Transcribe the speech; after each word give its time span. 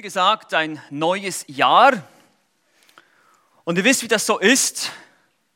Wie 0.00 0.02
gesagt, 0.02 0.54
ein 0.54 0.80
neues 0.88 1.44
Jahr. 1.46 2.02
Und 3.64 3.76
ihr 3.76 3.84
wisst, 3.84 4.02
wie 4.02 4.08
das 4.08 4.24
so 4.24 4.38
ist 4.38 4.92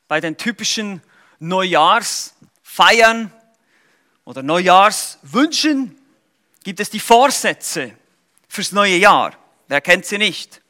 bei 0.07 0.20
den 0.20 0.36
typischen 0.36 1.00
Neujahrsfeiern 1.39 3.33
oder 4.26 4.42
Neujahrswünschen. 4.42 5.99
Gibt 6.62 6.78
es 6.78 6.91
die 6.91 7.00
Vorsätze 7.00 7.96
fürs 8.46 8.72
neue 8.72 8.96
Jahr? 8.96 9.32
Wer 9.69 9.80
kennt 9.80 10.05
sie 10.05 10.19
nicht? 10.19 10.61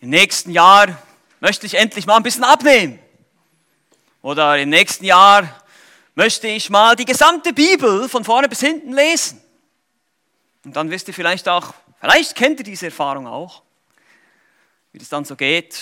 Im 0.00 0.08
nächsten 0.08 0.50
Jahr 0.50 0.96
möchte 1.40 1.66
ich 1.66 1.74
endlich 1.74 2.06
mal 2.06 2.16
ein 2.16 2.22
bisschen 2.22 2.44
abnehmen. 2.44 2.98
Oder 4.22 4.58
im 4.58 4.70
nächsten 4.70 5.04
Jahr 5.04 5.62
möchte 6.14 6.48
ich 6.48 6.70
mal 6.70 6.96
die 6.96 7.04
gesamte 7.04 7.52
Bibel 7.52 8.08
von 8.08 8.24
vorne 8.24 8.48
bis 8.48 8.60
hinten 8.60 8.94
lesen. 8.94 9.42
Und 10.64 10.74
dann 10.74 10.90
wisst 10.90 11.06
ihr 11.08 11.12
vielleicht 11.12 11.50
auch, 11.50 11.74
vielleicht 12.04 12.34
kennt 12.34 12.60
ihr 12.60 12.64
diese 12.64 12.86
Erfahrung 12.86 13.26
auch, 13.26 13.62
wie 14.92 14.98
das 14.98 15.08
dann 15.08 15.24
so 15.24 15.36
geht. 15.36 15.80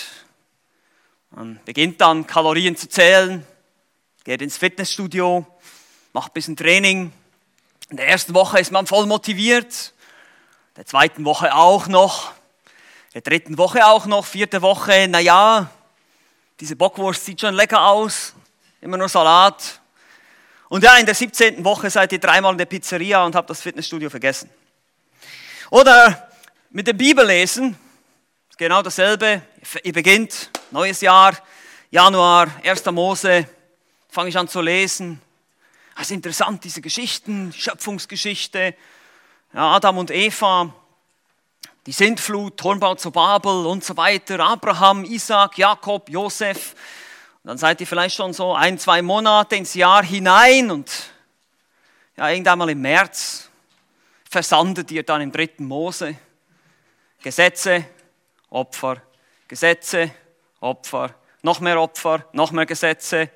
Man 1.30 1.58
beginnt 1.64 2.00
dann 2.00 2.28
Kalorien 2.28 2.76
zu 2.76 2.88
zählen, 2.88 3.44
geht 4.22 4.40
ins 4.40 4.56
Fitnessstudio, 4.56 5.44
macht 6.12 6.30
ein 6.30 6.34
bisschen 6.34 6.56
Training. 6.56 7.12
In 7.90 7.96
der 7.96 8.06
ersten 8.06 8.34
Woche 8.34 8.60
ist 8.60 8.70
man 8.70 8.86
voll 8.86 9.06
motiviert, 9.06 9.94
der 10.76 10.86
zweiten 10.86 11.24
Woche 11.24 11.56
auch 11.56 11.88
noch, 11.88 12.30
der 13.14 13.22
dritten 13.22 13.58
Woche 13.58 13.84
auch 13.84 14.06
noch, 14.06 14.24
vierte 14.24 14.62
Woche, 14.62 15.08
naja, 15.08 15.70
diese 16.60 16.76
Bockwurst 16.76 17.24
sieht 17.24 17.40
schon 17.40 17.54
lecker 17.54 17.84
aus, 17.84 18.32
immer 18.80 18.96
nur 18.96 19.08
Salat. 19.08 19.80
Und 20.68 20.84
ja, 20.84 20.96
in 20.98 21.06
der 21.06 21.16
17. 21.16 21.64
Woche 21.64 21.90
seid 21.90 22.12
ihr 22.12 22.20
dreimal 22.20 22.52
in 22.52 22.58
der 22.58 22.66
Pizzeria 22.66 23.24
und 23.24 23.34
habt 23.34 23.50
das 23.50 23.60
Fitnessstudio 23.60 24.08
vergessen. 24.08 24.48
Oder 25.72 26.28
mit 26.68 26.86
dem 26.86 26.98
Bibellesen, 26.98 27.78
genau 28.58 28.82
dasselbe. 28.82 29.40
Ihr 29.82 29.94
beginnt, 29.94 30.50
neues 30.70 31.00
Jahr, 31.00 31.34
Januar, 31.90 32.48
1. 32.62 32.84
Mose, 32.90 33.48
fange 34.10 34.28
ich 34.28 34.36
an 34.36 34.48
zu 34.48 34.60
lesen. 34.60 35.22
Das 35.94 36.08
ist 36.08 36.10
interessant, 36.10 36.62
diese 36.62 36.82
Geschichten, 36.82 37.54
Schöpfungsgeschichte, 37.54 38.74
Adam 39.54 39.96
und 39.96 40.10
Eva, 40.10 40.74
die 41.86 41.92
Sintflut, 41.92 42.58
Turmbau 42.58 42.96
zu 42.96 43.10
Babel 43.10 43.64
und 43.64 43.82
so 43.82 43.96
weiter, 43.96 44.40
Abraham, 44.40 45.06
Isaac, 45.06 45.56
Jakob, 45.56 46.10
Josef. 46.10 46.74
Und 47.42 47.48
dann 47.48 47.56
seid 47.56 47.80
ihr 47.80 47.86
vielleicht 47.86 48.16
schon 48.16 48.34
so 48.34 48.54
ein, 48.54 48.78
zwei 48.78 49.00
Monate 49.00 49.56
ins 49.56 49.72
Jahr 49.72 50.04
hinein 50.04 50.70
und 50.70 50.90
ja, 52.18 52.28
irgendwann 52.28 52.58
mal 52.58 52.68
im 52.68 52.82
März 52.82 53.48
versandet 54.32 54.90
ihr 54.90 55.02
dann 55.02 55.20
im 55.20 55.30
dritten 55.30 55.66
Mose. 55.66 56.16
Gesetze, 57.22 57.84
Opfer, 58.48 59.02
Gesetze, 59.46 60.10
Opfer, 60.58 61.14
noch 61.42 61.60
mehr 61.60 61.78
Opfer, 61.78 62.26
noch 62.32 62.50
mehr 62.50 62.64
Gesetze. 62.64 63.28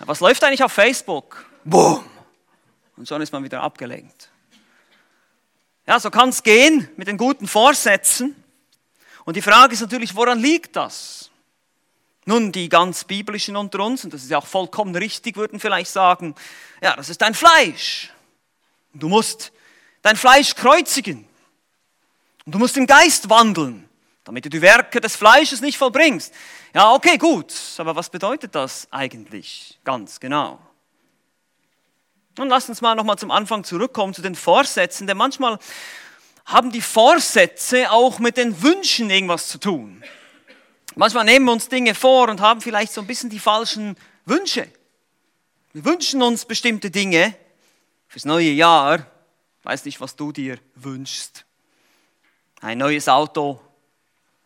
Was 0.00 0.18
läuft 0.18 0.42
eigentlich 0.42 0.64
auf 0.64 0.72
Facebook? 0.72 1.48
Boom! 1.62 2.04
Und 2.96 3.08
schon 3.08 3.22
ist 3.22 3.32
man 3.32 3.44
wieder 3.44 3.62
abgelenkt. 3.62 4.30
Ja, 5.86 6.00
so 6.00 6.10
kann 6.10 6.30
es 6.30 6.42
gehen 6.42 6.88
mit 6.96 7.06
den 7.06 7.16
guten 7.16 7.46
Vorsätzen. 7.46 8.34
Und 9.24 9.36
die 9.36 9.42
Frage 9.42 9.74
ist 9.74 9.80
natürlich, 9.80 10.16
woran 10.16 10.40
liegt 10.40 10.74
das? 10.74 11.30
Nun, 12.24 12.50
die 12.50 12.68
ganz 12.68 13.04
biblischen 13.04 13.56
unter 13.56 13.80
uns, 13.80 14.02
und 14.02 14.12
das 14.12 14.24
ist 14.24 14.30
ja 14.30 14.38
auch 14.38 14.46
vollkommen 14.46 14.96
richtig, 14.96 15.36
würden 15.36 15.60
vielleicht 15.60 15.90
sagen, 15.92 16.34
ja, 16.82 16.96
das 16.96 17.10
ist 17.10 17.22
dein 17.22 17.34
Fleisch. 17.34 18.12
Du 18.92 19.08
musst 19.08 19.52
dein 20.04 20.16
Fleisch 20.16 20.54
kreuzigen. 20.54 21.26
Und 22.44 22.54
du 22.54 22.58
musst 22.58 22.76
im 22.76 22.86
Geist 22.86 23.30
wandeln, 23.30 23.88
damit 24.22 24.44
du 24.44 24.50
die 24.50 24.62
Werke 24.62 25.00
des 25.00 25.16
Fleisches 25.16 25.60
nicht 25.60 25.78
vollbringst. 25.78 26.32
Ja, 26.74 26.92
okay, 26.92 27.16
gut. 27.16 27.52
Aber 27.78 27.96
was 27.96 28.10
bedeutet 28.10 28.54
das 28.54 28.86
eigentlich 28.90 29.80
ganz 29.82 30.20
genau? 30.20 30.60
Nun 32.36 32.48
lasst 32.48 32.68
uns 32.68 32.82
mal 32.82 32.94
nochmal 32.94 33.16
zum 33.16 33.30
Anfang 33.30 33.64
zurückkommen 33.64 34.12
zu 34.12 34.20
den 34.20 34.34
Vorsätzen, 34.34 35.06
denn 35.06 35.16
manchmal 35.16 35.58
haben 36.44 36.70
die 36.70 36.82
Vorsätze 36.82 37.90
auch 37.90 38.18
mit 38.18 38.36
den 38.36 38.62
Wünschen 38.62 39.08
irgendwas 39.08 39.48
zu 39.48 39.58
tun. 39.58 40.04
Manchmal 40.96 41.24
nehmen 41.24 41.46
wir 41.46 41.52
uns 41.52 41.68
Dinge 41.68 41.94
vor 41.94 42.28
und 42.28 42.40
haben 42.42 42.60
vielleicht 42.60 42.92
so 42.92 43.00
ein 43.00 43.06
bisschen 43.06 43.30
die 43.30 43.38
falschen 43.38 43.96
Wünsche. 44.26 44.68
Wir 45.72 45.84
wünschen 45.86 46.22
uns 46.22 46.44
bestimmte 46.44 46.90
Dinge 46.90 47.34
fürs 48.06 48.26
neue 48.26 48.50
Jahr 48.50 49.06
Weiß 49.64 49.86
nicht, 49.86 49.98
was 49.98 50.14
du 50.14 50.30
dir 50.30 50.58
wünschst. 50.74 51.46
Ein 52.60 52.78
neues 52.78 53.08
Auto, 53.08 53.60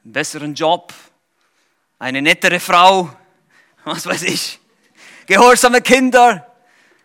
einen 0.04 0.12
besseren 0.12 0.54
Job, 0.54 0.94
eine 1.98 2.22
nettere 2.22 2.60
Frau, 2.60 3.10
was 3.84 4.06
weiß 4.06 4.22
ich, 4.22 4.60
gehorsame 5.26 5.82
Kinder, 5.82 6.46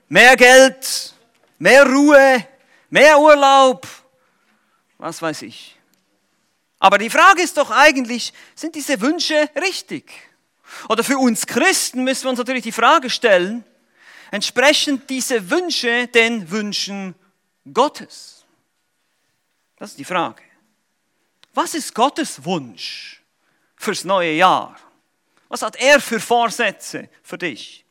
mehr 0.09 0.35
Geld, 0.35 1.15
mehr 1.57 1.87
Ruhe, 1.87 2.47
mehr 2.91 3.19
Urlaub, 3.19 3.87
was 4.99 5.19
weiß 5.19 5.41
ich. 5.41 5.75
Aber 6.77 6.99
die 6.99 7.09
Frage 7.09 7.41
ist 7.41 7.57
doch 7.57 7.71
eigentlich, 7.71 8.31
sind 8.53 8.75
diese 8.75 9.01
Wünsche 9.01 9.49
richtig? 9.59 10.11
Oder 10.87 11.03
für 11.03 11.17
uns 11.17 11.47
Christen 11.47 12.03
müssen 12.03 12.25
wir 12.25 12.29
uns 12.29 12.39
natürlich 12.39 12.63
die 12.63 12.71
Frage 12.71 13.09
stellen, 13.09 13.63
entsprechen 14.29 15.01
diese 15.09 15.49
Wünsche 15.49 16.07
den 16.09 16.51
Wünschen 16.51 17.15
Gottes? 17.71 18.45
Das 19.77 19.91
ist 19.91 19.99
die 19.99 20.05
Frage. 20.05 20.41
Was 21.53 21.75
ist 21.75 21.93
Gottes 21.93 22.43
Wunsch 22.45 23.21
fürs 23.75 24.03
neue 24.03 24.33
Jahr? 24.33 24.77
Was 25.49 25.61
hat 25.61 25.75
er 25.75 26.01
für 26.01 26.19
Vorsätze 26.19 27.09
für 27.21 27.37
dich? 27.37 27.85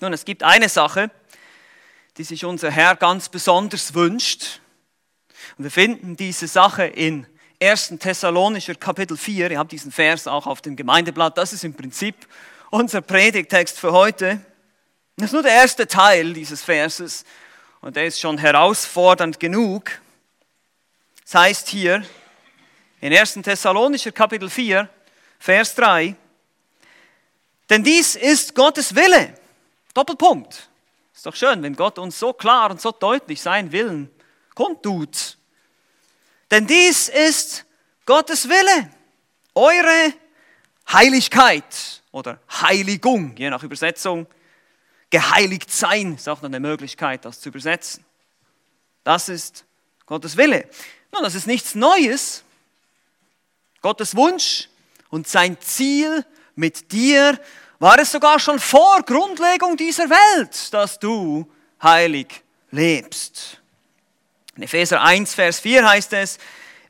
Nun, 0.00 0.12
es 0.12 0.24
gibt 0.24 0.42
eine 0.42 0.68
Sache, 0.68 1.10
die 2.16 2.24
sich 2.24 2.44
unser 2.44 2.70
Herr 2.70 2.96
ganz 2.96 3.28
besonders 3.28 3.94
wünscht. 3.94 4.60
Und 5.58 5.64
wir 5.64 5.70
finden 5.70 6.16
diese 6.16 6.46
Sache 6.46 6.84
in 6.84 7.26
1. 7.60 7.94
Thessalonischer 7.98 8.74
Kapitel 8.74 9.16
4. 9.16 9.50
Ihr 9.50 9.58
habt 9.58 9.72
diesen 9.72 9.90
Vers 9.90 10.26
auch 10.26 10.46
auf 10.46 10.60
dem 10.60 10.76
Gemeindeblatt. 10.76 11.38
Das 11.38 11.52
ist 11.52 11.64
im 11.64 11.74
Prinzip 11.74 12.14
unser 12.70 13.00
Predigtext 13.00 13.78
für 13.78 13.92
heute. 13.92 14.40
Das 15.16 15.26
ist 15.26 15.32
nur 15.32 15.42
der 15.42 15.52
erste 15.52 15.86
Teil 15.86 16.34
dieses 16.34 16.62
Verses. 16.62 17.24
Und 17.86 17.94
der 17.94 18.06
ist 18.06 18.18
schon 18.18 18.36
herausfordernd 18.36 19.38
genug. 19.38 19.92
Das 21.22 21.36
heißt 21.36 21.68
hier 21.68 22.04
in 23.00 23.16
1. 23.16 23.34
Thessalonischer 23.34 24.10
Kapitel 24.10 24.50
4, 24.50 24.88
Vers 25.38 25.76
3, 25.76 26.16
denn 27.70 27.84
dies 27.84 28.16
ist 28.16 28.56
Gottes 28.56 28.92
Wille. 28.96 29.34
Doppelpunkt. 29.94 30.68
Ist 31.14 31.26
doch 31.26 31.36
schön, 31.36 31.62
wenn 31.62 31.76
Gott 31.76 32.00
uns 32.00 32.18
so 32.18 32.32
klar 32.32 32.72
und 32.72 32.80
so 32.80 32.90
deutlich 32.90 33.40
seinen 33.40 33.70
Willen 33.70 34.10
kundtut. 34.56 35.38
Denn 36.50 36.66
dies 36.66 37.08
ist 37.08 37.66
Gottes 38.04 38.48
Wille. 38.48 38.90
Eure 39.54 40.12
Heiligkeit 40.92 42.02
oder 42.10 42.40
Heiligung, 42.50 43.36
je 43.36 43.48
nach 43.48 43.62
Übersetzung, 43.62 44.26
geheiligt 45.16 45.72
sein, 45.72 46.16
ist 46.16 46.28
auch 46.28 46.42
noch 46.42 46.50
eine 46.50 46.60
Möglichkeit, 46.60 47.24
das 47.24 47.40
zu 47.40 47.48
übersetzen. 47.48 48.04
Das 49.02 49.30
ist 49.30 49.64
Gottes 50.04 50.36
Wille. 50.36 50.68
Nun, 51.10 51.22
das 51.22 51.34
ist 51.34 51.46
nichts 51.46 51.74
Neues. 51.74 52.44
Gottes 53.80 54.14
Wunsch 54.14 54.68
und 55.08 55.26
sein 55.26 55.58
Ziel 55.62 56.26
mit 56.54 56.92
dir 56.92 57.40
war 57.78 57.98
es 57.98 58.12
sogar 58.12 58.38
schon 58.38 58.58
vor 58.58 59.04
Grundlegung 59.04 59.78
dieser 59.78 60.10
Welt, 60.10 60.74
dass 60.74 60.98
du 60.98 61.50
heilig 61.82 62.42
lebst. 62.70 63.62
In 64.54 64.64
Epheser 64.64 65.00
1, 65.00 65.32
Vers 65.32 65.60
4 65.60 65.88
heißt 65.88 66.12
es, 66.12 66.36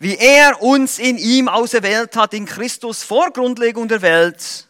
wie 0.00 0.16
er 0.16 0.60
uns 0.62 0.98
in 0.98 1.16
ihm 1.16 1.48
auserwählt 1.48 2.16
hat, 2.16 2.34
in 2.34 2.44
Christus 2.44 3.04
vor 3.04 3.30
Grundlegung 3.30 3.86
der 3.86 4.02
Welt, 4.02 4.65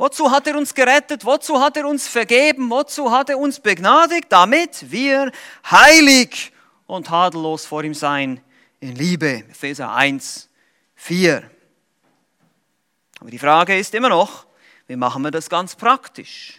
Wozu 0.00 0.30
hat 0.30 0.46
er 0.46 0.56
uns 0.56 0.74
gerettet? 0.74 1.26
Wozu 1.26 1.60
hat 1.60 1.76
er 1.76 1.86
uns 1.86 2.08
vergeben? 2.08 2.70
Wozu 2.70 3.10
hat 3.10 3.28
er 3.28 3.38
uns 3.38 3.60
begnadigt? 3.60 4.28
Damit 4.30 4.90
wir 4.90 5.30
heilig 5.70 6.52
und 6.86 7.08
tadellos 7.08 7.66
vor 7.66 7.84
ihm 7.84 7.92
sein 7.92 8.40
in 8.80 8.94
Liebe. 8.94 9.44
Epheser 9.50 9.92
1, 9.92 10.48
4. 10.94 11.42
Aber 13.20 13.30
die 13.30 13.38
Frage 13.38 13.78
ist 13.78 13.94
immer 13.94 14.08
noch, 14.08 14.46
wie 14.86 14.96
machen 14.96 15.20
wir 15.20 15.30
das 15.30 15.50
ganz 15.50 15.76
praktisch? 15.76 16.58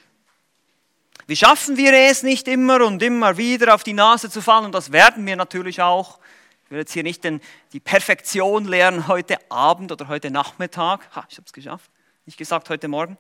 Wie 1.26 1.36
schaffen 1.36 1.78
wir 1.78 1.94
es 1.94 2.22
nicht 2.22 2.48
immer 2.48 2.86
und 2.86 3.02
immer 3.02 3.38
wieder 3.38 3.74
auf 3.74 3.82
die 3.82 3.94
Nase 3.94 4.30
zu 4.30 4.44
fallen? 4.44 4.66
Und 4.66 4.76
das 4.76 4.92
werden 4.92 5.26
wir 5.26 5.36
natürlich 5.36 5.82
auch. 5.82 6.20
Ich 6.66 6.70
will 6.70 6.78
jetzt 6.78 6.94
hier 6.94 7.02
nicht 7.02 7.24
den, 7.24 7.42
die 7.74 7.80
Perfektion 7.80 8.66
lernen 8.66 9.08
heute 9.08 9.40
Abend 9.50 9.92
oder 9.92 10.10
heute 10.10 10.30
Nachmittag. 10.30 11.00
Ha, 11.16 11.26
ich 11.28 11.38
habe 11.38 11.48
es 11.48 11.54
geschafft 11.54 11.90
nicht 12.32 12.38
gesagt 12.38 12.70
heute 12.70 12.88
Morgen. 12.88 13.18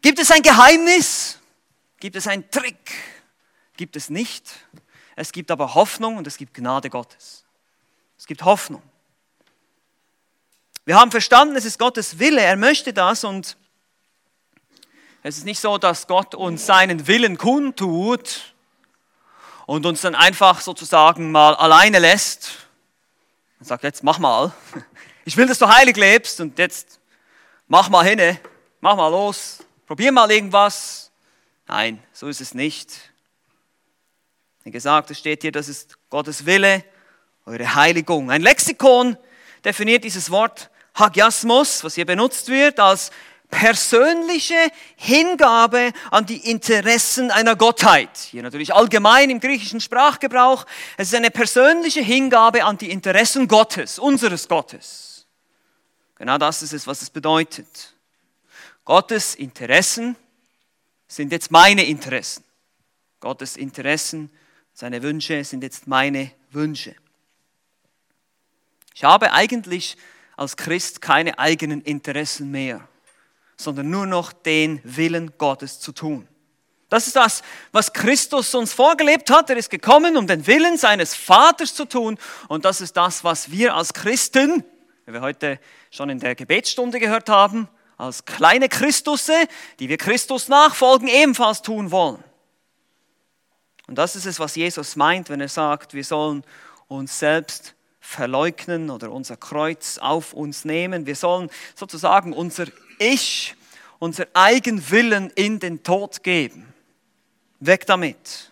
Gibt 0.00 0.18
es 0.18 0.30
ein 0.30 0.40
Geheimnis? 0.40 1.38
Gibt 2.00 2.16
es 2.16 2.26
einen 2.26 2.50
Trick? 2.50 2.94
Gibt 3.76 3.96
es 3.96 4.08
nicht. 4.08 4.50
Es 5.14 5.30
gibt 5.30 5.50
aber 5.50 5.74
Hoffnung 5.74 6.16
und 6.16 6.26
es 6.26 6.38
gibt 6.38 6.54
Gnade 6.54 6.88
Gottes. 6.88 7.44
Es 8.16 8.24
gibt 8.24 8.46
Hoffnung. 8.46 8.82
Wir 10.86 10.98
haben 10.98 11.10
verstanden, 11.10 11.54
es 11.54 11.66
ist 11.66 11.78
Gottes 11.78 12.18
Wille, 12.18 12.40
er 12.40 12.56
möchte 12.56 12.94
das 12.94 13.24
und 13.24 13.58
es 15.22 15.36
ist 15.36 15.44
nicht 15.44 15.60
so, 15.60 15.76
dass 15.76 16.06
Gott 16.06 16.34
uns 16.34 16.64
seinen 16.64 17.06
Willen 17.06 17.36
kundtut 17.36 18.54
und 19.66 19.84
uns 19.84 20.00
dann 20.00 20.14
einfach 20.14 20.62
sozusagen 20.62 21.30
mal 21.30 21.54
alleine 21.54 21.98
lässt 21.98 22.52
und 23.60 23.66
sagt, 23.66 23.84
jetzt 23.84 24.02
mach 24.02 24.18
mal. 24.18 24.54
Ich 25.26 25.36
will, 25.36 25.46
dass 25.46 25.58
du 25.58 25.68
heilig 25.68 25.98
lebst 25.98 26.40
und 26.40 26.58
jetzt 26.58 27.00
mach 27.66 27.88
mal 27.88 28.04
hin, 28.04 28.38
mach 28.80 28.96
mal 28.96 29.08
los, 29.08 29.58
probier 29.86 30.12
mal 30.12 30.30
irgendwas. 30.30 31.10
Nein, 31.66 32.02
so 32.12 32.28
ist 32.28 32.40
es 32.40 32.54
nicht. 32.54 33.12
Wie 34.64 34.70
gesagt, 34.70 35.10
es 35.10 35.18
steht 35.18 35.42
hier, 35.42 35.52
das 35.52 35.68
ist 35.68 35.96
Gottes 36.10 36.46
Wille, 36.46 36.84
eure 37.44 37.74
Heiligung. 37.74 38.30
Ein 38.30 38.42
Lexikon 38.42 39.16
definiert 39.64 40.04
dieses 40.04 40.30
Wort 40.30 40.70
Hagiasmos, 40.94 41.84
was 41.84 41.94
hier 41.94 42.06
benutzt 42.06 42.48
wird, 42.48 42.80
als 42.80 43.10
persönliche 43.50 44.70
Hingabe 44.96 45.92
an 46.10 46.26
die 46.26 46.50
Interessen 46.50 47.30
einer 47.30 47.54
Gottheit. 47.54 48.10
Hier 48.30 48.42
natürlich 48.42 48.74
allgemein 48.74 49.30
im 49.30 49.40
griechischen 49.40 49.80
Sprachgebrauch. 49.80 50.66
Es 50.96 51.08
ist 51.08 51.14
eine 51.14 51.30
persönliche 51.30 52.00
Hingabe 52.00 52.64
an 52.64 52.78
die 52.78 52.90
Interessen 52.90 53.46
Gottes, 53.46 53.98
unseres 53.98 54.48
Gottes. 54.48 55.15
Genau 56.16 56.38
das 56.38 56.62
ist 56.62 56.72
es, 56.72 56.86
was 56.86 57.02
es 57.02 57.10
bedeutet. 57.10 57.94
Gottes 58.84 59.34
Interessen 59.34 60.16
sind 61.06 61.32
jetzt 61.32 61.50
meine 61.50 61.84
Interessen. 61.84 62.44
Gottes 63.20 63.56
Interessen, 63.56 64.30
seine 64.72 65.02
Wünsche 65.02 65.44
sind 65.44 65.62
jetzt 65.62 65.86
meine 65.86 66.32
Wünsche. 66.50 66.94
Ich 68.94 69.04
habe 69.04 69.32
eigentlich 69.32 69.96
als 70.36 70.56
Christ 70.56 71.00
keine 71.00 71.38
eigenen 71.38 71.82
Interessen 71.82 72.50
mehr, 72.50 72.86
sondern 73.56 73.90
nur 73.90 74.06
noch 74.06 74.32
den 74.32 74.80
Willen 74.84 75.36
Gottes 75.38 75.80
zu 75.80 75.92
tun. 75.92 76.28
Das 76.88 77.06
ist 77.06 77.16
das, 77.16 77.42
was 77.72 77.92
Christus 77.92 78.54
uns 78.54 78.72
vorgelebt 78.72 79.28
hat. 79.30 79.50
Er 79.50 79.56
ist 79.56 79.70
gekommen, 79.70 80.16
um 80.16 80.26
den 80.26 80.46
Willen 80.46 80.78
seines 80.78 81.14
Vaters 81.14 81.74
zu 81.74 81.84
tun. 81.84 82.16
Und 82.48 82.64
das 82.64 82.80
ist 82.80 82.96
das, 82.96 83.24
was 83.24 83.50
wir 83.50 83.74
als 83.74 83.92
Christen, 83.92 84.64
wie 85.06 85.12
wir 85.12 85.20
heute 85.20 85.60
schon 85.90 86.10
in 86.10 86.18
der 86.18 86.34
Gebetsstunde 86.34 86.98
gehört 86.98 87.28
haben, 87.28 87.68
als 87.96 88.24
kleine 88.24 88.68
Christusse, 88.68 89.46
die 89.78 89.88
wir 89.88 89.96
Christus 89.96 90.48
nachfolgen, 90.48 91.08
ebenfalls 91.08 91.62
tun 91.62 91.90
wollen. 91.92 92.22
Und 93.86 93.96
das 93.96 94.16
ist 94.16 94.26
es, 94.26 94.40
was 94.40 94.56
Jesus 94.56 94.96
meint, 94.96 95.30
wenn 95.30 95.40
er 95.40 95.48
sagt, 95.48 95.94
wir 95.94 96.02
sollen 96.02 96.42
uns 96.88 97.18
selbst 97.20 97.74
verleugnen 98.00 98.90
oder 98.90 99.12
unser 99.12 99.36
Kreuz 99.36 99.98
auf 99.98 100.32
uns 100.32 100.64
nehmen. 100.64 101.06
Wir 101.06 101.16
sollen 101.16 101.50
sozusagen 101.76 102.32
unser 102.32 102.66
Ich, 102.98 103.54
unser 104.00 104.26
Eigenwillen 104.34 105.30
in 105.30 105.60
den 105.60 105.84
Tod 105.84 106.24
geben. 106.24 106.74
Weg 107.60 107.86
damit. 107.86 108.50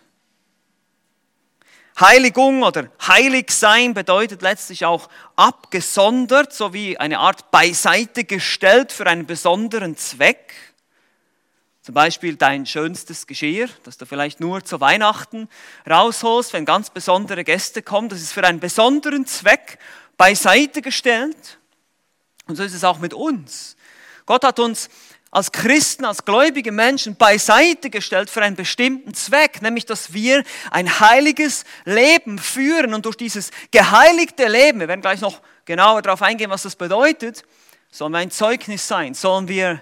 Heiligung 1.97 2.63
oder 2.63 2.89
heilig 3.07 3.51
sein 3.51 3.93
bedeutet 3.93 4.41
letztlich 4.41 4.83
auch 4.83 5.07
abgesondert, 5.37 6.53
sowie 6.53 6.97
eine 6.97 7.19
Art 7.19 7.51
beiseite 7.51 8.25
gestellt 8.25 8.91
für 8.91 9.07
einen 9.07 9.25
besonderen 9.25 9.95
Zweck. 9.95 10.53
Zum 11.81 11.95
Beispiel 11.95 12.35
dein 12.35 12.65
schönstes 12.65 13.27
Geschirr, 13.27 13.69
das 13.83 13.97
du 13.97 14.05
vielleicht 14.05 14.41
nur 14.41 14.65
zu 14.65 14.81
Weihnachten 14.81 15.47
rausholst, 15.89 16.51
wenn 16.51 16.65
ganz 16.65 16.89
besondere 16.89 17.43
Gäste 17.43 17.81
kommen. 17.81 18.09
Das 18.09 18.21
ist 18.21 18.33
für 18.33 18.43
einen 18.43 18.59
besonderen 18.59 19.25
Zweck 19.25 19.79
beiseite 20.17 20.81
gestellt. 20.81 21.59
Und 22.47 22.57
so 22.57 22.63
ist 22.63 22.73
es 22.73 22.83
auch 22.83 22.99
mit 22.99 23.13
uns. 23.13 23.77
Gott 24.25 24.43
hat 24.43 24.59
uns 24.59 24.89
als 25.35 25.51
Christen, 25.51 26.05
als 26.05 26.23
gläubige 26.23 26.71
Menschen 26.71 27.17
beiseite 27.17 27.89
gestellt 27.89 28.29
für 28.29 28.41
einen 28.41 28.55
bestimmten 28.55 29.13
Zweck, 29.13 29.61
nämlich 29.61 29.85
dass 29.85 30.13
wir 30.13 30.45
ein 30.71 31.01
heiliges 31.01 31.65
Leben 31.83 32.39
führen 32.39 32.93
und 32.93 33.05
durch 33.05 33.17
dieses 33.17 33.51
geheiligte 33.69 34.47
Leben, 34.47 34.79
wir 34.79 34.87
werden 34.87 35.01
gleich 35.01 35.19
noch 35.19 35.41
genauer 35.65 36.01
darauf 36.03 36.21
eingehen, 36.21 36.49
was 36.49 36.63
das 36.63 36.77
bedeutet, 36.77 37.43
sollen 37.91 38.13
wir 38.13 38.19
ein 38.19 38.31
Zeugnis 38.31 38.87
sein, 38.87 39.13
sollen 39.13 39.49
wir 39.49 39.81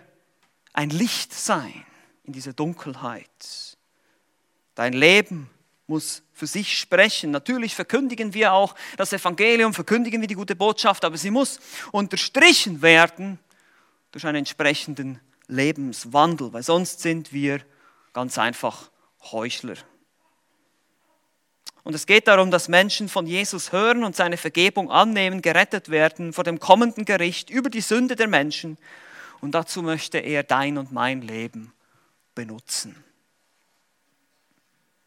ein 0.74 0.90
Licht 0.90 1.32
sein 1.32 1.86
in 2.24 2.34
dieser 2.34 2.54
Dunkelheit. 2.54 3.30
Dein 4.74 4.94
Leben 4.94 5.52
muss 5.86 6.24
für 6.34 6.48
sich 6.48 6.80
sprechen. 6.80 7.30
Natürlich 7.30 7.76
verkündigen 7.76 8.34
wir 8.34 8.54
auch 8.54 8.74
das 8.98 9.14
Evangelium, 9.14 9.76
verkündigen 9.76 10.20
wir 10.20 10.28
die 10.28 10.34
gute 10.34 10.56
Botschaft, 10.56 11.06
aber 11.06 11.16
sie 11.16 11.30
muss 11.30 11.60
unterstrichen 11.92 12.82
werden 12.82 13.38
durch 14.12 14.26
einen 14.26 14.38
entsprechenden 14.40 15.20
Lebenswandel, 15.48 16.54
weil 16.54 16.64
sonst 16.64 17.02
sind 17.02 17.34
wir 17.34 17.62
ganz 18.14 18.38
einfach 18.38 18.90
Heuchler. 19.32 19.76
Und 21.84 21.96
es 21.96 22.06
geht 22.06 22.28
darum, 22.28 22.50
dass 22.50 22.70
Menschen 22.70 23.10
von 23.10 23.28
Jesus 23.28 23.74
hören 23.74 24.04
und 24.04 24.16
seine 24.16 24.38
Vergebung 24.38 24.90
annehmen, 24.90 25.42
gerettet 25.42 25.90
werden 25.90 26.32
vor 26.32 26.46
dem 26.46 26.60
kommenden 26.60 27.04
Gericht 27.04 27.50
über 27.50 27.70
die 27.70 27.82
Sünde 27.82 28.16
der 28.16 28.28
Menschen. 28.28 28.78
Und 29.42 29.52
dazu 29.52 29.82
möchte 29.82 30.20
er 30.20 30.44
dein 30.44 30.78
und 30.78 30.94
mein 30.94 31.22
Leben 31.22 31.74
benutzen. 32.36 33.04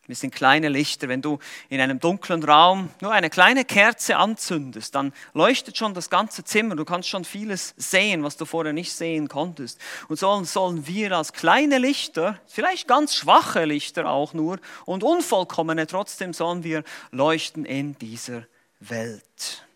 Wir 0.07 0.15
sind 0.15 0.35
kleine 0.35 0.69
Lichter. 0.69 1.09
Wenn 1.09 1.23
du 1.23 1.39
in 1.69 1.81
einem 1.81 1.99
dunklen 1.99 2.43
Raum 2.43 2.91
nur 3.01 3.13
eine 3.13 3.31
kleine 3.31 3.65
Kerze 3.65 4.17
anzündest, 4.17 4.95
dann 4.95 5.13
leuchtet 5.35 5.77
schon 5.77 5.95
das 5.95 6.11
ganze 6.11 6.45
Zimmer. 6.45 6.77
Du 6.77 6.85
kannst 6.85 7.09
schon 7.09 7.25
vieles 7.25 7.75
sehen, 7.77 8.23
was 8.23 8.37
du 8.37 8.45
vorher 8.45 8.73
nicht 8.73 8.93
sehen 8.93 9.29
konntest. 9.29 9.81
Und 10.09 10.19
so 10.19 10.45
sollen 10.45 10.87
wir 10.87 11.13
als 11.13 11.33
kleine 11.33 11.79
Lichter, 11.79 12.41
vielleicht 12.47 12.87
ganz 12.87 13.15
schwache 13.15 13.65
Lichter 13.65 14.09
auch 14.09 14.33
nur 14.33 14.59
und 14.85 15.03
unvollkommene, 15.03 15.87
trotzdem 15.87 16.33
sollen 16.33 16.63
wir 16.63 16.85
leuchten 17.11 17.65
in 17.65 17.99
dieser 17.99 18.47
Welt. 18.81 19.67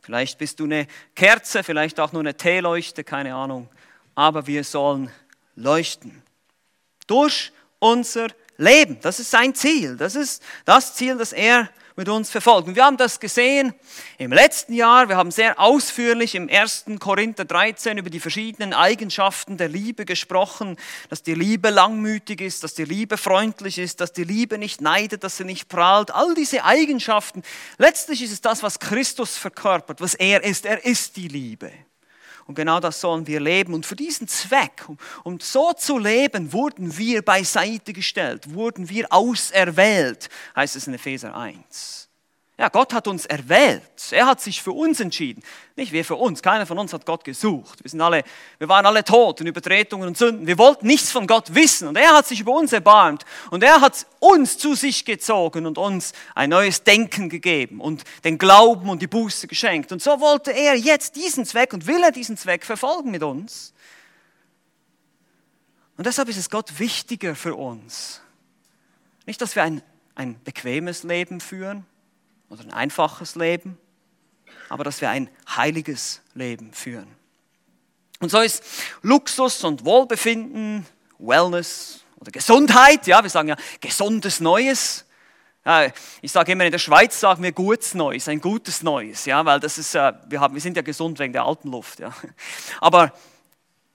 Vielleicht 0.00 0.38
bist 0.38 0.60
du 0.60 0.64
eine 0.64 0.86
Kerze, 1.14 1.62
vielleicht 1.62 1.98
auch 1.98 2.12
nur 2.12 2.20
eine 2.20 2.36
Teeleuchte, 2.36 3.04
keine 3.04 3.34
Ahnung. 3.34 3.70
Aber 4.14 4.46
wir 4.46 4.62
sollen 4.62 5.10
leuchten. 5.56 6.22
Durch 7.06 7.52
unser 7.78 8.28
Leben. 8.56 8.98
Das 9.00 9.20
ist 9.20 9.30
sein 9.30 9.54
Ziel. 9.54 9.96
Das 9.96 10.14
ist 10.14 10.42
das 10.64 10.94
Ziel, 10.94 11.16
das 11.16 11.32
er 11.32 11.68
mit 11.96 12.08
uns 12.08 12.30
verfolgt. 12.30 12.66
Und 12.68 12.74
wir 12.74 12.84
haben 12.84 12.96
das 12.96 13.20
gesehen 13.20 13.72
im 14.18 14.32
letzten 14.32 14.72
Jahr. 14.72 15.08
Wir 15.08 15.16
haben 15.16 15.30
sehr 15.30 15.60
ausführlich 15.60 16.34
im 16.34 16.48
1. 16.48 16.86
Korinther 16.98 17.44
13 17.44 17.98
über 17.98 18.10
die 18.10 18.18
verschiedenen 18.18 18.72
Eigenschaften 18.72 19.56
der 19.56 19.68
Liebe 19.68 20.04
gesprochen, 20.04 20.76
dass 21.08 21.22
die 21.22 21.34
Liebe 21.34 21.70
langmütig 21.70 22.40
ist, 22.40 22.64
dass 22.64 22.74
die 22.74 22.84
Liebe 22.84 23.16
freundlich 23.16 23.78
ist, 23.78 24.00
dass 24.00 24.12
die 24.12 24.24
Liebe 24.24 24.58
nicht 24.58 24.80
neidet, 24.80 25.22
dass 25.22 25.36
sie 25.36 25.44
nicht 25.44 25.68
prahlt. 25.68 26.10
All 26.10 26.34
diese 26.34 26.64
Eigenschaften. 26.64 27.42
Letztlich 27.78 28.22
ist 28.22 28.32
es 28.32 28.40
das, 28.40 28.62
was 28.62 28.80
Christus 28.80 29.36
verkörpert, 29.36 30.00
was 30.00 30.14
er 30.14 30.42
ist. 30.42 30.66
Er 30.66 30.84
ist 30.84 31.16
die 31.16 31.28
Liebe. 31.28 31.70
Und 32.46 32.54
genau 32.54 32.80
das 32.80 33.00
sollen 33.00 33.26
wir 33.26 33.40
leben. 33.40 33.74
Und 33.74 33.86
für 33.86 33.96
diesen 33.96 34.28
Zweck, 34.28 34.86
um 35.22 35.40
so 35.40 35.72
zu 35.72 35.98
leben, 35.98 36.52
wurden 36.52 36.96
wir 36.96 37.22
beiseite 37.22 37.92
gestellt, 37.92 38.54
wurden 38.54 38.88
wir 38.88 39.06
auserwählt, 39.10 40.28
heißt 40.54 40.76
es 40.76 40.86
in 40.86 40.94
Epheser 40.94 41.34
1. 41.34 42.08
Ja, 42.56 42.68
Gott 42.68 42.92
hat 42.92 43.08
uns 43.08 43.26
erwählt. 43.26 43.82
Er 44.12 44.26
hat 44.26 44.40
sich 44.40 44.62
für 44.62 44.70
uns 44.70 45.00
entschieden. 45.00 45.42
Nicht 45.74 45.90
wir 45.90 46.04
für 46.04 46.14
uns. 46.14 46.40
Keiner 46.40 46.66
von 46.66 46.78
uns 46.78 46.92
hat 46.92 47.04
Gott 47.04 47.24
gesucht. 47.24 47.82
Wir, 47.82 47.90
sind 47.90 48.00
alle, 48.00 48.22
wir 48.58 48.68
waren 48.68 48.86
alle 48.86 49.02
tot 49.02 49.40
in 49.40 49.48
Übertretungen 49.48 50.06
und 50.06 50.16
Sünden. 50.16 50.46
Wir 50.46 50.56
wollten 50.56 50.86
nichts 50.86 51.10
von 51.10 51.26
Gott 51.26 51.52
wissen. 51.52 51.88
Und 51.88 51.96
er 51.96 52.12
hat 52.12 52.28
sich 52.28 52.38
über 52.38 52.52
uns 52.52 52.72
erbarmt. 52.72 53.24
Und 53.50 53.64
er 53.64 53.80
hat 53.80 54.06
uns 54.20 54.56
zu 54.56 54.76
sich 54.76 55.04
gezogen 55.04 55.66
und 55.66 55.78
uns 55.78 56.12
ein 56.36 56.50
neues 56.50 56.84
Denken 56.84 57.28
gegeben 57.28 57.80
und 57.80 58.04
den 58.22 58.38
Glauben 58.38 58.88
und 58.88 59.02
die 59.02 59.08
Buße 59.08 59.48
geschenkt. 59.48 59.90
Und 59.90 60.00
so 60.00 60.20
wollte 60.20 60.52
er 60.52 60.76
jetzt 60.76 61.16
diesen 61.16 61.44
Zweck 61.46 61.72
und 61.72 61.88
will 61.88 62.04
er 62.04 62.12
diesen 62.12 62.36
Zweck 62.36 62.64
verfolgen 62.64 63.10
mit 63.10 63.24
uns. 63.24 63.74
Und 65.96 66.06
deshalb 66.06 66.28
ist 66.28 66.36
es 66.36 66.50
Gott 66.50 66.78
wichtiger 66.78 67.34
für 67.34 67.56
uns. 67.56 68.20
Nicht, 69.26 69.40
dass 69.40 69.56
wir 69.56 69.64
ein, 69.64 69.82
ein 70.14 70.40
bequemes 70.44 71.02
Leben 71.02 71.40
führen 71.40 71.84
oder 72.48 72.62
ein 72.62 72.72
einfaches 72.72 73.34
Leben, 73.36 73.78
aber 74.68 74.84
dass 74.84 75.00
wir 75.00 75.10
ein 75.10 75.28
heiliges 75.48 76.22
Leben 76.34 76.72
führen. 76.72 77.08
Und 78.20 78.30
so 78.30 78.40
ist 78.40 78.62
Luxus 79.02 79.64
und 79.64 79.84
Wohlbefinden, 79.84 80.86
Wellness 81.18 82.00
oder 82.18 82.30
Gesundheit, 82.30 83.06
ja, 83.06 83.22
wir 83.22 83.30
sagen 83.30 83.48
ja 83.48 83.56
gesundes 83.80 84.40
Neues. 84.40 85.04
Ja, 85.64 85.86
ich 86.20 86.30
sage 86.30 86.52
immer, 86.52 86.64
in 86.64 86.72
der 86.72 86.78
Schweiz 86.78 87.18
sagen 87.18 87.42
wir 87.42 87.52
gutes 87.52 87.94
Neues, 87.94 88.28
ein 88.28 88.40
gutes 88.40 88.82
Neues, 88.82 89.24
ja, 89.24 89.44
weil 89.44 89.60
das 89.60 89.78
ist, 89.78 89.94
äh, 89.94 90.12
wir, 90.28 90.40
haben, 90.40 90.54
wir 90.54 90.60
sind 90.60 90.76
ja 90.76 90.82
gesund 90.82 91.18
wegen 91.18 91.32
der 91.32 91.44
alten 91.44 91.70
Luft. 91.70 92.00
Ja. 92.00 92.14
Aber 92.80 93.12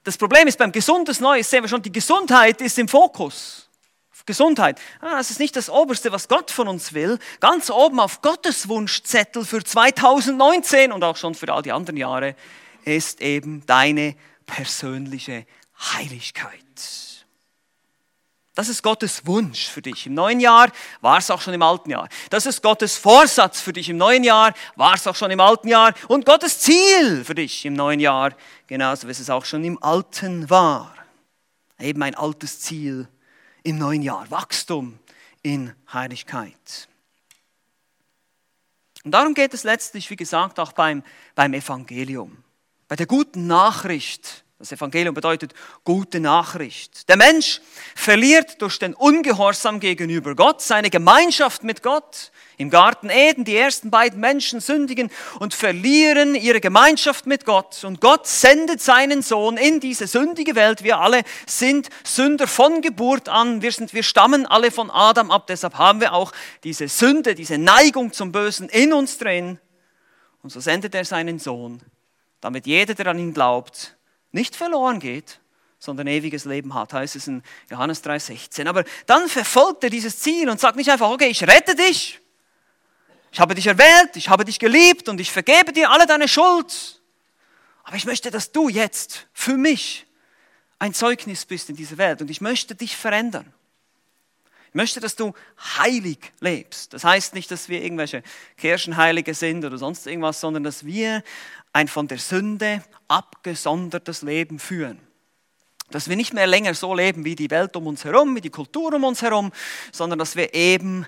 das 0.02 0.18
Problem 0.18 0.48
ist, 0.48 0.58
beim 0.58 0.72
gesundes 0.72 1.20
Neues 1.20 1.48
sehen 1.48 1.62
wir 1.62 1.68
schon, 1.68 1.82
die 1.82 1.92
Gesundheit 1.92 2.60
ist 2.60 2.78
im 2.78 2.88
Fokus 2.88 3.69
Gesundheit. 4.26 4.80
Ah, 5.00 5.16
das 5.16 5.30
ist 5.30 5.40
nicht 5.40 5.56
das 5.56 5.70
Oberste, 5.70 6.12
was 6.12 6.28
Gott 6.28 6.50
von 6.50 6.68
uns 6.68 6.92
will. 6.92 7.18
Ganz 7.40 7.70
oben 7.70 8.00
auf 8.00 8.22
Gottes 8.22 8.68
Wunschzettel 8.68 9.44
für 9.44 9.62
2019 9.62 10.92
und 10.92 11.04
auch 11.04 11.16
schon 11.16 11.34
für 11.34 11.52
all 11.52 11.62
die 11.62 11.72
anderen 11.72 11.96
Jahre 11.96 12.34
ist 12.84 13.20
eben 13.20 13.64
deine 13.66 14.16
persönliche 14.46 15.46
Heiligkeit. 15.94 16.60
Das 18.54 18.68
ist 18.68 18.82
Gottes 18.82 19.26
Wunsch 19.26 19.68
für 19.68 19.80
dich. 19.80 20.06
Im 20.06 20.14
neuen 20.14 20.40
Jahr 20.40 20.70
war 21.00 21.18
es 21.18 21.30
auch 21.30 21.40
schon 21.40 21.54
im 21.54 21.62
alten 21.62 21.88
Jahr. 21.88 22.08
Das 22.28 22.46
ist 22.46 22.62
Gottes 22.62 22.96
Vorsatz 22.98 23.60
für 23.60 23.72
dich 23.72 23.88
im 23.88 23.96
neuen 23.96 24.24
Jahr, 24.24 24.52
war 24.76 24.94
es 24.94 25.06
auch 25.06 25.14
schon 25.14 25.30
im 25.30 25.40
alten 25.40 25.68
Jahr. 25.68 25.94
Und 26.08 26.26
Gottes 26.26 26.58
Ziel 26.58 27.24
für 27.24 27.34
dich 27.34 27.64
im 27.64 27.74
neuen 27.74 28.00
Jahr, 28.00 28.34
genauso 28.66 29.06
wie 29.06 29.12
es 29.12 29.30
auch 29.30 29.44
schon 29.44 29.64
im 29.64 29.82
alten 29.82 30.50
war. 30.50 30.94
Eben 31.78 32.02
ein 32.02 32.14
altes 32.14 32.60
Ziel 32.60 33.08
im 33.62 33.78
neuen 33.78 34.02
Jahr. 34.02 34.30
Wachstum 34.30 34.98
in 35.42 35.74
Heiligkeit. 35.92 36.88
Und 39.04 39.12
darum 39.12 39.34
geht 39.34 39.54
es 39.54 39.64
letztlich, 39.64 40.10
wie 40.10 40.16
gesagt, 40.16 40.58
auch 40.58 40.72
beim, 40.72 41.02
beim 41.34 41.54
Evangelium, 41.54 42.44
bei 42.88 42.96
der 42.96 43.06
guten 43.06 43.46
Nachricht 43.46 44.44
das 44.60 44.72
Evangelium 44.72 45.14
bedeutet 45.14 45.54
gute 45.84 46.20
Nachricht. 46.20 47.08
Der 47.08 47.16
Mensch 47.16 47.62
verliert 47.94 48.60
durch 48.60 48.78
den 48.78 48.92
Ungehorsam 48.92 49.80
gegenüber 49.80 50.34
Gott 50.34 50.60
seine 50.60 50.90
Gemeinschaft 50.90 51.64
mit 51.64 51.82
Gott. 51.82 52.30
Im 52.58 52.68
Garten 52.68 53.08
Eden, 53.08 53.46
die 53.46 53.56
ersten 53.56 53.90
beiden 53.90 54.20
Menschen 54.20 54.60
sündigen 54.60 55.10
und 55.38 55.54
verlieren 55.54 56.34
ihre 56.34 56.60
Gemeinschaft 56.60 57.26
mit 57.26 57.46
Gott. 57.46 57.84
Und 57.84 58.02
Gott 58.02 58.26
sendet 58.26 58.82
seinen 58.82 59.22
Sohn 59.22 59.56
in 59.56 59.80
diese 59.80 60.06
sündige 60.06 60.54
Welt. 60.54 60.84
Wir 60.84 60.98
alle 60.98 61.22
sind 61.46 61.88
Sünder 62.04 62.46
von 62.46 62.82
Geburt 62.82 63.30
an. 63.30 63.62
Wir, 63.62 63.72
sind, 63.72 63.94
wir 63.94 64.02
stammen 64.02 64.44
alle 64.44 64.70
von 64.70 64.90
Adam 64.90 65.30
ab. 65.30 65.46
Deshalb 65.46 65.78
haben 65.78 66.02
wir 66.02 66.12
auch 66.12 66.32
diese 66.64 66.86
Sünde, 66.86 67.34
diese 67.34 67.56
Neigung 67.56 68.12
zum 68.12 68.30
Bösen 68.30 68.68
in 68.68 68.92
uns 68.92 69.16
drin. 69.16 69.58
Und 70.42 70.50
so 70.50 70.60
sendet 70.60 70.94
er 70.94 71.06
seinen 71.06 71.38
Sohn, 71.38 71.80
damit 72.42 72.66
jeder, 72.66 72.92
der 72.92 73.06
an 73.06 73.18
ihn 73.18 73.32
glaubt, 73.32 73.96
nicht 74.32 74.56
verloren 74.56 75.00
geht, 75.00 75.40
sondern 75.78 76.06
ewiges 76.06 76.44
Leben 76.44 76.74
hat, 76.74 76.92
heißt 76.92 77.16
es 77.16 77.26
in 77.26 77.42
Johannes 77.70 78.04
3,16. 78.04 78.68
Aber 78.68 78.84
dann 79.06 79.28
verfolgt 79.28 79.82
er 79.84 79.90
dieses 79.90 80.20
Ziel 80.20 80.48
und 80.50 80.60
sagt 80.60 80.76
nicht 80.76 80.90
einfach, 80.90 81.10
okay, 81.10 81.28
ich 81.28 81.42
rette 81.42 81.74
dich, 81.74 82.20
ich 83.32 83.40
habe 83.40 83.54
dich 83.54 83.66
erwählt, 83.66 84.16
ich 84.16 84.28
habe 84.28 84.44
dich 84.44 84.58
geliebt 84.58 85.08
und 85.08 85.20
ich 85.20 85.30
vergebe 85.30 85.72
dir 85.72 85.90
alle 85.90 86.06
deine 86.06 86.28
Schuld. 86.28 87.00
Aber 87.84 87.96
ich 87.96 88.04
möchte, 88.04 88.30
dass 88.30 88.52
du 88.52 88.68
jetzt 88.68 89.26
für 89.32 89.56
mich 89.56 90.06
ein 90.78 90.94
Zeugnis 90.94 91.44
bist 91.44 91.70
in 91.70 91.76
dieser 91.76 91.98
Welt 91.98 92.20
und 92.20 92.30
ich 92.30 92.40
möchte 92.40 92.74
dich 92.74 92.96
verändern. 92.96 93.52
Ich 94.70 94.74
möchte, 94.74 95.00
dass 95.00 95.16
du 95.16 95.34
heilig 95.78 96.32
lebst. 96.38 96.94
Das 96.94 97.02
heißt 97.02 97.34
nicht, 97.34 97.50
dass 97.50 97.68
wir 97.68 97.82
irgendwelche 97.82 98.22
Kirchenheilige 98.56 99.34
sind 99.34 99.64
oder 99.64 99.76
sonst 99.78 100.06
irgendwas, 100.06 100.40
sondern 100.40 100.62
dass 100.62 100.86
wir 100.86 101.24
ein 101.72 101.88
von 101.88 102.06
der 102.06 102.18
Sünde 102.18 102.84
abgesondertes 103.08 104.22
Leben 104.22 104.60
führen. 104.60 105.00
Dass 105.90 106.08
wir 106.08 106.14
nicht 106.14 106.34
mehr 106.34 106.46
länger 106.46 106.74
so 106.74 106.94
leben 106.94 107.24
wie 107.24 107.34
die 107.34 107.50
Welt 107.50 107.74
um 107.74 107.88
uns 107.88 108.04
herum, 108.04 108.36
wie 108.36 108.40
die 108.40 108.50
Kultur 108.50 108.94
um 108.94 109.02
uns 109.02 109.22
herum, 109.22 109.50
sondern 109.90 110.20
dass 110.20 110.36
wir 110.36 110.54
eben 110.54 111.04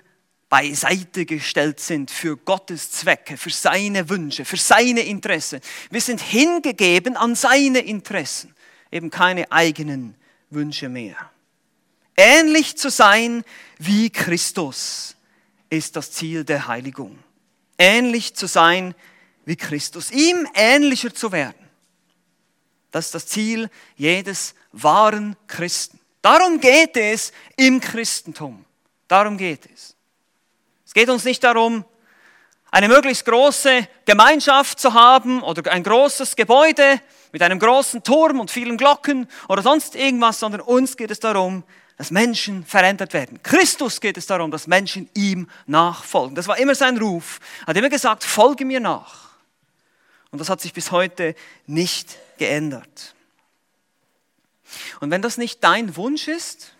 beiseite 0.49 1.25
gestellt 1.25 1.79
sind 1.79 2.11
für 2.11 2.35
Gottes 2.35 2.91
Zwecke, 2.91 3.37
für 3.37 3.49
seine 3.49 4.09
Wünsche, 4.09 4.43
für 4.43 4.57
seine 4.57 5.01
Interessen. 5.01 5.61
Wir 5.89 6.01
sind 6.01 6.19
hingegeben 6.19 7.15
an 7.15 7.35
seine 7.35 7.79
Interessen, 7.79 8.53
eben 8.91 9.09
keine 9.09 9.49
eigenen 9.53 10.15
Wünsche 10.49 10.89
mehr. 10.89 11.32
Ähnlich 12.15 12.77
zu 12.77 12.89
sein 12.89 13.43
wie 13.79 14.09
Christus 14.09 15.15
ist 15.69 15.95
das 15.95 16.11
Ziel 16.11 16.43
der 16.43 16.67
Heiligung. 16.67 17.17
Ähnlich 17.77 18.35
zu 18.35 18.47
sein 18.47 18.93
wie 19.45 19.55
Christus, 19.55 20.11
ihm 20.11 20.47
ähnlicher 20.53 21.13
zu 21.13 21.31
werden. 21.31 21.67
Das 22.91 23.07
ist 23.07 23.15
das 23.15 23.27
Ziel 23.27 23.69
jedes 23.95 24.53
wahren 24.71 25.35
Christen. 25.47 25.99
Darum 26.21 26.59
geht 26.59 26.95
es 26.95 27.33
im 27.57 27.81
Christentum. 27.81 28.63
Darum 29.07 29.37
geht 29.37 29.67
es. 29.73 29.95
Es 30.85 30.93
geht 30.93 31.09
uns 31.09 31.25
nicht 31.25 31.43
darum, 31.43 31.83
eine 32.71 32.87
möglichst 32.87 33.25
große 33.25 33.87
Gemeinschaft 34.05 34.79
zu 34.79 34.93
haben 34.93 35.43
oder 35.43 35.71
ein 35.71 35.83
großes 35.83 36.35
Gebäude 36.35 37.01
mit 37.31 37.41
einem 37.41 37.59
großen 37.59 38.03
Turm 38.03 38.39
und 38.39 38.51
vielen 38.51 38.77
Glocken 38.77 39.27
oder 39.47 39.61
sonst 39.61 39.95
irgendwas, 39.95 40.39
sondern 40.39 40.61
uns 40.61 40.95
geht 40.95 41.11
es 41.11 41.19
darum, 41.19 41.63
dass 41.97 42.11
Menschen 42.11 42.65
verändert 42.65 43.13
werden. 43.13 43.41
Christus 43.43 44.01
geht 44.01 44.17
es 44.17 44.25
darum, 44.25 44.51
dass 44.51 44.67
Menschen 44.67 45.09
ihm 45.13 45.49
nachfolgen. 45.67 46.35
Das 46.35 46.47
war 46.47 46.57
immer 46.57 46.75
sein 46.75 46.97
Ruf. 46.97 47.39
Er 47.61 47.67
hat 47.67 47.77
immer 47.77 47.89
gesagt, 47.89 48.23
folge 48.23 48.65
mir 48.65 48.79
nach. 48.79 49.29
Und 50.31 50.39
das 50.39 50.49
hat 50.49 50.61
sich 50.61 50.73
bis 50.73 50.91
heute 50.91 51.35
nicht 51.67 52.17
geändert. 52.37 53.13
Und 54.99 55.11
wenn 55.11 55.21
das 55.21 55.37
nicht 55.37 55.63
dein 55.63 55.95
Wunsch 55.95 56.27
ist, 56.27 56.73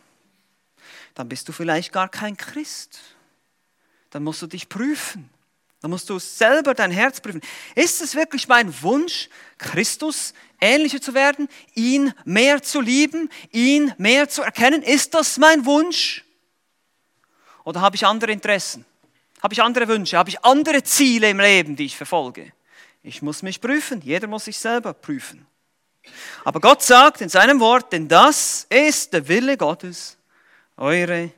dann 1.14 1.30
bist 1.30 1.48
du 1.48 1.52
vielleicht 1.52 1.92
gar 1.92 2.10
kein 2.10 2.36
Christ. 2.38 3.00
Dann 4.10 4.24
musst 4.24 4.42
du 4.42 4.48
dich 4.48 4.70
prüfen. 4.70 5.30
Dann 5.84 5.92
musst 5.92 6.10
du 6.10 6.18
selber 6.18 6.74
dein 6.74 6.92
Herz 6.92 7.20
prüfen. 7.20 7.42
Ist 7.76 8.02
es 8.02 8.16
wirklich 8.16 8.48
mein 8.48 8.74
Wunsch, 8.84 9.28
Christus 9.58 10.34
ähnlicher 10.62 11.02
zu 11.02 11.14
werden, 11.14 11.50
ihn 11.74 12.14
mehr 12.24 12.64
zu 12.64 12.80
lieben, 12.80 13.30
ihn 13.52 13.94
mehr 13.98 14.30
zu 14.30 14.44
erkennen? 14.44 14.82
Ist 14.82 15.14
das 15.14 15.38
mein 15.38 15.66
Wunsch? 15.66 16.24
Oder 17.66 17.82
habe 17.82 17.98
ich 17.98 18.06
andere 18.06 18.32
Interessen? 18.32 18.86
Habe 19.42 19.54
ich 19.54 19.62
andere 19.62 19.90
Wünsche? 19.90 20.18
Habe 20.18 20.30
ich 20.30 20.46
andere 20.46 20.84
Ziele 20.84 21.30
im 21.30 21.42
Leben, 21.42 21.76
die 21.76 21.84
ich 21.84 21.98
verfolge? 21.98 22.54
Ich 23.02 23.22
muss 23.22 23.44
mich 23.44 23.60
prüfen. 23.60 24.00
Jeder 24.00 24.28
muss 24.28 24.46
sich 24.46 24.58
selber 24.58 24.94
prüfen. 24.94 25.46
Aber 26.46 26.62
Gott 26.62 26.82
sagt 26.82 27.20
in 27.20 27.28
seinem 27.28 27.60
Wort, 27.60 27.92
denn 27.92 28.08
das 28.08 28.66
ist 28.70 29.12
der 29.12 29.28
Wille 29.28 29.58
Gottes, 29.58 30.18
eure 30.78 31.34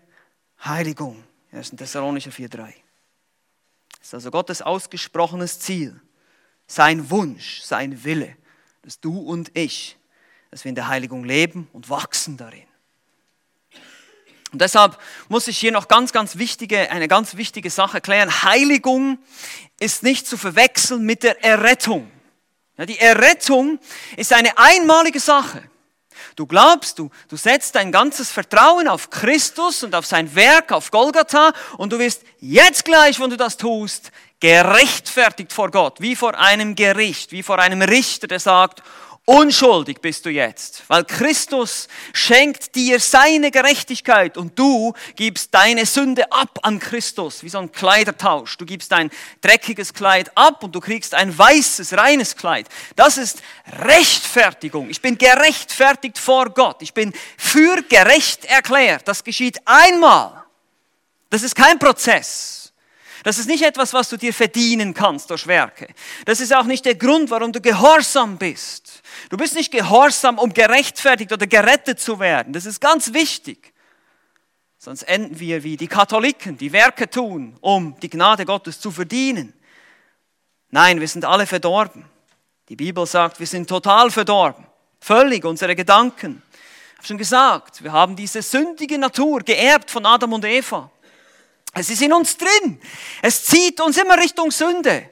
Heiligung. 0.63 1.23
1. 1.51 1.71
Thessalonicher 1.71 2.29
4,3. 2.29 2.84
Das 4.05 4.09
ist 4.09 4.13
also 4.13 4.29
Gottes 4.29 4.61
ausgesprochenes 4.61 5.59
Ziel, 5.59 5.99
sein 6.67 7.09
Wunsch, 7.09 7.61
sein 7.61 8.03
Wille, 8.03 8.37
dass 8.83 8.99
du 8.99 9.17
und 9.17 9.57
ich, 9.57 9.97
dass 10.51 10.63
wir 10.63 10.69
in 10.69 10.75
der 10.75 10.89
Heiligung 10.89 11.23
leben 11.23 11.67
und 11.73 11.89
wachsen 11.89 12.37
darin. 12.37 12.67
Und 14.51 14.61
deshalb 14.61 14.99
muss 15.27 15.47
ich 15.47 15.57
hier 15.57 15.71
noch 15.71 15.87
ganz, 15.87 16.13
ganz 16.13 16.37
wichtige, 16.37 16.91
eine 16.91 17.07
ganz 17.07 17.35
wichtige 17.35 17.71
Sache 17.71 17.99
klären. 17.99 18.43
Heiligung 18.43 19.17
ist 19.79 20.03
nicht 20.03 20.27
zu 20.27 20.37
verwechseln 20.37 21.03
mit 21.03 21.23
der 21.23 21.43
Errettung. 21.43 22.11
Ja, 22.77 22.85
die 22.85 22.99
Errettung 22.99 23.79
ist 24.17 24.31
eine 24.33 24.55
einmalige 24.55 25.19
Sache. 25.19 25.67
Du 26.35 26.45
glaubst, 26.45 26.99
du, 26.99 27.09
du 27.29 27.37
setzt 27.37 27.75
dein 27.75 27.93
ganzes 27.93 28.29
Vertrauen 28.29 28.89
auf 28.89 29.09
Christus 29.09 29.83
und 29.83 29.95
auf 29.95 30.05
sein 30.05 30.35
Werk, 30.35 30.73
auf 30.73 30.91
Golgatha 30.91 31.53
und 31.77 31.93
du 31.93 31.99
wirst 31.99 32.23
jetzt 32.39 32.83
gleich, 32.83 33.19
wenn 33.21 33.29
du 33.29 33.37
das 33.37 33.55
tust, 33.55 34.11
gerechtfertigt 34.41 35.53
vor 35.53 35.71
Gott, 35.71 36.01
wie 36.01 36.15
vor 36.15 36.37
einem 36.37 36.75
Gericht, 36.75 37.31
wie 37.31 37.41
vor 37.41 37.59
einem 37.59 37.81
Richter, 37.81 38.27
der 38.27 38.41
sagt, 38.41 38.83
Unschuldig 39.27 40.01
bist 40.01 40.23
du 40.27 40.29
jetzt, 40.29 40.83
weil 40.87 41.03
Christus 41.03 41.87
schenkt 42.13 42.75
dir 42.75 42.99
seine 42.99 43.49
Gerechtigkeit 43.49 44.37
und 44.37 44.57
du 44.57 44.93
gibst 45.15 45.51
deine 45.51 45.87
Sünde 45.87 46.31
ab 46.31 46.59
an 46.61 46.77
Christus, 46.77 47.41
wie 47.41 47.49
so 47.49 47.57
ein 47.57 47.71
Kleidertausch. 47.71 48.55
Du 48.59 48.67
gibst 48.67 48.91
dein 48.91 49.09
dreckiges 49.41 49.95
Kleid 49.95 50.31
ab 50.37 50.63
und 50.63 50.75
du 50.75 50.79
kriegst 50.79 51.15
ein 51.15 51.35
weißes, 51.35 51.97
reines 51.97 52.35
Kleid. 52.35 52.67
Das 52.95 53.17
ist 53.17 53.41
Rechtfertigung. 53.79 54.91
Ich 54.91 55.01
bin 55.01 55.17
gerechtfertigt 55.17 56.19
vor 56.19 56.51
Gott. 56.51 56.83
Ich 56.83 56.93
bin 56.93 57.11
für 57.35 57.81
gerecht 57.81 58.45
erklärt. 58.45 59.07
Das 59.07 59.23
geschieht 59.23 59.57
einmal. 59.65 60.43
Das 61.31 61.41
ist 61.41 61.55
kein 61.55 61.79
Prozess. 61.79 62.64
Das 63.25 63.39
ist 63.39 63.47
nicht 63.47 63.63
etwas, 63.63 63.91
was 63.91 64.07
du 64.07 64.17
dir 64.17 64.31
verdienen 64.31 64.93
kannst 64.93 65.31
durch 65.31 65.47
Werke. 65.47 65.87
Das 66.25 66.39
ist 66.39 66.53
auch 66.53 66.65
nicht 66.65 66.85
der 66.85 66.93
Grund, 66.93 67.31
warum 67.31 67.51
du 67.51 67.59
gehorsam 67.59 68.37
bist. 68.37 69.01
Du 69.31 69.37
bist 69.37 69.55
nicht 69.55 69.71
gehorsam, 69.71 70.37
um 70.37 70.53
gerechtfertigt 70.53 71.33
oder 71.33 71.47
gerettet 71.47 71.99
zu 71.99 72.19
werden. 72.19 72.53
Das 72.53 72.67
ist 72.67 72.79
ganz 72.79 73.13
wichtig. 73.13 73.73
Sonst 74.77 75.01
enden 75.01 75.39
wir 75.39 75.63
wie 75.63 75.75
die 75.75 75.87
Katholiken, 75.87 76.55
die 76.55 76.71
Werke 76.71 77.09
tun, 77.09 77.57
um 77.61 77.99
die 77.99 78.11
Gnade 78.11 78.45
Gottes 78.45 78.79
zu 78.79 78.91
verdienen. 78.91 79.53
Nein, 80.69 80.99
wir 80.99 81.07
sind 81.07 81.25
alle 81.25 81.47
verdorben. 81.47 82.05
Die 82.69 82.75
Bibel 82.75 83.07
sagt, 83.07 83.39
wir 83.39 83.47
sind 83.47 83.67
total 83.67 84.11
verdorben. 84.11 84.67
Völlig 84.99 85.43
unsere 85.45 85.75
Gedanken. 85.75 86.43
Ich 86.91 86.97
habe 86.99 87.07
schon 87.07 87.17
gesagt, 87.17 87.83
wir 87.83 87.91
haben 87.91 88.15
diese 88.15 88.43
sündige 88.43 88.99
Natur 88.99 89.39
geerbt 89.39 89.89
von 89.89 90.05
Adam 90.05 90.33
und 90.33 90.45
Eva. 90.45 90.91
Es 91.77 91.89
ist 91.89 92.01
in 92.01 92.13
uns 92.13 92.37
drin. 92.37 92.79
Es 93.21 93.43
zieht 93.43 93.81
uns 93.81 93.97
immer 93.97 94.17
Richtung 94.17 94.49
Sünde. 94.49 95.09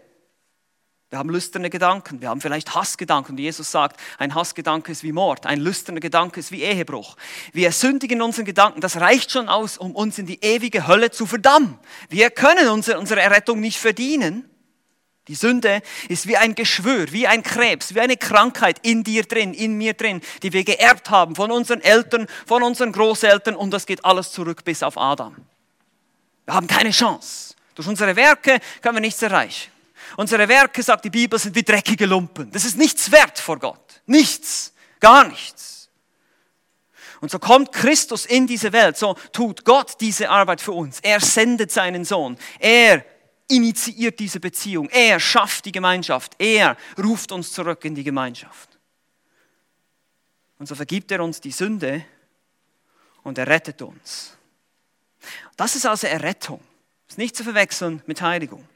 Wir 1.09 1.19
haben 1.19 1.29
lüsterne 1.29 1.69
Gedanken, 1.69 2.21
wir 2.21 2.29
haben 2.29 2.41
vielleicht 2.41 2.73
Hassgedanken. 2.73 3.37
Jesus 3.37 3.69
sagt, 3.69 3.99
ein 4.17 4.33
Hassgedanke 4.33 4.91
ist 4.91 5.03
wie 5.03 5.11
Mord, 5.11 5.45
ein 5.45 5.59
lüsterner 5.59 5.99
Gedanke 5.99 6.39
ist 6.39 6.51
wie 6.51 6.63
Ehebruch. 6.63 7.17
Wir 7.51 7.71
sündigen 7.71 8.19
unseren 8.23 8.45
Gedanken, 8.45 8.81
das 8.81 8.99
reicht 8.99 9.29
schon 9.29 9.47
aus, 9.47 9.77
um 9.77 9.95
uns 9.95 10.17
in 10.17 10.25
die 10.25 10.43
ewige 10.43 10.87
Hölle 10.87 11.11
zu 11.11 11.27
verdammen. 11.27 11.77
Wir 12.09 12.31
können 12.31 12.67
unsere, 12.69 12.97
unsere 12.97 13.21
Errettung 13.21 13.59
nicht 13.59 13.77
verdienen. 13.77 14.49
Die 15.27 15.35
Sünde 15.35 15.83
ist 16.09 16.27
wie 16.27 16.37
ein 16.37 16.55
Geschwür, 16.55 17.11
wie 17.11 17.27
ein 17.27 17.43
Krebs, 17.43 17.93
wie 17.93 17.99
eine 17.99 18.17
Krankheit 18.17 18.79
in 18.81 19.03
dir 19.03 19.21
drin, 19.23 19.53
in 19.53 19.77
mir 19.77 19.93
drin, 19.93 20.19
die 20.41 20.51
wir 20.51 20.63
geerbt 20.63 21.11
haben 21.11 21.35
von 21.35 21.51
unseren 21.51 21.81
Eltern, 21.81 22.25
von 22.47 22.63
unseren 22.63 22.91
Großeltern 22.91 23.55
und 23.55 23.69
das 23.69 23.85
geht 23.85 24.03
alles 24.03 24.31
zurück 24.31 24.63
bis 24.63 24.81
auf 24.81 24.97
Adam. 24.97 25.35
Wir 26.45 26.53
haben 26.53 26.67
keine 26.67 26.91
Chance. 26.91 27.55
Durch 27.75 27.87
unsere 27.87 28.15
Werke 28.15 28.59
können 28.81 28.95
wir 28.95 29.01
nichts 29.01 29.21
erreichen. 29.21 29.71
Unsere 30.17 30.47
Werke, 30.47 30.83
sagt 30.83 31.05
die 31.05 31.09
Bibel, 31.09 31.39
sind 31.39 31.55
wie 31.55 31.63
dreckige 31.63 32.05
Lumpen. 32.05 32.51
Das 32.51 32.65
ist 32.65 32.77
nichts 32.77 33.11
wert 33.11 33.39
vor 33.39 33.57
Gott. 33.57 34.01
Nichts. 34.05 34.73
Gar 34.99 35.27
nichts. 35.27 35.89
Und 37.23 37.31
so 37.31 37.39
kommt 37.39 37.71
Christus 37.71 38.25
in 38.25 38.47
diese 38.47 38.73
Welt, 38.73 38.97
so 38.97 39.15
tut 39.31 39.63
Gott 39.63 39.95
diese 40.01 40.29
Arbeit 40.29 40.59
für 40.59 40.73
uns. 40.73 40.99
Er 40.99 41.21
sendet 41.21 41.71
seinen 41.71 42.03
Sohn. 42.03 42.37
Er 42.59 43.05
initiiert 43.47 44.19
diese 44.19 44.41
Beziehung. 44.41 44.89
Er 44.89 45.19
schafft 45.21 45.65
die 45.65 45.71
Gemeinschaft. 45.71 46.33
Er 46.37 46.75
ruft 47.01 47.31
uns 47.31 47.53
zurück 47.53 47.85
in 47.85 47.95
die 47.95 48.03
Gemeinschaft. 48.03 48.77
Und 50.59 50.67
so 50.67 50.75
vergibt 50.75 51.11
er 51.11 51.23
uns 51.23 51.39
die 51.39 51.51
Sünde 51.51 52.05
und 53.23 53.37
er 53.37 53.47
rettet 53.47 53.81
uns. 53.81 54.37
Das 55.55 55.75
ist 55.75 55.85
also 55.85 56.07
Errettung. 56.07 56.61
Ist 57.07 57.17
nicht 57.17 57.35
zu 57.35 57.43
verwechseln 57.43 58.01
mit 58.05 58.21
Heiligung. 58.21 58.67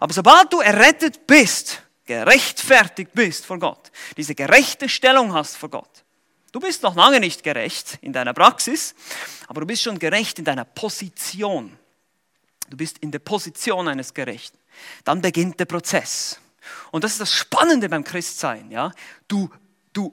Aber 0.00 0.12
sobald 0.12 0.52
du 0.52 0.60
errettet 0.60 1.26
bist, 1.26 1.82
gerechtfertigt 2.06 3.12
bist 3.14 3.46
vor 3.46 3.58
Gott, 3.58 3.90
diese 4.16 4.34
gerechte 4.34 4.88
Stellung 4.88 5.32
hast 5.34 5.56
vor 5.56 5.68
Gott, 5.68 6.04
du 6.52 6.60
bist 6.60 6.82
noch 6.82 6.94
lange 6.94 7.20
nicht 7.20 7.42
gerecht 7.42 7.98
in 8.00 8.12
deiner 8.12 8.32
Praxis, 8.32 8.94
aber 9.48 9.60
du 9.60 9.66
bist 9.66 9.82
schon 9.82 9.98
gerecht 9.98 10.38
in 10.38 10.44
deiner 10.44 10.64
Position. 10.64 11.78
Du 12.68 12.76
bist 12.76 12.98
in 12.98 13.10
der 13.12 13.20
Position 13.20 13.86
eines 13.86 14.12
Gerechten. 14.12 14.58
Dann 15.04 15.20
beginnt 15.20 15.60
der 15.60 15.66
Prozess. 15.66 16.40
Und 16.90 17.04
das 17.04 17.12
ist 17.12 17.20
das 17.20 17.32
Spannende 17.32 17.88
beim 17.88 18.02
Christsein. 18.02 18.70
Ja? 18.70 18.92
Du, 19.28 19.50
du 19.92 20.12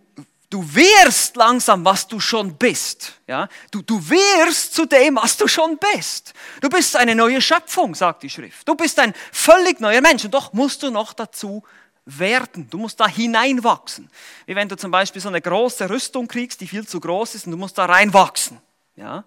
Du 0.54 0.64
wirst 0.76 1.36
langsam, 1.36 1.84
was 1.84 2.08
du 2.08 2.20
schon 2.20 2.56
bist. 2.58 3.14
Ja? 3.26 3.50
Du, 3.72 3.82
du 3.82 4.00
wirst 4.08 4.76
zu 4.76 4.86
dem, 4.86 5.16
was 5.16 5.36
du 5.36 5.48
schon 5.48 5.80
bist. 5.80 6.32
Du 6.62 6.70
bist 6.70 6.96
eine 6.96 7.16
neue 7.16 7.42
Schöpfung, 7.42 7.96
sagt 7.96 8.22
die 8.22 8.30
Schrift. 8.30 8.68
Du 8.68 8.76
bist 8.76 9.00
ein 9.00 9.16
völlig 9.32 9.80
neuer 9.80 10.02
Mensch. 10.02 10.26
Und 10.26 10.32
doch 10.36 10.54
musst 10.54 10.84
du 10.84 10.92
noch 10.92 11.14
dazu 11.14 11.64
werden. 12.06 12.70
Du 12.70 12.78
musst 12.78 13.00
da 13.00 13.08
hineinwachsen. 13.08 14.12
Wie 14.46 14.56
wenn 14.56 14.70
du 14.70 14.78
zum 14.78 14.92
Beispiel 14.92 15.20
so 15.24 15.30
eine 15.30 15.42
große 15.42 15.90
Rüstung 15.90 16.28
kriegst, 16.28 16.62
die 16.62 16.68
viel 16.68 16.88
zu 16.88 17.00
groß 17.00 17.34
ist 17.34 17.48
und 17.48 17.54
du 17.54 17.58
musst 17.58 17.76
da 17.80 17.86
reinwachsen. 17.86 18.62
Ja? 18.96 19.24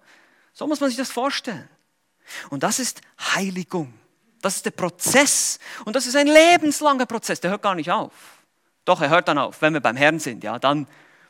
So 0.53 0.65
muss 0.65 0.79
man 0.79 0.89
sich 0.89 0.97
das 0.97 1.11
vorstellen. 1.11 1.67
Und 2.49 2.63
das 2.63 2.79
ist 2.79 3.01
Heiligung. 3.35 3.93
Das 4.41 4.55
ist 4.55 4.65
der 4.65 4.71
Prozess. 4.71 5.59
Und 5.83 5.93
das 5.97 6.07
ist 6.07 6.15
ein 6.15 6.27
lebenslanger 6.27 7.05
Prozess. 7.05 7.41
Der 7.41 7.51
hört 7.51 7.63
gar 7.63 7.75
nicht 7.75 7.91
auf. 7.91 8.13
Doch, 8.85 9.01
er 9.01 9.09
hört 9.09 9.27
dann 9.27 9.37
auf, 9.37 9.61
wenn 9.61 9.73
wir 9.73 9.81
beim 9.81 9.97
Herrn 9.97 10.19
sind. 10.19 10.45
Ja, 10.45 10.57
dann 10.57 10.87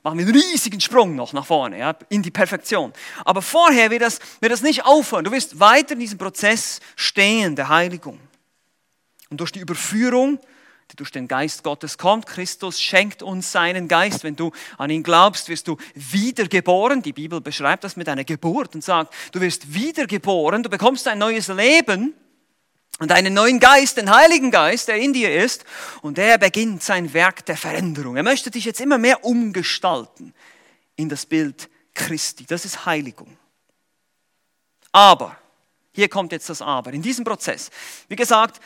machen 0.07 0.19
wir 0.19 0.25
einen 0.25 0.35
riesigen 0.35 0.79
Sprung 0.79 1.15
noch 1.15 1.33
nach 1.33 1.45
vorne, 1.45 1.79
ja, 1.79 1.93
in 2.07 2.23
die 2.23 2.31
Perfektion. 2.31 2.93
Aber 3.25 3.41
vorher 3.41 3.91
wird 3.91 4.01
das, 4.01 4.19
wird 4.39 4.53
das 4.53 4.61
nicht 4.61 4.85
aufhören. 4.85 5.25
Du 5.25 5.31
wirst 5.31 5.59
weiter 5.59 5.93
in 5.93 5.99
diesem 5.99 6.17
Prozess 6.17 6.79
stehen, 6.95 7.57
der 7.57 7.67
Heiligung. 7.67 8.17
Und 9.29 9.41
durch 9.41 9.51
die 9.51 9.59
Überführung, 9.59 10.39
die 10.89 10.95
durch 10.95 11.11
den 11.11 11.27
Geist 11.27 11.61
Gottes 11.61 11.97
kommt, 11.97 12.25
Christus 12.25 12.79
schenkt 12.79 13.21
uns 13.21 13.51
seinen 13.51 13.89
Geist. 13.89 14.23
Wenn 14.23 14.37
du 14.37 14.53
an 14.77 14.89
ihn 14.89 15.03
glaubst, 15.03 15.49
wirst 15.49 15.67
du 15.67 15.75
wiedergeboren. 15.93 17.01
Die 17.01 17.11
Bibel 17.11 17.41
beschreibt 17.41 17.83
das 17.83 17.97
mit 17.97 18.07
einer 18.07 18.23
Geburt 18.23 18.75
und 18.75 18.85
sagt, 18.85 19.13
du 19.33 19.41
wirst 19.41 19.73
wiedergeboren, 19.73 20.63
du 20.63 20.69
bekommst 20.69 21.05
ein 21.09 21.17
neues 21.17 21.49
Leben 21.49 22.13
und 22.99 23.11
einen 23.11 23.33
neuen 23.33 23.59
Geist, 23.59 23.97
den 23.97 24.09
Heiligen 24.09 24.51
Geist, 24.51 24.87
der 24.87 24.97
in 24.97 25.13
dir 25.13 25.43
ist, 25.43 25.65
und 26.01 26.17
der 26.17 26.37
beginnt 26.37 26.83
sein 26.83 27.13
Werk 27.13 27.45
der 27.45 27.57
Veränderung. 27.57 28.17
Er 28.17 28.23
möchte 28.23 28.49
dich 28.49 28.65
jetzt 28.65 28.81
immer 28.81 28.97
mehr 28.97 29.23
umgestalten 29.23 30.33
in 30.95 31.09
das 31.09 31.25
Bild 31.25 31.69
Christi. 31.93 32.45
Das 32.45 32.65
ist 32.65 32.85
Heiligung. 32.85 33.37
Aber, 34.91 35.37
hier 35.91 36.09
kommt 36.09 36.31
jetzt 36.31 36.49
das 36.49 36.61
Aber, 36.61 36.91
in 36.91 37.01
diesem 37.01 37.23
Prozess. 37.23 37.69
Wie 38.07 38.15
gesagt, 38.15 38.59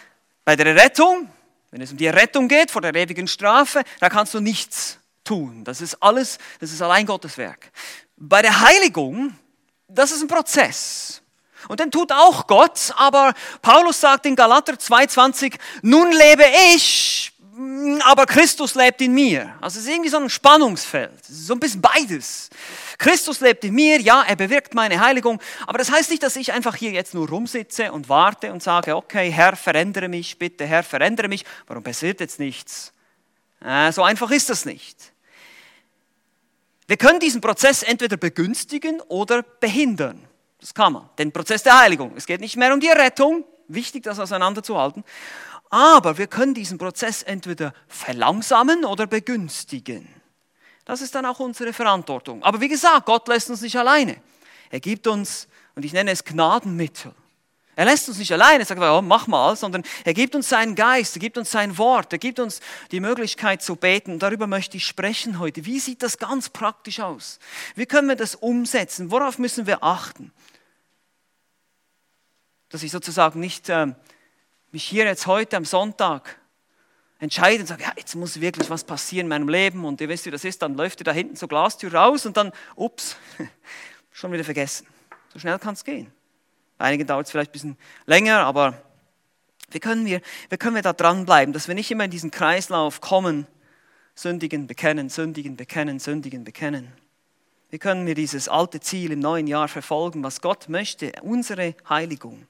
bei 0.45 0.55
der 0.55 0.75
Rettung, 0.75 1.29
wenn 1.71 1.81
es 1.81 1.91
um 1.91 1.97
die 1.97 2.07
Rettung 2.07 2.47
geht 2.47 2.71
vor 2.71 2.81
der 2.81 2.95
ewigen 2.95 3.27
Strafe, 3.27 3.83
da 3.99 4.09
kannst 4.09 4.33
du 4.33 4.39
nichts 4.39 4.97
tun. 5.23 5.63
Das 5.63 5.81
ist 5.81 5.95
alles, 5.95 6.37
das 6.59 6.71
ist 6.71 6.81
allein 6.81 7.05
Gottes 7.05 7.37
Werk. 7.37 7.71
Bei 8.15 8.41
der 8.41 8.61
Heiligung, 8.61 9.37
das 9.87 10.11
ist 10.11 10.21
ein 10.21 10.27
Prozess. 10.27 11.21
Und 11.67 11.79
den 11.79 11.91
tut 11.91 12.11
auch 12.11 12.47
Gott, 12.47 12.93
aber 12.97 13.33
Paulus 13.61 14.01
sagt 14.01 14.25
in 14.25 14.35
Galater 14.35 14.73
2,20, 14.73 15.55
nun 15.81 16.11
lebe 16.11 16.43
ich, 16.73 17.31
aber 18.03 18.25
Christus 18.25 18.75
lebt 18.75 19.01
in 19.01 19.13
mir. 19.13 19.53
Also 19.61 19.79
es 19.79 19.85
ist 19.85 19.91
irgendwie 19.91 20.09
so 20.09 20.17
ein 20.17 20.29
Spannungsfeld, 20.29 21.23
so 21.27 21.53
ein 21.53 21.59
bisschen 21.59 21.81
beides. 21.81 22.49
Christus 22.97 23.39
lebt 23.39 23.63
in 23.63 23.73
mir, 23.73 23.99
ja, 23.99 24.23
er 24.27 24.35
bewirkt 24.35 24.73
meine 24.73 24.99
Heiligung, 24.99 25.41
aber 25.67 25.77
das 25.77 25.91
heißt 25.91 26.09
nicht, 26.11 26.23
dass 26.23 26.35
ich 26.35 26.53
einfach 26.53 26.75
hier 26.75 26.91
jetzt 26.91 27.13
nur 27.13 27.27
rumsitze 27.27 27.91
und 27.91 28.09
warte 28.09 28.51
und 28.51 28.63
sage, 28.63 28.95
okay, 28.95 29.31
Herr, 29.31 29.55
verändere 29.55 30.07
mich, 30.07 30.37
bitte, 30.37 30.65
Herr, 30.65 30.83
verändere 30.83 31.27
mich. 31.27 31.45
Warum 31.67 31.83
passiert 31.83 32.19
jetzt 32.19 32.39
nichts? 32.39 32.93
Äh, 33.63 33.91
so 33.91 34.03
einfach 34.03 34.31
ist 34.31 34.49
das 34.49 34.65
nicht. 34.65 35.11
Wir 36.87 36.97
können 36.97 37.19
diesen 37.19 37.41
Prozess 37.41 37.83
entweder 37.83 38.17
begünstigen 38.17 39.01
oder 39.01 39.43
behindern. 39.43 40.27
Das 40.61 40.73
kann 40.73 40.93
man. 40.93 41.09
Den 41.17 41.31
Prozess 41.31 41.63
der 41.63 41.77
Heiligung. 41.77 42.13
Es 42.15 42.25
geht 42.25 42.39
nicht 42.39 42.55
mehr 42.55 42.73
um 42.73 42.79
die 42.79 42.87
Rettung. 42.87 43.43
Wichtig, 43.67 44.03
das 44.03 44.19
auseinanderzuhalten. 44.19 45.03
Aber 45.69 46.17
wir 46.17 46.27
können 46.27 46.53
diesen 46.53 46.77
Prozess 46.77 47.23
entweder 47.23 47.73
verlangsamen 47.87 48.85
oder 48.85 49.07
begünstigen. 49.07 50.07
Das 50.85 51.01
ist 51.01 51.15
dann 51.15 51.25
auch 51.25 51.39
unsere 51.39 51.73
Verantwortung. 51.73 52.43
Aber 52.43 52.61
wie 52.61 52.67
gesagt, 52.67 53.05
Gott 53.05 53.27
lässt 53.27 53.49
uns 53.49 53.61
nicht 53.61 53.77
alleine. 53.77 54.17
Er 54.69 54.79
gibt 54.79 55.07
uns, 55.07 55.47
und 55.75 55.83
ich 55.83 55.93
nenne 55.93 56.11
es 56.11 56.23
Gnadenmittel. 56.23 57.13
Er 57.75 57.85
lässt 57.85 58.09
uns 58.09 58.17
nicht 58.17 58.31
alleine, 58.33 58.65
sagt, 58.65 58.81
oh, 58.81 59.01
mach 59.01 59.27
mal, 59.27 59.55
sondern 59.55 59.83
er 60.03 60.13
gibt 60.13 60.35
uns 60.35 60.49
seinen 60.49 60.75
Geist, 60.75 61.15
er 61.15 61.19
gibt 61.19 61.37
uns 61.37 61.49
sein 61.49 61.77
Wort, 61.77 62.11
er 62.11 62.19
gibt 62.19 62.39
uns 62.39 62.59
die 62.91 62.99
Möglichkeit 62.99 63.61
zu 63.61 63.77
beten. 63.77 64.11
Und 64.13 64.19
darüber 64.19 64.45
möchte 64.45 64.75
ich 64.77 64.85
sprechen 64.85 65.39
heute. 65.39 65.65
Wie 65.65 65.79
sieht 65.79 66.03
das 66.03 66.17
ganz 66.17 66.49
praktisch 66.49 66.99
aus? 66.99 67.39
Wie 67.75 67.85
können 67.85 68.09
wir 68.09 68.17
das 68.17 68.35
umsetzen? 68.35 69.09
Worauf 69.09 69.39
müssen 69.39 69.65
wir 69.65 69.83
achten? 69.83 70.33
Dass 72.71 72.83
ich 72.83 72.91
sozusagen 72.91 73.39
nicht 73.39 73.69
äh, 73.69 73.87
mich 74.71 74.83
hier 74.83 75.05
jetzt 75.05 75.27
heute 75.27 75.57
am 75.57 75.65
Sonntag 75.65 76.37
entscheide 77.19 77.61
und 77.61 77.67
sage, 77.67 77.83
ja, 77.83 77.93
jetzt 77.97 78.15
muss 78.15 78.41
wirklich 78.41 78.69
was 78.69 78.83
passieren 78.83 79.25
in 79.25 79.29
meinem 79.29 79.49
Leben 79.49 79.85
und 79.85 80.01
ihr 80.01 80.09
wisst, 80.09 80.25
wie 80.25 80.31
das 80.31 80.43
ist, 80.43 80.61
dann 80.61 80.75
läuft 80.75 81.01
ihr 81.01 81.03
da 81.03 81.11
hinten 81.11 81.35
zur 81.35 81.49
Glastür 81.49 81.93
raus 81.93 82.25
und 82.25 82.35
dann, 82.35 82.51
ups, 82.75 83.17
schon 84.11 84.31
wieder 84.31 84.43
vergessen. 84.43 84.87
So 85.33 85.39
schnell 85.39 85.59
kann 85.59 85.73
es 85.73 85.83
gehen. 85.83 86.11
Bei 86.77 86.85
einigen 86.85 87.05
dauert 87.05 87.27
es 87.27 87.31
vielleicht 87.31 87.51
ein 87.51 87.53
bisschen 87.53 87.77
länger, 88.05 88.39
aber 88.39 88.81
wie 89.69 89.79
können 89.79 90.05
wir, 90.05 90.21
wie 90.49 90.57
können 90.57 90.75
wir 90.75 90.81
da 90.81 90.93
dranbleiben, 90.93 91.53
dass 91.53 91.67
wir 91.67 91.75
nicht 91.75 91.91
immer 91.91 92.05
in 92.05 92.11
diesen 92.11 92.31
Kreislauf 92.31 93.01
kommen, 93.01 93.45
sündigen, 94.15 94.67
bekennen, 94.67 95.09
sündigen, 95.09 95.55
bekennen, 95.55 95.99
sündigen, 95.99 96.43
bekennen. 96.43 96.91
Wie 97.69 97.79
können 97.79 98.05
wir 98.05 98.15
dieses 98.15 98.49
alte 98.49 98.79
Ziel 98.81 99.11
im 99.11 99.19
neuen 99.19 99.47
Jahr 99.47 99.67
verfolgen, 99.67 100.23
was 100.23 100.41
Gott 100.41 100.67
möchte, 100.67 101.13
unsere 101.21 101.75
Heiligung. 101.87 102.47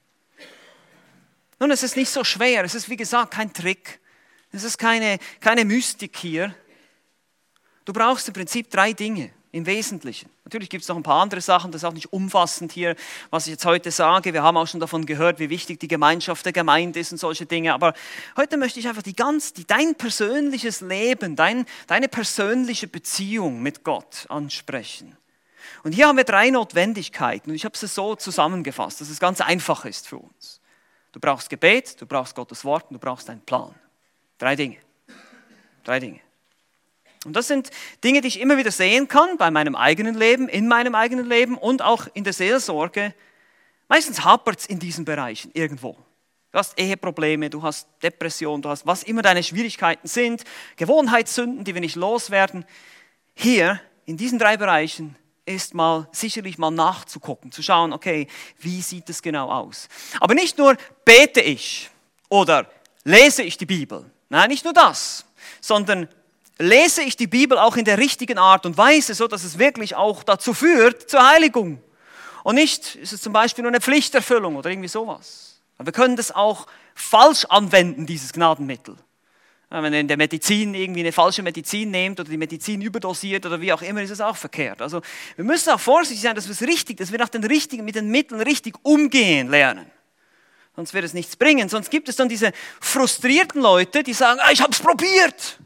Nun, 1.62 1.70
es 1.70 1.84
ist 1.84 1.94
nicht 1.94 2.10
so 2.10 2.24
schwer. 2.24 2.64
Es 2.64 2.74
ist, 2.74 2.88
wie 2.88 2.96
gesagt, 2.96 3.34
kein 3.34 3.52
Trick. 3.52 4.00
Es 4.50 4.64
ist 4.64 4.78
keine, 4.78 5.20
keine 5.38 5.64
Mystik 5.64 6.16
hier. 6.16 6.52
Du 7.84 7.92
brauchst 7.92 8.26
im 8.26 8.34
Prinzip 8.34 8.68
drei 8.68 8.92
Dinge 8.92 9.30
im 9.52 9.64
Wesentlichen. 9.64 10.28
Natürlich 10.42 10.68
gibt 10.68 10.82
es 10.82 10.88
noch 10.88 10.96
ein 10.96 11.04
paar 11.04 11.22
andere 11.22 11.40
Sachen, 11.40 11.70
das 11.70 11.82
ist 11.82 11.84
auch 11.88 11.92
nicht 11.92 12.12
umfassend 12.12 12.72
hier, 12.72 12.96
was 13.30 13.46
ich 13.46 13.52
jetzt 13.52 13.64
heute 13.64 13.92
sage. 13.92 14.32
Wir 14.32 14.42
haben 14.42 14.56
auch 14.56 14.66
schon 14.66 14.80
davon 14.80 15.06
gehört, 15.06 15.38
wie 15.38 15.50
wichtig 15.50 15.78
die 15.78 15.86
Gemeinschaft 15.86 16.44
der 16.44 16.52
Gemeinde 16.52 16.98
ist 16.98 17.12
und 17.12 17.18
solche 17.18 17.46
Dinge. 17.46 17.74
Aber 17.74 17.94
heute 18.36 18.56
möchte 18.56 18.80
ich 18.80 18.88
einfach 18.88 19.04
die 19.04 19.14
ganz, 19.14 19.52
die, 19.52 19.64
dein 19.64 19.94
persönliches 19.94 20.80
Leben, 20.80 21.36
dein, 21.36 21.66
deine 21.86 22.08
persönliche 22.08 22.88
Beziehung 22.88 23.62
mit 23.62 23.84
Gott 23.84 24.26
ansprechen. 24.30 25.16
Und 25.84 25.92
hier 25.92 26.08
haben 26.08 26.16
wir 26.16 26.24
drei 26.24 26.50
Notwendigkeiten 26.50 27.50
und 27.50 27.54
ich 27.54 27.64
habe 27.64 27.76
es 27.80 27.94
so 27.94 28.16
zusammengefasst, 28.16 29.00
dass 29.00 29.10
es 29.10 29.20
ganz 29.20 29.40
einfach 29.40 29.84
ist 29.84 30.08
für 30.08 30.18
uns. 30.18 30.60
Du 31.12 31.20
brauchst 31.20 31.50
Gebet, 31.50 32.00
du 32.00 32.06
brauchst 32.06 32.34
Gottes 32.34 32.64
Wort 32.64 32.86
und 32.88 32.94
du 32.94 32.98
brauchst 32.98 33.28
einen 33.28 33.42
Plan. 33.42 33.74
Drei 34.38 34.56
Dinge. 34.56 34.78
Drei 35.84 36.00
Dinge. 36.00 36.20
Und 37.24 37.36
das 37.36 37.46
sind 37.46 37.70
Dinge, 38.02 38.20
die 38.20 38.28
ich 38.28 38.40
immer 38.40 38.56
wieder 38.56 38.72
sehen 38.72 39.06
kann 39.06 39.36
bei 39.36 39.50
meinem 39.50 39.76
eigenen 39.76 40.16
Leben, 40.16 40.48
in 40.48 40.66
meinem 40.66 40.94
eigenen 40.94 41.26
Leben 41.28 41.56
und 41.56 41.82
auch 41.82 42.08
in 42.14 42.24
der 42.24 42.32
Seelsorge. 42.32 43.14
Meistens 43.88 44.24
hapert 44.24 44.60
es 44.60 44.66
in 44.66 44.78
diesen 44.78 45.04
Bereichen 45.04 45.50
irgendwo. 45.54 45.96
Du 46.50 46.58
hast 46.58 46.78
Eheprobleme, 46.78 47.48
du 47.48 47.62
hast 47.62 47.88
Depression, 48.02 48.60
du 48.60 48.68
hast 48.68 48.86
was 48.86 49.04
immer 49.04 49.22
deine 49.22 49.42
Schwierigkeiten 49.42 50.08
sind, 50.08 50.44
Gewohnheitssünden, 50.76 51.64
die 51.64 51.74
wir 51.74 51.80
nicht 51.80 51.96
loswerden. 51.96 52.64
Hier, 53.34 53.80
in 54.04 54.16
diesen 54.16 54.38
drei 54.38 54.56
Bereichen, 54.56 55.16
ist 55.44 55.74
mal 55.74 56.08
sicherlich 56.12 56.58
mal 56.58 56.70
nachzugucken, 56.70 57.50
zu 57.50 57.62
schauen, 57.62 57.92
okay, 57.92 58.28
wie 58.58 58.80
sieht 58.80 59.08
es 59.10 59.22
genau 59.22 59.50
aus. 59.50 59.88
Aber 60.20 60.34
nicht 60.34 60.58
nur 60.58 60.76
bete 61.04 61.40
ich 61.40 61.90
oder 62.28 62.66
lese 63.04 63.42
ich 63.42 63.56
die 63.56 63.66
Bibel. 63.66 64.04
Nein, 64.28 64.50
nicht 64.50 64.64
nur 64.64 64.72
das, 64.72 65.24
sondern 65.60 66.08
lese 66.58 67.02
ich 67.02 67.16
die 67.16 67.26
Bibel 67.26 67.58
auch 67.58 67.76
in 67.76 67.84
der 67.84 67.98
richtigen 67.98 68.38
Art 68.38 68.66
und 68.66 68.78
Weise, 68.78 69.14
so 69.14 69.26
dass 69.26 69.44
es 69.44 69.58
wirklich 69.58 69.96
auch 69.96 70.22
dazu 70.22 70.54
führt, 70.54 71.10
zur 71.10 71.28
Heiligung. 71.28 71.82
Und 72.44 72.54
nicht 72.54 72.96
ist 72.96 73.12
es 73.12 73.20
zum 73.20 73.32
Beispiel 73.32 73.62
nur 73.62 73.70
eine 73.70 73.80
Pflichterfüllung 73.80 74.56
oder 74.56 74.70
irgendwie 74.70 74.88
sowas. 74.88 75.60
Wir 75.78 75.92
können 75.92 76.16
das 76.16 76.30
auch 76.30 76.66
falsch 76.94 77.44
anwenden, 77.46 78.06
dieses 78.06 78.32
Gnadenmittel. 78.32 78.96
Wenn 79.80 79.94
ihr 79.94 80.00
in 80.00 80.08
der 80.08 80.18
Medizin 80.18 80.74
irgendwie 80.74 81.00
eine 81.00 81.12
falsche 81.12 81.42
Medizin 81.42 81.90
nehmt 81.90 82.20
oder 82.20 82.28
die 82.28 82.36
Medizin 82.36 82.82
überdosiert 82.82 83.46
oder 83.46 83.58
wie 83.58 83.72
auch 83.72 83.80
immer, 83.80 84.02
ist 84.02 84.10
es 84.10 84.20
auch 84.20 84.36
verkehrt. 84.36 84.82
Also 84.82 85.00
wir 85.34 85.46
müssen 85.46 85.70
auch 85.70 85.80
vorsichtig 85.80 86.20
sein, 86.20 86.34
dass 86.36 86.46
wir 86.46 86.52
es 86.52 86.60
richtig, 86.60 86.98
dass 86.98 87.10
wir 87.10 87.18
nach 87.18 87.30
den 87.30 87.42
richtigen, 87.42 87.82
mit 87.82 87.94
den 87.94 88.10
Mitteln 88.10 88.42
richtig 88.42 88.74
umgehen 88.82 89.48
lernen. 89.48 89.90
Sonst 90.76 90.92
wird 90.92 91.06
es 91.06 91.14
nichts 91.14 91.36
bringen. 91.36 91.70
Sonst 91.70 91.90
gibt 91.90 92.10
es 92.10 92.16
dann 92.16 92.28
diese 92.28 92.52
frustrierten 92.80 93.62
Leute, 93.62 94.02
die 94.02 94.12
sagen, 94.12 94.40
ah, 94.42 94.50
ich 94.52 94.60
habe 94.60 94.72
es 94.72 94.78
probiert, 94.78 95.58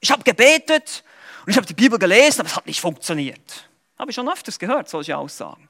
ich 0.00 0.10
habe 0.10 0.24
gebetet 0.24 1.04
und 1.46 1.52
ich 1.52 1.56
habe 1.56 1.66
die 1.66 1.74
Bibel 1.74 2.00
gelesen, 2.00 2.40
aber 2.40 2.48
es 2.48 2.56
hat 2.56 2.66
nicht 2.66 2.80
funktioniert. 2.80 3.68
Habe 3.96 4.10
ich 4.10 4.16
schon 4.16 4.28
öfters 4.28 4.58
gehört, 4.58 4.88
solche 4.88 5.16
Aussagen. 5.16 5.68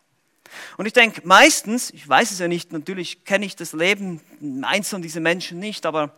Und 0.78 0.86
ich 0.86 0.94
denke, 0.94 1.20
meistens, 1.24 1.90
ich 1.90 2.08
weiß 2.08 2.30
es 2.30 2.38
ja 2.38 2.48
nicht, 2.48 2.72
natürlich 2.72 3.26
kenne 3.26 3.44
ich 3.44 3.54
das 3.54 3.74
Leben 3.74 4.20
einzeln 4.62 5.02
dieser 5.02 5.20
Menschen 5.20 5.58
nicht, 5.58 5.84
aber 5.84 6.14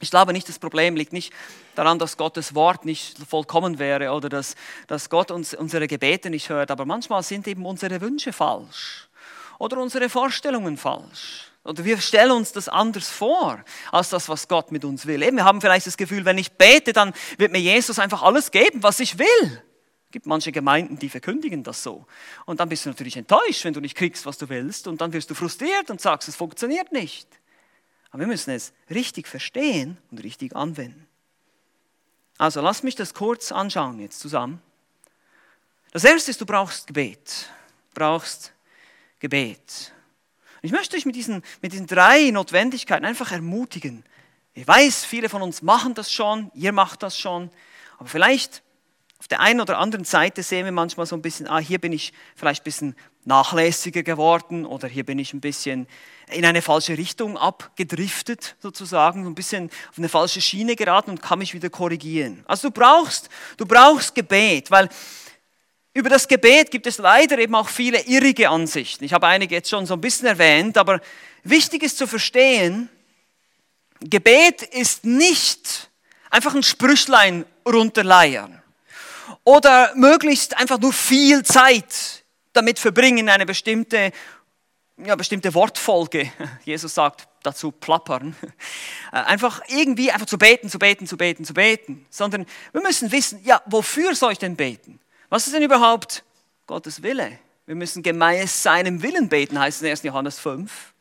ich 0.00 0.10
glaube 0.10 0.32
nicht, 0.32 0.48
das 0.48 0.58
Problem 0.58 0.94
liegt 0.94 1.12
nicht 1.12 1.32
daran, 1.74 1.98
dass 1.98 2.16
Gottes 2.16 2.54
Wort 2.54 2.84
nicht 2.84 3.16
vollkommen 3.26 3.78
wäre 3.78 4.12
oder 4.12 4.28
dass, 4.28 4.54
dass 4.86 5.08
Gott 5.08 5.30
uns 5.30 5.54
unsere 5.54 5.88
Gebete 5.88 6.28
nicht 6.28 6.50
hört, 6.50 6.70
aber 6.70 6.84
manchmal 6.84 7.22
sind 7.22 7.48
eben 7.48 7.64
unsere 7.64 8.00
Wünsche 8.00 8.32
falsch 8.32 9.08
oder 9.58 9.78
unsere 9.78 10.08
Vorstellungen 10.08 10.76
falsch. 10.76 11.50
Oder 11.64 11.84
wir 11.84 11.98
stellen 11.98 12.30
uns 12.30 12.52
das 12.52 12.68
anders 12.68 13.08
vor, 13.08 13.64
als 13.90 14.10
das, 14.10 14.28
was 14.28 14.46
Gott 14.46 14.70
mit 14.70 14.84
uns 14.84 15.06
will. 15.06 15.22
Eben, 15.22 15.38
wir 15.38 15.44
haben 15.44 15.60
vielleicht 15.60 15.86
das 15.86 15.96
Gefühl, 15.96 16.24
wenn 16.24 16.38
ich 16.38 16.52
bete, 16.52 16.92
dann 16.92 17.12
wird 17.38 17.50
mir 17.50 17.58
Jesus 17.58 17.98
einfach 17.98 18.22
alles 18.22 18.52
geben, 18.52 18.82
was 18.82 19.00
ich 19.00 19.18
will. 19.18 19.62
Es 20.04 20.12
gibt 20.12 20.26
manche 20.26 20.52
Gemeinden, 20.52 20.98
die 20.98 21.08
verkündigen 21.08 21.64
das 21.64 21.82
so. 21.82 22.06
Und 22.44 22.60
dann 22.60 22.68
bist 22.68 22.84
du 22.84 22.90
natürlich 22.90 23.16
enttäuscht, 23.16 23.64
wenn 23.64 23.74
du 23.74 23.80
nicht 23.80 23.96
kriegst, 23.96 24.26
was 24.26 24.38
du 24.38 24.48
willst. 24.48 24.86
Und 24.86 25.00
dann 25.00 25.12
wirst 25.12 25.28
du 25.28 25.34
frustriert 25.34 25.90
und 25.90 26.00
sagst, 26.00 26.28
es 26.28 26.36
funktioniert 26.36 26.92
nicht. 26.92 27.28
Aber 28.10 28.20
wir 28.20 28.26
müssen 28.26 28.50
es 28.50 28.72
richtig 28.90 29.26
verstehen 29.28 29.98
und 30.10 30.22
richtig 30.22 30.54
anwenden. 30.54 31.06
Also 32.38 32.60
lass 32.60 32.82
mich 32.82 32.94
das 32.94 33.14
kurz 33.14 33.52
anschauen 33.52 33.98
jetzt 34.00 34.20
zusammen. 34.20 34.60
Das 35.92 36.04
erste 36.04 36.30
ist, 36.30 36.40
du 36.40 36.46
brauchst 36.46 36.86
Gebet. 36.86 37.50
Du 37.90 38.00
brauchst 38.00 38.52
Gebet. 39.18 39.92
Ich 40.62 40.72
möchte 40.72 40.96
euch 40.96 41.06
mit 41.06 41.16
diesen, 41.16 41.42
mit 41.62 41.72
diesen 41.72 41.86
drei 41.86 42.30
Notwendigkeiten 42.30 43.04
einfach 43.04 43.32
ermutigen. 43.32 44.04
Ich 44.52 44.66
weiß, 44.66 45.04
viele 45.04 45.28
von 45.28 45.42
uns 45.42 45.62
machen 45.62 45.94
das 45.94 46.10
schon, 46.10 46.50
ihr 46.54 46.72
macht 46.72 47.02
das 47.02 47.16
schon, 47.16 47.50
aber 47.98 48.08
vielleicht 48.08 48.62
auf 49.18 49.28
der 49.28 49.40
einen 49.40 49.60
oder 49.60 49.78
anderen 49.78 50.04
Seite 50.04 50.42
sehen 50.42 50.64
wir 50.64 50.72
manchmal 50.72 51.06
so 51.06 51.16
ein 51.16 51.22
bisschen, 51.22 51.46
ah, 51.46 51.58
hier 51.58 51.78
bin 51.78 51.92
ich 51.92 52.12
vielleicht 52.34 52.62
ein 52.62 52.64
bisschen 52.64 52.96
nachlässiger 53.24 54.02
geworden 54.02 54.66
oder 54.66 54.88
hier 54.88 55.04
bin 55.04 55.18
ich 55.18 55.32
ein 55.32 55.40
bisschen 55.40 55.86
in 56.30 56.44
eine 56.44 56.60
falsche 56.60 56.98
Richtung 56.98 57.36
abgedriftet 57.38 58.56
sozusagen, 58.60 59.26
ein 59.26 59.34
bisschen 59.34 59.70
auf 59.90 59.98
eine 59.98 60.08
falsche 60.08 60.40
Schiene 60.40 60.74
geraten 60.74 61.10
und 61.10 61.22
kann 61.22 61.38
mich 61.38 61.54
wieder 61.54 61.70
korrigieren. 61.70 62.44
Also 62.48 62.68
du 62.68 62.74
brauchst, 62.74 63.28
du 63.56 63.66
brauchst 63.66 64.14
Gebet, 64.14 64.70
weil 64.70 64.88
über 65.94 66.10
das 66.10 66.28
Gebet 66.28 66.70
gibt 66.70 66.86
es 66.86 66.98
leider 66.98 67.38
eben 67.38 67.54
auch 67.54 67.68
viele 67.68 68.00
irrige 68.02 68.50
Ansichten. 68.50 69.04
Ich 69.04 69.12
habe 69.12 69.26
einige 69.28 69.54
jetzt 69.54 69.70
schon 69.70 69.86
so 69.86 69.94
ein 69.94 70.00
bisschen 70.00 70.26
erwähnt, 70.26 70.76
aber 70.76 71.00
wichtig 71.42 71.82
ist 71.82 71.96
zu 71.96 72.06
verstehen, 72.06 72.88
Gebet 74.00 74.62
ist 74.62 75.04
nicht 75.04 75.90
einfach 76.28 76.54
ein 76.54 76.62
Sprüchlein 76.62 77.46
runterleiern 77.66 78.60
oder 79.44 79.92
möglichst 79.94 80.56
einfach 80.56 80.78
nur 80.78 80.92
viel 80.92 81.44
Zeit 81.44 82.24
damit 82.52 82.78
verbringen, 82.78 83.28
eine 83.28 83.46
bestimmte, 83.46 84.12
ja, 85.04 85.14
bestimmte 85.14 85.54
Wortfolge, 85.54 86.30
Jesus 86.64 86.94
sagt 86.94 87.28
dazu 87.42 87.70
plappern, 87.70 88.34
äh, 89.12 89.16
einfach 89.16 89.60
irgendwie 89.68 90.10
einfach 90.10 90.26
zu 90.26 90.38
beten, 90.38 90.68
zu 90.68 90.78
beten, 90.78 91.06
zu 91.06 91.16
beten, 91.16 91.44
zu 91.44 91.54
beten, 91.54 92.06
sondern 92.10 92.46
wir 92.72 92.82
müssen 92.82 93.12
wissen, 93.12 93.40
ja, 93.44 93.62
wofür 93.66 94.14
soll 94.14 94.32
ich 94.32 94.38
denn 94.38 94.56
beten? 94.56 95.00
Was 95.28 95.46
ist 95.46 95.54
denn 95.54 95.62
überhaupt 95.62 96.24
Gottes 96.66 97.02
Wille? 97.02 97.38
Wir 97.66 97.74
müssen 97.74 98.02
gemäß 98.02 98.62
seinem 98.62 99.02
Willen 99.02 99.28
beten, 99.28 99.58
heißt 99.58 99.78
es 99.78 99.82
in 99.82 99.90
1. 99.90 100.02
Johannes 100.04 100.38
5. 100.38 100.94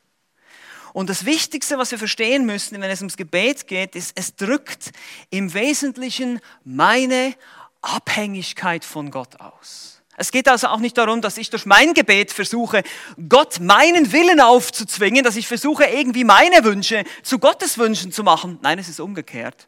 Und 0.93 1.09
das 1.09 1.25
Wichtigste, 1.25 1.77
was 1.77 1.91
wir 1.91 1.97
verstehen 1.97 2.45
müssen, 2.45 2.79
wenn 2.79 2.89
es 2.89 3.01
ums 3.01 3.17
Gebet 3.17 3.67
geht, 3.67 3.95
ist, 3.95 4.13
es 4.15 4.35
drückt 4.35 4.91
im 5.29 5.53
Wesentlichen 5.53 6.39
meine 6.63 7.35
Abhängigkeit 7.81 8.85
von 8.85 9.11
Gott 9.11 9.39
aus. 9.39 9.94
Es 10.17 10.31
geht 10.31 10.47
also 10.47 10.67
auch 10.67 10.79
nicht 10.79 10.97
darum, 10.97 11.21
dass 11.21 11.37
ich 11.37 11.49
durch 11.49 11.65
mein 11.65 11.93
Gebet 11.93 12.31
versuche, 12.31 12.83
Gott 13.27 13.59
meinen 13.59 14.11
Willen 14.13 14.39
aufzuzwingen, 14.39 15.23
dass 15.23 15.35
ich 15.35 15.47
versuche, 15.47 15.85
irgendwie 15.85 16.23
meine 16.23 16.63
Wünsche 16.63 17.03
zu 17.21 17.37
Gottes 17.37 17.77
Wünschen 17.77 18.11
zu 18.11 18.23
machen. 18.23 18.57
Nein, 18.61 18.79
es 18.79 18.87
ist 18.87 19.01
umgekehrt. 19.01 19.67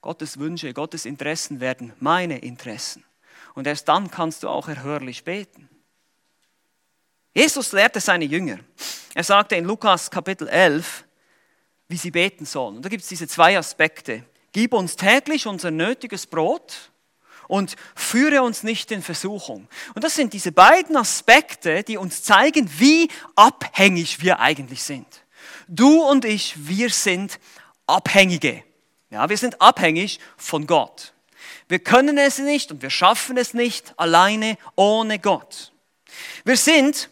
Gottes 0.00 0.38
Wünsche, 0.38 0.72
Gottes 0.72 1.04
Interessen 1.04 1.60
werden 1.60 1.92
meine 2.00 2.38
Interessen. 2.38 3.04
Und 3.54 3.66
erst 3.66 3.88
dann 3.88 4.10
kannst 4.10 4.42
du 4.42 4.48
auch 4.48 4.68
erhörlich 4.68 5.24
beten. 5.24 5.68
Jesus 7.34 7.72
lehrte 7.72 8.00
seine 8.00 8.24
Jünger. 8.24 8.58
Er 9.14 9.24
sagte 9.24 9.56
in 9.56 9.64
Lukas 9.64 10.10
Kapitel 10.10 10.48
11, 10.48 11.04
wie 11.88 11.96
sie 11.96 12.10
beten 12.10 12.46
sollen. 12.46 12.76
Und 12.76 12.84
da 12.84 12.88
gibt 12.88 13.02
es 13.02 13.08
diese 13.08 13.28
zwei 13.28 13.58
Aspekte. 13.58 14.24
Gib 14.52 14.72
uns 14.72 14.96
täglich 14.96 15.46
unser 15.46 15.70
nötiges 15.70 16.26
Brot 16.26 16.87
und 17.48 17.74
führe 17.96 18.42
uns 18.42 18.62
nicht 18.62 18.92
in 18.92 19.02
Versuchung. 19.02 19.66
Und 19.94 20.04
das 20.04 20.14
sind 20.14 20.32
diese 20.32 20.52
beiden 20.52 20.96
Aspekte, 20.96 21.82
die 21.82 21.96
uns 21.96 22.22
zeigen, 22.22 22.70
wie 22.78 23.08
abhängig 23.34 24.20
wir 24.20 24.38
eigentlich 24.38 24.82
sind. 24.84 25.06
Du 25.66 26.02
und 26.02 26.24
ich, 26.24 26.68
wir 26.68 26.90
sind 26.90 27.40
Abhängige. 27.86 28.62
Ja, 29.10 29.28
wir 29.28 29.38
sind 29.38 29.60
abhängig 29.60 30.20
von 30.36 30.66
Gott. 30.66 31.14
Wir 31.68 31.78
können 31.78 32.18
es 32.18 32.38
nicht 32.38 32.70
und 32.70 32.82
wir 32.82 32.90
schaffen 32.90 33.36
es 33.36 33.54
nicht 33.54 33.94
alleine 33.96 34.58
ohne 34.76 35.18
Gott. 35.18 35.72
Wir 36.44 36.56
sind 36.56 37.10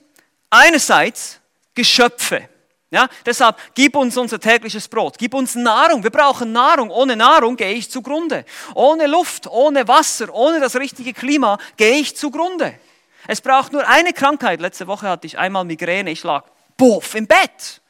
einerseits 0.50 1.40
Geschöpfe. 1.74 2.48
Ja, 2.96 3.10
deshalb 3.26 3.58
gib 3.74 3.94
uns 3.94 4.16
unser 4.16 4.40
tägliches 4.40 4.88
Brot, 4.88 5.18
gib 5.18 5.34
uns 5.34 5.54
Nahrung. 5.54 6.02
Wir 6.02 6.08
brauchen 6.08 6.50
Nahrung. 6.52 6.88
Ohne 6.88 7.14
Nahrung 7.14 7.54
gehe 7.54 7.74
ich 7.74 7.90
zugrunde. 7.90 8.46
Ohne 8.74 9.06
Luft, 9.06 9.46
ohne 9.48 9.86
Wasser, 9.86 10.32
ohne 10.32 10.60
das 10.60 10.76
richtige 10.76 11.12
Klima 11.12 11.58
gehe 11.76 11.98
ich 11.98 12.16
zugrunde. 12.16 12.80
Es 13.26 13.42
braucht 13.42 13.74
nur 13.74 13.86
eine 13.86 14.14
Krankheit. 14.14 14.62
Letzte 14.62 14.86
Woche 14.86 15.10
hatte 15.10 15.26
ich 15.26 15.36
einmal 15.36 15.66
Migräne. 15.66 16.10
Ich 16.10 16.24
lag 16.24 16.44
buff 16.78 17.14
im 17.14 17.26
Bett. 17.26 17.82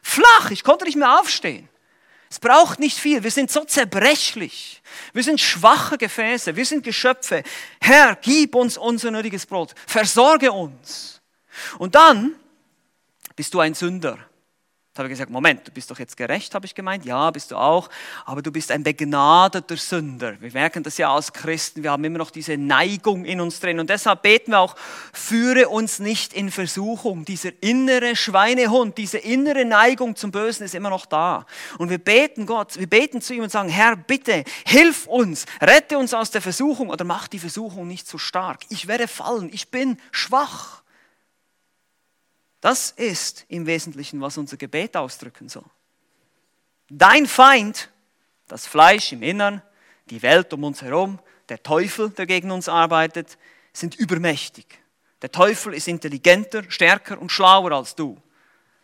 Flach, 0.00 0.52
ich 0.52 0.62
konnte 0.62 0.84
nicht 0.84 0.94
mehr 0.94 1.18
aufstehen. 1.18 1.68
Es 2.30 2.38
braucht 2.38 2.78
nicht 2.78 2.96
viel. 2.96 3.24
Wir 3.24 3.32
sind 3.32 3.50
so 3.50 3.64
zerbrechlich. 3.64 4.80
Wir 5.12 5.24
sind 5.24 5.40
schwache 5.40 5.98
Gefäße. 5.98 6.54
Wir 6.54 6.66
sind 6.66 6.84
Geschöpfe. 6.84 7.42
Herr, 7.80 8.14
gib 8.14 8.54
uns 8.54 8.78
unser 8.78 9.10
nötiges 9.10 9.44
Brot. 9.44 9.74
Versorge 9.88 10.52
uns. 10.52 11.20
Und 11.78 11.96
dann 11.96 12.36
bist 13.34 13.52
du 13.54 13.58
ein 13.58 13.74
Sünder. 13.74 14.18
Da 14.94 14.98
habe 14.98 15.08
ich 15.08 15.12
gesagt, 15.12 15.30
Moment, 15.30 15.66
du 15.66 15.70
bist 15.70 15.90
doch 15.90 15.98
jetzt 15.98 16.18
gerecht, 16.18 16.54
habe 16.54 16.66
ich 16.66 16.74
gemeint. 16.74 17.06
Ja, 17.06 17.30
bist 17.30 17.50
du 17.50 17.56
auch. 17.56 17.88
Aber 18.26 18.42
du 18.42 18.52
bist 18.52 18.70
ein 18.70 18.82
begnadeter 18.82 19.78
Sünder. 19.78 20.38
Wir 20.38 20.52
merken 20.52 20.82
das 20.82 20.98
ja 20.98 21.14
als 21.14 21.32
Christen. 21.32 21.82
Wir 21.82 21.92
haben 21.92 22.04
immer 22.04 22.18
noch 22.18 22.30
diese 22.30 22.58
Neigung 22.58 23.24
in 23.24 23.40
uns 23.40 23.58
drin. 23.58 23.80
Und 23.80 23.88
deshalb 23.88 24.20
beten 24.20 24.50
wir 24.50 24.60
auch, 24.60 24.76
führe 25.14 25.70
uns 25.70 25.98
nicht 25.98 26.34
in 26.34 26.50
Versuchung. 26.50 27.24
Dieser 27.24 27.52
innere 27.62 28.14
Schweinehund, 28.16 28.98
diese 28.98 29.16
innere 29.16 29.64
Neigung 29.64 30.14
zum 30.14 30.30
Bösen 30.30 30.66
ist 30.66 30.74
immer 30.74 30.90
noch 30.90 31.06
da. 31.06 31.46
Und 31.78 31.88
wir 31.88 31.96
beten 31.96 32.44
Gott, 32.44 32.78
wir 32.78 32.86
beten 32.86 33.22
zu 33.22 33.32
ihm 33.32 33.44
und 33.44 33.50
sagen, 33.50 33.70
Herr, 33.70 33.96
bitte, 33.96 34.44
hilf 34.66 35.06
uns, 35.06 35.46
rette 35.62 35.96
uns 35.96 36.12
aus 36.12 36.30
der 36.32 36.42
Versuchung 36.42 36.90
oder 36.90 37.06
mach 37.06 37.28
die 37.28 37.38
Versuchung 37.38 37.88
nicht 37.88 38.06
so 38.06 38.18
stark. 38.18 38.60
Ich 38.68 38.88
werde 38.88 39.08
fallen, 39.08 39.48
ich 39.54 39.70
bin 39.70 39.96
schwach. 40.10 40.81
Das 42.62 42.92
ist 42.92 43.44
im 43.48 43.66
Wesentlichen, 43.66 44.20
was 44.20 44.38
unser 44.38 44.56
Gebet 44.56 44.96
ausdrücken 44.96 45.48
soll. 45.48 45.64
Dein 46.88 47.26
Feind, 47.26 47.90
das 48.46 48.66
Fleisch 48.66 49.12
im 49.12 49.22
Innern, 49.22 49.62
die 50.10 50.22
Welt 50.22 50.52
um 50.52 50.62
uns 50.62 50.80
herum, 50.80 51.18
der 51.48 51.60
Teufel, 51.62 52.10
der 52.10 52.24
gegen 52.24 52.52
uns 52.52 52.68
arbeitet, 52.68 53.36
sind 53.72 53.96
übermächtig. 53.96 54.78
Der 55.22 55.32
Teufel 55.32 55.74
ist 55.74 55.88
intelligenter, 55.88 56.62
stärker 56.68 57.20
und 57.20 57.32
schlauer 57.32 57.72
als 57.72 57.96
du. 57.96 58.16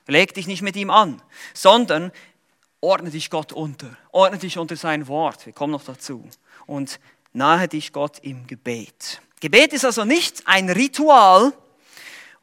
Leg 0.09 0.35
dich 0.35 0.49
nicht 0.49 0.62
mit 0.62 0.75
ihm 0.75 0.91
an, 0.91 1.23
sondern 1.55 2.11
ordne 2.81 3.11
dich 3.11 3.31
Gott 3.31 3.53
unter. 3.53 3.97
Ordne 4.11 4.38
dich 4.38 4.59
unter 4.59 4.75
sein 4.75 5.07
Wort. 5.07 5.47
Wir 5.47 5.53
kommen 5.53 5.73
noch 5.73 5.85
dazu. 5.85 6.29
Und 6.67 6.99
nahe 7.33 7.69
dich 7.69 7.93
Gott 7.93 8.19
im 8.23 8.49
Gebet. 8.49 9.21
Gebet 9.38 9.73
ist 9.73 9.85
also 9.85 10.05
nicht 10.05 10.43
ein 10.47 10.69
Ritual 10.69 11.53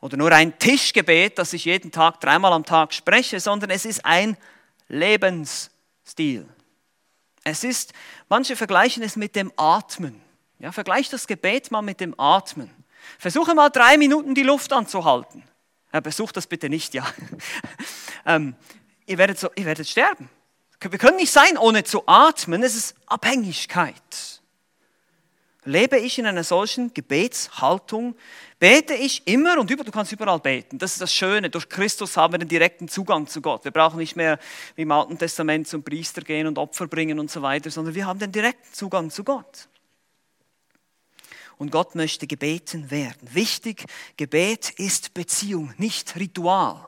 oder 0.02 0.18
nur 0.18 0.32
ein 0.32 0.58
Tischgebet, 0.60 1.38
das 1.38 1.54
ich 1.54 1.66
jeden 1.66 1.92
Tag 1.92 2.20
dreimal 2.22 2.54
am 2.54 2.66
Tag 2.66 2.94
spreche, 2.94 3.40
sondern 3.40 3.70
es 3.70 3.86
ist 3.86 4.06
ein 4.06 4.38
Lebensstil. 4.88 6.48
Es 7.44 7.64
ist, 7.64 7.94
manche 8.28 8.56
vergleichen 8.56 9.04
es 9.04 9.16
mit 9.16 9.36
dem 9.36 9.52
Atmen. 9.56 10.22
Ja, 10.60 10.72
vergleich 10.72 11.10
das 11.10 11.28
Gebet 11.28 11.72
mal 11.72 11.82
mit 11.82 12.00
dem 12.00 12.20
Atmen. 12.20 12.72
Versuche 13.20 13.54
mal 13.54 13.70
drei 13.70 13.98
Minuten 13.98 14.36
die 14.36 14.44
Luft 14.44 14.74
anzuhalten. 14.74 15.44
Ja, 15.94 16.00
besuch 16.00 16.32
das 16.32 16.48
bitte 16.48 16.70
nicht, 16.70 16.94
ja. 16.94 17.06
ähm, 18.26 18.56
ihr, 19.06 19.18
werdet 19.18 19.40
so, 19.40 19.50
ihr 19.56 19.66
werdet 19.66 19.88
sterben. 19.88 20.30
Wir 20.80 21.00
können 21.00 21.18
nicht 21.18 21.32
sein, 21.32 21.58
ohne 21.58 21.84
zu 21.84 22.04
atmen. 22.08 22.62
Es 22.64 22.76
ist 22.76 22.96
Abhängigkeit. 23.06 24.42
Lebe 25.64 25.98
ich 25.98 26.20
in 26.20 26.28
einer 26.28 26.44
solchen 26.44 26.94
Gebetshaltung? 26.94 28.16
Bete 28.66 28.96
ich 28.96 29.28
immer 29.28 29.60
und 29.60 29.70
über, 29.70 29.84
du 29.84 29.92
kannst 29.92 30.12
überall 30.12 30.40
beten. 30.40 30.80
Das 30.80 30.94
ist 30.94 31.00
das 31.00 31.14
Schöne. 31.14 31.52
Durch 31.52 31.70
Christus 31.70 32.18
haben 32.18 32.34
wir 32.34 32.40
den 32.40 32.48
direkten 32.48 32.88
Zugang 32.88 33.28
zu 33.28 33.40
Gott. 33.40 33.64
Wir 33.64 33.70
brauchen 33.70 34.00
nicht 34.00 34.16
mehr 34.16 34.40
wie 34.76 34.82
im 34.82 34.92
Alten 34.92 35.20
Testament 35.20 35.68
zum 35.68 35.84
Priester 35.84 36.24
gehen 36.24 36.48
und 36.48 36.58
Opfer 36.58 36.88
bringen 36.88 37.20
und 37.20 37.30
so 37.30 37.44
weiter, 37.44 37.70
sondern 37.70 37.94
wir 37.94 38.08
haben 38.08 38.18
den 38.18 38.32
direkten 38.32 38.74
Zugang 38.74 39.12
zu 39.12 39.24
Gott. 39.24 39.68
Und 41.60 41.72
Gott 41.72 41.94
möchte 41.94 42.26
gebeten 42.26 42.90
werden. 42.90 43.30
Wichtig, 43.34 43.86
Gebet 44.18 44.72
ist 44.80 45.14
Beziehung, 45.14 45.72
nicht 45.78 46.16
Ritual. 46.16 46.88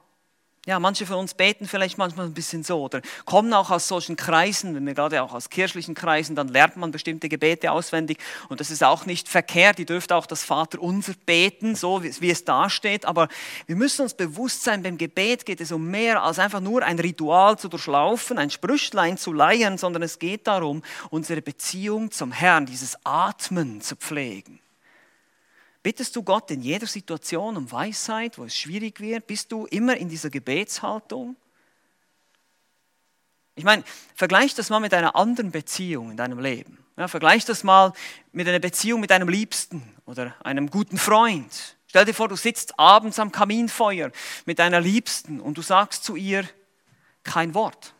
Ja, 0.67 0.80
manche 0.80 1.06
von 1.06 1.15
uns 1.15 1.34
beten 1.34 1.65
vielleicht 1.65 1.97
manchmal 1.97 2.25
ein 2.25 2.34
bisschen 2.34 2.62
so 2.62 2.82
oder 2.82 2.99
kommen 3.23 3.53
auch 3.53 3.71
aus 3.71 3.88
solchen 3.88 4.17
Kreisen, 4.17 4.75
wenn 4.75 4.86
wir 4.86 4.95
gerade 4.95 5.23
auch 5.23 5.34
aus 5.34 5.49
kirchlichen 5.49 5.95
Kreisen, 5.95 6.36
dann 6.36 6.49
lernt 6.49 6.75
man 6.75 6.91
bestimmte 6.91 7.30
Gebete 7.30 7.71
auswendig 7.71 8.17
und 8.49 8.60
das 8.60 8.69
ist 8.69 8.84
auch 8.84 9.06
nicht 9.06 9.30
verkehrt. 9.30 9.80
Ihr 9.80 9.86
dürft 9.86 10.12
auch 10.12 10.25
das 10.25 10.43
Vaterunser 10.43 11.13
beten, 11.25 11.75
so 11.75 12.03
wie, 12.03 12.30
es 12.30 12.43
da 12.43 12.69
steht, 12.69 13.06
aber 13.06 13.30
wir 13.65 13.77
müssen 13.77 14.01
uns 14.01 14.13
bewusst 14.13 14.65
sein, 14.65 14.84
beim 14.84 14.97
Gebet 14.97 15.45
geht 15.45 15.62
es 15.62 15.71
um 15.71 15.89
mehr 15.89 16.21
als 16.21 16.38
einfach 16.38 16.60
nur 16.60 16.84
ein 16.84 16.99
Ritual 16.99 17.58
zu 17.58 17.69
durchlaufen, 17.69 18.38
ein 18.38 18.49
Sprüchlein 18.49 19.17
zu 19.17 19.32
leihen, 19.32 19.77
sondern 19.77 20.03
es 20.03 20.19
geht 20.19 20.47
darum, 20.47 20.84
unsere 21.10 21.41
Beziehung 21.41 22.12
zum 22.12 22.34
Herrn, 22.34 22.65
dieses 22.65 22.97
Atmen 23.06 23.80
zu 23.80 23.95
pflegen. 23.95 24.60
Bittest 25.83 26.15
du 26.15 26.23
Gott 26.23 26.51
in 26.51 26.61
jeder 26.61 26.87
Situation 26.87 27.57
um 27.57 27.71
Weisheit, 27.71 28.37
wo 28.37 28.45
es 28.45 28.55
schwierig 28.55 28.99
wird? 28.99 29.27
Bist 29.27 29.51
du 29.51 29.65
immer 29.67 29.97
in 29.97 30.09
dieser 30.09 30.29
Gebetshaltung? 30.29 31.35
Ich 33.55 33.63
meine, 33.63 33.83
vergleich 34.15 34.53
das 34.53 34.69
mal 34.69 34.79
mit 34.79 34.93
einer 34.93 35.15
anderen 35.15 35.51
Beziehung 35.51 36.11
in 36.11 36.17
deinem 36.17 36.39
Leben. 36.39 36.77
Ja, 36.95 37.07
vergleich 37.07 37.45
das 37.45 37.63
mal 37.63 37.93
mit 38.31 38.47
einer 38.47 38.59
Beziehung 38.59 38.99
mit 38.99 39.11
einem 39.11 39.29
Liebsten 39.29 39.95
oder 40.05 40.35
einem 40.43 40.69
guten 40.69 40.97
Freund. 40.97 41.77
Stell 41.87 42.05
dir 42.05 42.13
vor, 42.13 42.27
du 42.27 42.35
sitzt 42.35 42.77
abends 42.77 43.17
am 43.17 43.31
Kaminfeuer 43.31 44.11
mit 44.45 44.59
deiner 44.59 44.81
Liebsten 44.81 45.39
und 45.39 45.57
du 45.57 45.61
sagst 45.61 46.03
zu 46.03 46.15
ihr 46.15 46.47
kein 47.23 47.53
Wort. 47.53 47.93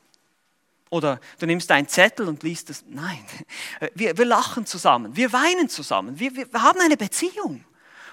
Oder 0.89 1.19
du 1.39 1.45
nimmst 1.45 1.71
einen 1.71 1.88
Zettel 1.88 2.28
und 2.28 2.43
liest 2.43 2.69
es. 2.69 2.86
Nein, 2.88 3.23
wir, 3.93 4.17
wir 4.17 4.26
lachen 4.26 4.65
zusammen, 4.65 5.15
wir 5.15 5.34
weinen 5.34 5.69
zusammen, 5.69 6.19
wir, 6.19 6.36
wir 6.36 6.62
haben 6.62 6.80
eine 6.80 6.97
Beziehung. 6.97 7.65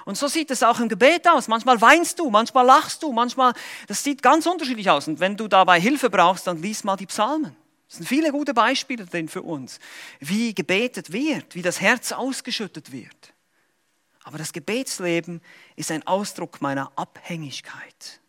Und 0.05 0.19
so 0.19 0.29
sieht 0.29 0.51
es 0.51 0.63
auch 0.63 0.81
im 0.81 0.89
Gebet 0.89 1.27
aus. 1.27 1.49
Manchmal 1.49 1.81
weinst 1.81 2.19
du, 2.19 2.29
manchmal 2.29 2.67
lachst 2.67 3.03
du, 3.03 3.13
manchmal, 3.13 3.55
das 3.87 4.05
sieht 4.05 4.23
ganz 4.23 4.45
unterschiedlich 4.45 4.91
aus. 4.91 5.09
Und 5.09 5.19
wenn 5.19 5.37
du 5.37 5.49
dabei 5.49 5.81
Hilfe 5.81 6.11
brauchst, 6.11 6.47
dann 6.47 6.61
lies 6.61 6.85
mal 6.85 6.97
die 6.97 7.07
Psalmen. 7.07 7.57
Das 7.89 7.99
sind 7.99 8.07
viele 8.07 8.33
gute 8.33 8.53
Beispiele 8.55 9.07
drin 9.07 9.29
für 9.29 9.43
uns, 9.43 9.79
wie 10.21 10.55
gebetet 10.55 11.13
wird, 11.13 11.55
wie 11.55 11.63
das 11.63 11.81
Herz 11.81 12.13
ausgeschüttet 12.13 12.93
wird. 12.93 13.35
Aber 14.25 14.39
das 14.39 14.53
Gebetsleben 14.53 15.41
ist 15.77 15.91
ein 15.91 16.07
Ausdruck 16.07 16.61
meiner 16.61 16.91
Abhängigkeit. 16.97 18.21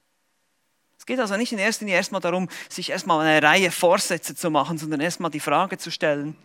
Es 1.05 1.07
geht 1.07 1.19
also 1.19 1.37
nicht 1.37 1.51
in 1.51 1.59
erster 1.59 1.85
Linie 1.85 1.97
erstmal 1.97 2.19
darum, 2.19 2.49
sich 2.67 2.89
erstmal 2.89 3.23
eine 3.23 3.45
Reihe 3.45 3.69
Vorsätze 3.69 4.33
zu 4.33 4.49
machen, 4.49 4.79
sondern 4.79 5.01
erstmal 5.01 5.29
die 5.29 5.39
Frage 5.39 5.77
zu 5.77 5.91
stellen, 5.91 6.35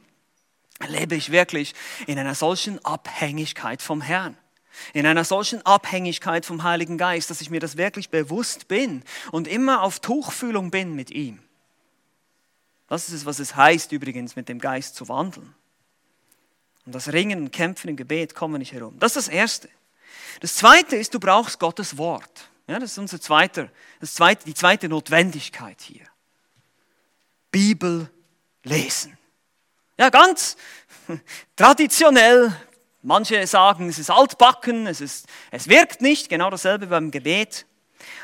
lebe 0.86 1.14
ich 1.14 1.32
wirklich 1.32 1.74
in 2.06 2.18
einer 2.18 2.34
solchen 2.34 2.78
Abhängigkeit 2.84 3.80
vom 3.80 4.02
Herrn? 4.02 4.36
In 4.92 5.06
einer 5.06 5.24
solchen 5.24 5.64
Abhängigkeit 5.64 6.44
vom 6.44 6.62
Heiligen 6.62 6.98
Geist, 6.98 7.30
dass 7.30 7.40
ich 7.40 7.48
mir 7.48 7.58
das 7.58 7.78
wirklich 7.78 8.10
bewusst 8.10 8.68
bin 8.68 9.02
und 9.32 9.48
immer 9.48 9.80
auf 9.80 9.98
Tuchfühlung 9.98 10.70
bin 10.70 10.94
mit 10.94 11.10
ihm. 11.10 11.42
Das 12.86 13.08
ist 13.08 13.14
es, 13.14 13.24
was 13.24 13.38
es 13.38 13.56
heißt, 13.56 13.92
übrigens 13.92 14.36
mit 14.36 14.50
dem 14.50 14.58
Geist 14.58 14.94
zu 14.94 15.08
wandeln. 15.08 15.54
Und 16.84 16.94
das 16.94 17.14
Ringen 17.14 17.44
und 17.44 17.50
Kämpfen 17.50 17.88
im 17.88 17.96
Gebet 17.96 18.34
kommen 18.34 18.58
nicht 18.58 18.74
herum. 18.74 18.98
Das 18.98 19.16
ist 19.16 19.26
das 19.26 19.34
Erste. 19.34 19.70
Das 20.40 20.56
Zweite 20.56 20.96
ist, 20.96 21.14
du 21.14 21.18
brauchst 21.18 21.58
Gottes 21.58 21.96
Wort. 21.96 22.49
Ja, 22.70 22.78
das 22.78 22.92
ist 22.92 22.98
unser 22.98 23.20
zweiter, 23.20 23.68
das 23.98 24.14
zweite, 24.14 24.44
die 24.44 24.54
zweite 24.54 24.88
Notwendigkeit 24.88 25.80
hier. 25.80 26.04
Bibel 27.50 28.08
lesen. 28.62 29.18
Ja, 29.98 30.08
ganz 30.08 30.56
traditionell 31.56 32.56
Manche 33.02 33.44
sagen, 33.48 33.88
es 33.88 33.98
ist 33.98 34.10
altbacken, 34.10 34.86
es, 34.86 35.00
ist, 35.00 35.26
es 35.50 35.66
wirkt 35.66 36.00
nicht, 36.00 36.28
genau 36.28 36.48
dasselbe 36.48 36.86
beim 36.86 37.10
Gebet. 37.10 37.66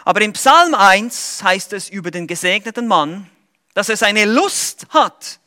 Aber 0.04 0.20
im 0.20 0.32
Psalm 0.34 0.76
1 0.76 1.42
heißt 1.42 1.72
es 1.72 1.88
über 1.88 2.12
den 2.12 2.28
gesegneten 2.28 2.86
Mann, 2.86 3.28
dass 3.74 3.88
er 3.88 3.96
seine 3.96 4.26
Lust 4.26 4.86
hat 4.90 5.40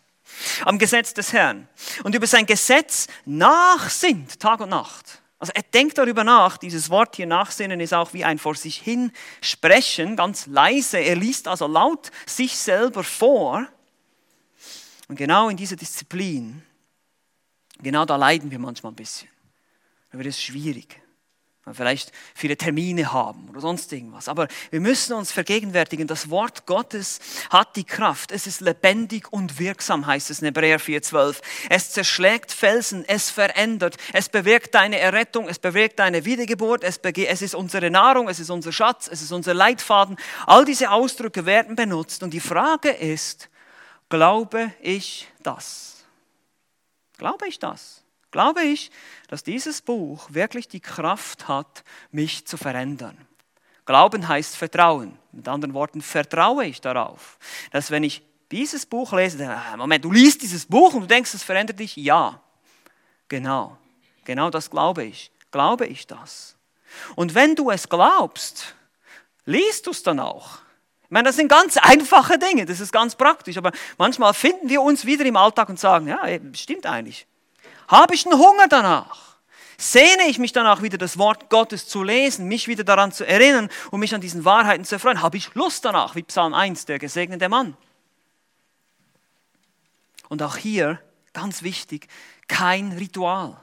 am 0.66 0.78
Gesetz 0.78 1.14
des 1.14 1.32
Herrn 1.32 1.70
und 2.04 2.16
über 2.16 2.28
sein 2.28 2.46
Gesetz 2.46 3.08
nachsinnt, 3.24 4.42
Tag 4.42 4.60
und 4.60 4.70
Nacht. 4.70 5.19
Also 5.40 5.54
er 5.56 5.64
denkt 5.64 5.98
darüber 5.98 6.24
nach, 6.24 6.58
dieses 6.58 6.90
Wort 6.90 7.16
hier 7.16 7.26
nachsinnen 7.26 7.80
ist 7.80 7.94
auch 7.94 8.14
wie 8.14 8.26
ein 8.26 8.40
vor 8.40 8.56
sich 8.56 8.78
hin 8.78 9.12
sprechen, 9.42 10.16
ganz 10.16 10.48
leise. 10.48 10.98
Er 10.98 11.16
liest 11.16 11.48
also 11.48 11.66
laut 11.66 12.12
sich 12.26 12.58
selber 12.58 13.04
vor. 13.04 13.66
Und 15.08 15.16
genau 15.16 15.50
in 15.50 15.58
dieser 15.58 15.78
Disziplin 15.78 16.62
Genau 17.82 18.06
da 18.06 18.18
leiden 18.18 18.52
wir 18.52 18.60
manchmal 18.60 18.92
ein 18.92 18.96
bisschen. 18.96 19.30
Da 20.12 20.18
wird 20.18 20.28
es 20.28 20.42
schwierig. 20.42 21.02
Vielleicht 21.74 22.12
viele 22.34 22.58
Termine 22.58 23.12
haben 23.12 23.50
oder 23.50 23.62
sonst 23.62 23.92
irgendwas. 23.94 24.28
Aber 24.28 24.48
wir 24.72 24.80
müssen 24.80 25.14
uns 25.14 25.32
vergegenwärtigen, 25.32 26.08
das 26.08 26.30
Wort 26.30 26.66
Gottes 26.66 27.20
hat 27.50 27.76
die 27.76 27.84
Kraft. 27.84 28.32
Es 28.32 28.48
ist 28.48 28.62
lebendig 28.62 29.32
und 29.32 29.60
wirksam, 29.60 30.08
heißt 30.08 30.30
es 30.30 30.40
in 30.40 30.46
Hebräer 30.46 30.80
4,12. 30.80 31.38
Es 31.70 31.92
zerschlägt 31.92 32.52
Felsen, 32.52 33.06
es 33.08 33.30
verändert, 33.30 33.98
es 34.14 34.30
bewirkt 34.30 34.76
deine 34.76 35.00
Errettung, 35.00 35.48
es 35.48 35.60
bewirkt 35.60 36.00
deine 36.00 36.26
Wiedergeburt, 36.26 36.84
es, 36.84 37.00
es 37.04 37.42
ist 37.42 37.56
unsere 37.56 37.90
Nahrung, 37.90 38.30
es 38.30 38.40
ist 38.40 38.50
unser 38.50 38.72
Schatz, 38.72 39.10
es 39.12 39.22
ist 39.22 39.32
unser 39.32 39.54
Leitfaden. 39.54 40.18
All 40.46 40.66
diese 40.66 40.92
Ausdrücke 40.92 41.46
werden 41.46 41.76
benutzt. 41.76 42.24
Und 42.24 42.34
die 42.34 42.40
Frage 42.40 42.90
ist, 42.90 43.50
glaube 44.10 44.74
ich 44.82 45.28
das? 45.44 46.06
Glaube 47.18 47.48
ich 47.48 47.60
das? 47.60 48.04
Glaube 48.32 48.62
ich, 48.62 48.92
dass 49.28 49.44
dieses 49.44 49.82
Buch 49.82 50.28
wirklich 50.32 50.68
die 50.68 50.80
Kraft 50.80 51.48
hat, 51.48 51.84
mich 52.12 52.46
zu 52.46 52.58
verändern? 52.58 53.18
Glauben 53.86 54.28
heißt 54.28 54.56
Vertrauen. 54.56 55.18
Mit 55.32 55.48
anderen 55.48 55.74
Worten, 55.74 56.02
vertraue 56.02 56.66
ich 56.66 56.82
darauf, 56.82 57.38
dass 57.72 57.92
wenn 57.92 58.04
ich 58.04 58.24
dieses 58.52 58.86
Buch 58.86 59.14
lese, 59.14 59.48
ah, 59.48 59.78
Moment, 59.78 60.04
du 60.04 60.12
liest 60.12 60.42
dieses 60.42 60.66
Buch 60.66 60.94
und 60.94 61.02
du 61.02 61.08
denkst, 61.08 61.34
es 61.34 61.44
verändert 61.44 61.80
dich? 61.80 61.96
Ja, 61.96 62.42
genau. 63.28 63.78
Genau 64.26 64.50
das 64.50 64.70
glaube 64.70 65.04
ich. 65.04 65.32
Glaube 65.52 65.88
ich 65.88 66.06
das? 66.06 66.56
Und 67.16 67.36
wenn 67.36 67.56
du 67.56 67.70
es 67.72 67.90
glaubst, 67.90 68.76
liest 69.46 69.88
du 69.88 69.92
es 69.92 70.04
dann 70.04 70.20
auch. 70.20 70.60
Ich 71.04 71.12
meine, 71.12 71.28
das 71.28 71.38
sind 71.38 71.48
ganz 71.48 71.78
einfache 71.78 72.38
Dinge, 72.38 72.68
das 72.68 72.80
ist 72.80 72.92
ganz 72.92 73.16
praktisch, 73.16 73.58
aber 73.58 73.72
manchmal 73.98 74.36
finden 74.36 74.70
wir 74.70 74.82
uns 74.82 75.06
wieder 75.06 75.26
im 75.26 75.36
Alltag 75.36 75.70
und 75.70 75.80
sagen, 75.80 76.08
ja, 76.08 76.20
stimmt 76.54 76.86
eigentlich. 76.86 77.26
Habe 77.90 78.14
ich 78.14 78.26
einen 78.26 78.40
Hunger 78.40 78.68
danach? 78.70 79.36
Sehne 79.78 80.28
ich 80.28 80.40
mich 80.40 80.52
danach 80.52 80.82
wieder 80.82 80.98
das 80.98 81.18
Wort 81.18 81.50
Gottes 81.50 81.88
zu 81.88 82.04
lesen, 82.04 82.48
mich 82.48 82.68
wieder 82.68 82.84
daran 82.84 83.12
zu 83.12 83.26
erinnern 83.26 83.70
und 83.92 84.00
mich 84.00 84.14
an 84.14 84.22
diesen 84.22 84.46
Wahrheiten 84.46 84.86
zu 84.86 84.96
erfreuen? 84.96 85.22
Habe 85.22 85.38
ich 85.38 85.54
Lust 85.56 85.86
danach, 85.86 86.16
wie 86.16 86.24
Psalm 86.24 86.54
1, 86.54 86.86
der 86.86 87.00
gesegnete 87.00 87.50
Mann? 87.50 87.76
Und 90.28 90.44
auch 90.44 90.58
hier, 90.58 91.02
ganz 91.34 91.64
wichtig, 91.64 92.08
kein 92.48 92.92
Ritual. 92.92 93.58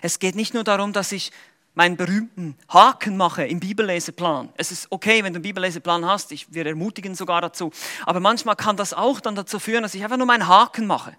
Es 0.00 0.18
geht 0.18 0.36
nicht 0.36 0.54
nur 0.54 0.62
darum, 0.62 0.92
dass 0.92 1.10
ich 1.10 1.32
meinen 1.74 1.96
berühmten 1.96 2.56
Haken 2.68 3.16
mache 3.16 3.46
im 3.46 3.60
Bibelleseplan. 3.60 4.50
Es 4.56 4.70
ist 4.70 4.86
okay, 4.90 5.24
wenn 5.24 5.32
du 5.32 5.38
einen 5.38 5.42
Bibelleseplan 5.42 6.06
hast, 6.06 6.32
ich, 6.32 6.52
wir 6.52 6.66
ermutigen 6.66 7.14
sogar 7.14 7.40
dazu. 7.40 7.72
Aber 8.04 8.20
manchmal 8.20 8.56
kann 8.56 8.76
das 8.76 8.94
auch 8.94 9.20
dann 9.20 9.34
dazu 9.34 9.58
führen, 9.58 9.82
dass 9.82 9.94
ich 9.94 10.04
einfach 10.04 10.16
nur 10.16 10.26
meinen 10.26 10.46
Haken 10.46 10.86
mache. 10.86 11.16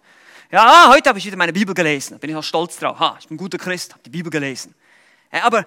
Ja, 0.50 0.66
ah, 0.66 0.90
heute 0.94 1.10
habe 1.10 1.20
ich 1.20 1.26
wieder 1.26 1.36
meine 1.36 1.52
Bibel 1.52 1.76
gelesen, 1.76 2.14
da 2.14 2.20
bin 2.20 2.30
ich 2.30 2.36
auch 2.38 2.44
stolz 2.44 2.78
drauf. 2.78 2.98
Ha, 3.00 3.18
ich 3.20 3.28
bin 3.28 3.36
ein 3.36 3.38
guter 3.38 3.58
Christ, 3.58 3.92
habe 3.92 4.04
die 4.04 4.10
Bibel 4.10 4.30
gelesen. 4.30 4.74
Ja, 5.32 5.44
aber 5.44 5.66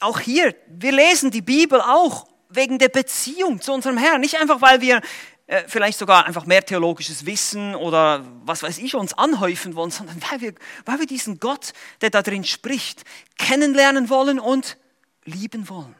auch 0.00 0.18
hier, 0.18 0.54
wir 0.66 0.92
lesen 0.92 1.30
die 1.30 1.42
Bibel 1.42 1.78
auch, 1.78 2.26
wegen 2.48 2.78
der 2.78 2.88
Beziehung 2.88 3.60
zu 3.60 3.72
unserem 3.72 3.98
Herrn. 3.98 4.22
Nicht 4.22 4.38
einfach, 4.38 4.62
weil 4.62 4.80
wir 4.80 5.02
äh, 5.46 5.62
vielleicht 5.68 5.98
sogar 5.98 6.24
einfach 6.24 6.46
mehr 6.46 6.64
theologisches 6.64 7.26
Wissen 7.26 7.74
oder 7.74 8.24
was 8.44 8.62
weiß 8.62 8.78
ich 8.78 8.94
uns 8.94 9.12
anhäufen 9.12 9.74
wollen, 9.74 9.90
sondern 9.90 10.22
weil 10.30 10.40
wir, 10.40 10.54
weil 10.86 10.98
wir 10.98 11.06
diesen 11.06 11.38
Gott, 11.38 11.74
der 12.00 12.08
da 12.08 12.22
drin 12.22 12.44
spricht, 12.44 13.04
kennenlernen 13.36 14.08
wollen 14.08 14.40
und 14.40 14.78
lieben 15.26 15.68
wollen. 15.68 15.94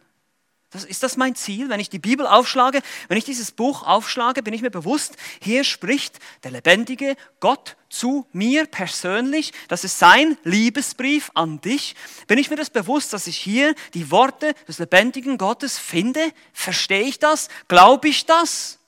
Das, 0.71 0.85
ist 0.85 1.03
das 1.03 1.17
mein 1.17 1.35
Ziel? 1.35 1.69
Wenn 1.69 1.81
ich 1.81 1.91
die 1.91 1.99
Bibel 1.99 2.27
aufschlage, 2.27 2.81
wenn 3.09 3.19
ich 3.19 3.25
dieses 3.25 3.51
Buch 3.51 3.83
aufschlage, 3.83 4.43
bin 4.43 4.55
ich 4.55 4.63
mir 4.63 4.71
bewusst, 4.71 5.17
hier 5.43 5.65
spricht 5.65 6.21
der 6.45 6.53
lebendige 6.53 7.17
Gott 7.41 7.77
zu 7.89 8.29
mir 8.33 8.67
persönlich. 8.67 9.53
Das 9.67 9.83
ist 9.83 9.99
sein 9.99 10.39
Liebesbrief 10.45 11.33
an 11.35 11.61
dich. 11.61 11.97
Bin 12.29 12.39
ich 12.39 12.51
mir 12.51 12.57
das 12.57 12.71
bewusst, 12.71 13.13
dass 13.13 13.27
ich 13.27 13.37
hier 13.37 13.75
die 13.95 14.13
Worte 14.13 14.55
des 14.69 14.79
lebendigen 14.79 15.39
Gottes 15.39 15.77
finde? 15.77 16.21
Verstehe 16.53 17.03
ich 17.03 17.19
das? 17.19 17.49
Glaube 17.67 18.07
ich 18.07 18.27
das? 18.27 18.79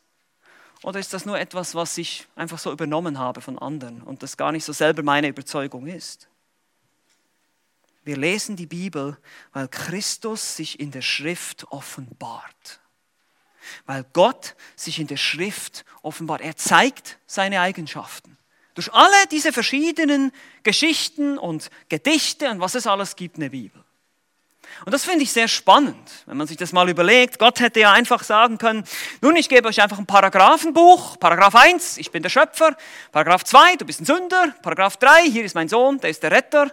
Oder 0.85 1.01
ist 1.01 1.13
das 1.13 1.27
nur 1.27 1.39
etwas, 1.39 1.75
was 1.75 1.99
ich 1.99 2.29
einfach 2.37 2.59
so 2.59 2.71
übernommen 2.71 3.19
habe 3.19 3.41
von 3.41 3.59
anderen 3.59 4.03
und 4.03 4.23
das 4.23 4.37
gar 4.37 4.53
nicht 4.53 4.65
so 4.65 4.73
selber 4.73 5.03
meine 5.03 5.29
Überzeugung 5.29 5.89
ist? 5.89 6.29
Wir 8.05 8.17
lesen 8.17 8.57
die 8.57 8.67
Bibel, 8.67 9.17
weil 9.53 9.69
Christus 9.69 10.57
sich 10.57 10.81
in 10.81 10.91
der 10.91 11.03
Schrift 11.03 11.65
offenbart. 11.71 12.81
Weil 13.87 14.05
Gott 14.13 14.57
sich 14.75 14.99
in 14.99 15.07
der 15.07 15.17
Schrift 15.17 15.85
offenbart. 16.03 16.41
Er 16.41 16.57
zeigt 16.57 17.19
seine 17.27 17.61
Eigenschaften. 17.61 18.37
Durch 18.75 18.93
alle 18.93 19.27
diese 19.31 19.53
verschiedenen 19.53 20.33
Geschichten 20.63 21.39
und 21.39 21.71
Gedichte 21.89 22.51
und 22.51 22.61
was 22.61 22.75
es 22.75 22.87
alles 22.87 23.15
gibt 23.15 23.37
in 23.37 23.43
der 23.43 23.51
Bibel. 23.51 23.85
Und 24.85 24.93
das 24.93 25.05
finde 25.05 25.23
ich 25.23 25.31
sehr 25.31 25.49
spannend, 25.49 26.25
wenn 26.27 26.39
man 26.39 26.47
sich 26.47 26.57
das 26.57 26.73
mal 26.73 26.89
überlegt. 26.89 27.39
Gott 27.39 27.61
hätte 27.61 27.81
ja 27.81 27.93
einfach 27.93 28.25
sagen 28.25 28.59
können, 28.59 28.85
nun, 29.21 29.37
ich 29.37 29.49
gebe 29.49 29.69
euch 29.69 29.83
einfach 29.83 29.99
ein 29.99 30.07
Paragraphenbuch. 30.07 31.19
Paragraph 31.21 31.55
1, 31.55 31.99
ich 31.99 32.11
bin 32.11 32.23
der 32.23 32.31
Schöpfer. 32.31 32.77
Paragraph 33.13 33.45
2, 33.45 33.77
du 33.77 33.85
bist 33.85 34.01
ein 34.01 34.07
Sünder. 34.07 34.55
Paragraph 34.63 34.97
3, 34.97 35.31
hier 35.31 35.45
ist 35.45 35.55
mein 35.55 35.69
Sohn, 35.69 36.01
der 36.01 36.11
ist 36.11 36.23
der 36.23 36.33
Retter 36.33 36.73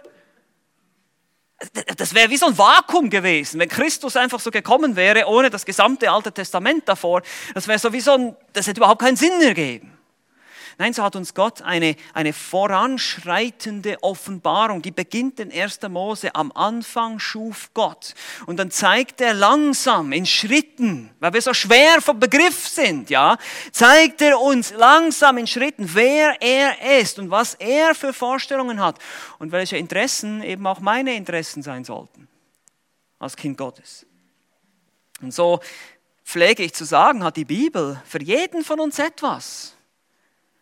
das 1.96 2.14
wäre 2.14 2.30
wie 2.30 2.36
so 2.36 2.46
ein 2.46 2.56
Vakuum 2.56 3.10
gewesen, 3.10 3.60
wenn 3.60 3.68
Christus 3.68 4.16
einfach 4.16 4.40
so 4.40 4.50
gekommen 4.50 4.96
wäre, 4.96 5.26
ohne 5.26 5.50
das 5.50 5.66
gesamte 5.66 6.10
Alte 6.10 6.32
Testament 6.32 6.88
davor. 6.88 7.22
Das 7.54 7.68
wäre 7.68 7.78
so 7.78 7.92
wie 7.92 8.00
so 8.00 8.12
ein, 8.12 8.36
das 8.52 8.66
hätte 8.66 8.80
überhaupt 8.80 9.02
keinen 9.02 9.16
Sinn 9.16 9.40
ergeben. 9.42 9.99
Nein, 10.80 10.94
so 10.94 11.02
hat 11.02 11.14
uns 11.14 11.34
Gott 11.34 11.60
eine, 11.60 11.94
eine 12.14 12.32
voranschreitende 12.32 14.02
Offenbarung, 14.02 14.80
die 14.80 14.92
beginnt 14.92 15.38
in 15.38 15.52
1. 15.52 15.80
Mose. 15.90 16.34
Am 16.34 16.50
Anfang 16.52 17.18
schuf 17.18 17.68
Gott. 17.74 18.14
Und 18.46 18.56
dann 18.56 18.70
zeigt 18.70 19.20
er 19.20 19.34
langsam 19.34 20.10
in 20.12 20.24
Schritten, 20.24 21.10
weil 21.20 21.34
wir 21.34 21.42
so 21.42 21.52
schwer 21.52 22.00
vom 22.00 22.18
Begriff 22.18 22.66
sind, 22.66 23.10
ja, 23.10 23.36
zeigt 23.72 24.22
er 24.22 24.40
uns 24.40 24.72
langsam 24.72 25.36
in 25.36 25.46
Schritten, 25.46 25.86
wer 25.92 26.40
er 26.40 26.98
ist 26.98 27.18
und 27.18 27.30
was 27.30 27.56
er 27.56 27.94
für 27.94 28.14
Vorstellungen 28.14 28.80
hat 28.80 28.98
und 29.38 29.52
welche 29.52 29.76
Interessen 29.76 30.42
eben 30.42 30.66
auch 30.66 30.80
meine 30.80 31.14
Interessen 31.14 31.62
sein 31.62 31.84
sollten 31.84 32.26
als 33.18 33.36
Kind 33.36 33.58
Gottes. 33.58 34.06
Und 35.20 35.34
so 35.34 35.60
pflege 36.24 36.62
ich 36.62 36.72
zu 36.72 36.86
sagen, 36.86 37.22
hat 37.22 37.36
die 37.36 37.44
Bibel 37.44 38.00
für 38.06 38.22
jeden 38.22 38.64
von 38.64 38.80
uns 38.80 38.98
etwas 38.98 39.76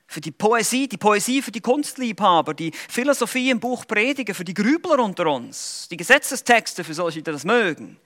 für 0.08 0.22
die 0.22 0.32
Poesie, 0.32 0.88
die 0.88 0.96
Poesie 0.96 1.42
für 1.42 1.52
die 1.52 1.60
Kunstliebhaber, 1.60 2.54
die 2.54 2.72
Philosophie 2.72 3.50
im 3.50 3.60
Buch 3.60 3.86
Prediger, 3.86 4.34
für 4.34 4.44
die 4.44 4.54
Grübler 4.54 4.98
unter 4.98 5.26
uns, 5.26 5.86
die 5.90 5.98
Gesetzestexte 5.98 6.82
für 6.82 6.94
solche, 6.94 7.22
die 7.22 7.30
das 7.30 7.44
mögen, 7.44 7.98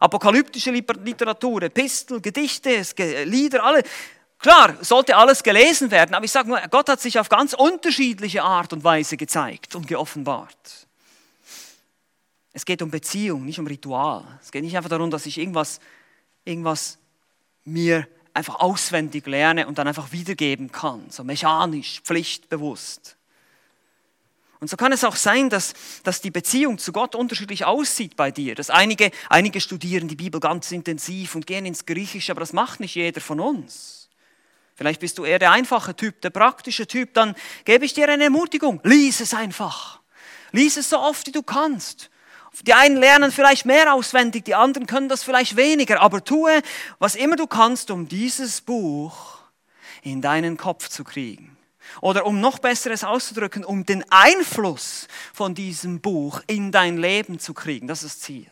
apokalyptische 0.00 0.70
Literatur, 0.70 1.62
Epistel, 1.62 2.22
Gedichte, 2.22 2.82
Lieder, 3.26 3.62
alle. 3.62 3.82
Klar, 4.38 4.76
sollte 4.80 5.14
alles 5.14 5.42
gelesen 5.42 5.90
werden, 5.90 6.14
aber 6.14 6.24
ich 6.24 6.32
sage 6.32 6.48
nur, 6.48 6.58
Gott 6.70 6.88
hat 6.88 7.00
sich 7.00 7.18
auf 7.18 7.28
ganz 7.28 7.52
unterschiedliche 7.52 8.42
Art 8.42 8.72
und 8.72 8.82
Weise 8.82 9.16
gezeigt 9.16 9.76
und 9.76 9.86
geoffenbart. 9.86 10.88
Es 12.54 12.64
geht 12.64 12.82
um 12.82 12.90
Beziehung, 12.90 13.44
nicht 13.44 13.60
um 13.60 13.66
Ritual. 13.66 14.24
Es 14.42 14.50
geht 14.50 14.64
nicht 14.64 14.76
einfach 14.76 14.90
darum, 14.90 15.10
dass 15.10 15.26
ich 15.26 15.38
irgendwas, 15.38 15.80
irgendwas 16.44 16.98
mir 17.64 18.08
einfach 18.34 18.60
auswendig 18.60 19.26
lerne 19.26 19.66
und 19.66 19.78
dann 19.78 19.88
einfach 19.88 20.12
wiedergeben 20.12 20.72
kann, 20.72 21.04
so 21.10 21.24
mechanisch, 21.24 22.00
pflichtbewusst. 22.02 23.16
Und 24.62 24.68
so 24.68 24.76
kann 24.76 24.92
es 24.92 25.02
auch 25.02 25.16
sein, 25.16 25.50
dass, 25.50 25.74
dass 26.04 26.20
die 26.20 26.30
Beziehung 26.30 26.78
zu 26.78 26.92
Gott 26.92 27.16
unterschiedlich 27.16 27.64
aussieht 27.64 28.14
bei 28.14 28.30
dir. 28.30 28.54
Dass 28.54 28.70
einige, 28.70 29.10
einige 29.28 29.60
studieren 29.60 30.06
die 30.06 30.14
Bibel 30.14 30.38
ganz 30.38 30.70
intensiv 30.70 31.34
und 31.34 31.48
gehen 31.48 31.66
ins 31.66 31.84
Griechische, 31.84 32.30
aber 32.30 32.38
das 32.38 32.52
macht 32.52 32.78
nicht 32.78 32.94
jeder 32.94 33.20
von 33.20 33.40
uns. 33.40 34.08
Vielleicht 34.76 35.00
bist 35.00 35.18
du 35.18 35.24
eher 35.24 35.40
der 35.40 35.50
einfache 35.50 35.96
Typ, 35.96 36.20
der 36.20 36.30
praktische 36.30 36.86
Typ, 36.86 37.12
dann 37.14 37.34
gebe 37.64 37.84
ich 37.84 37.92
dir 37.92 38.08
eine 38.08 38.22
Ermutigung. 38.22 38.80
Lies 38.84 39.18
es 39.18 39.34
einfach. 39.34 39.98
Lies 40.52 40.76
es 40.76 40.88
so 40.88 41.00
oft, 41.00 41.26
wie 41.26 41.32
du 41.32 41.42
kannst. 41.42 42.08
Die 42.60 42.74
einen 42.74 42.96
lernen 42.96 43.32
vielleicht 43.32 43.64
mehr 43.64 43.94
auswendig, 43.94 44.44
die 44.44 44.54
anderen 44.54 44.86
können 44.86 45.08
das 45.08 45.24
vielleicht 45.24 45.56
weniger, 45.56 46.00
aber 46.00 46.22
tue, 46.22 46.62
was 46.98 47.14
immer 47.14 47.36
du 47.36 47.46
kannst, 47.46 47.90
um 47.90 48.08
dieses 48.08 48.60
Buch 48.60 49.38
in 50.02 50.20
deinen 50.20 50.56
Kopf 50.56 50.88
zu 50.88 51.02
kriegen. 51.02 51.56
Oder 52.00 52.26
um 52.26 52.40
noch 52.40 52.58
besseres 52.58 53.04
auszudrücken, 53.04 53.64
um 53.64 53.84
den 53.84 54.04
Einfluss 54.10 55.08
von 55.32 55.54
diesem 55.54 56.00
Buch 56.00 56.40
in 56.46 56.72
dein 56.72 56.98
Leben 56.98 57.38
zu 57.38 57.54
kriegen. 57.54 57.86
Das 57.86 58.02
ist 58.02 58.16
das 58.16 58.20
Ziel. 58.20 58.50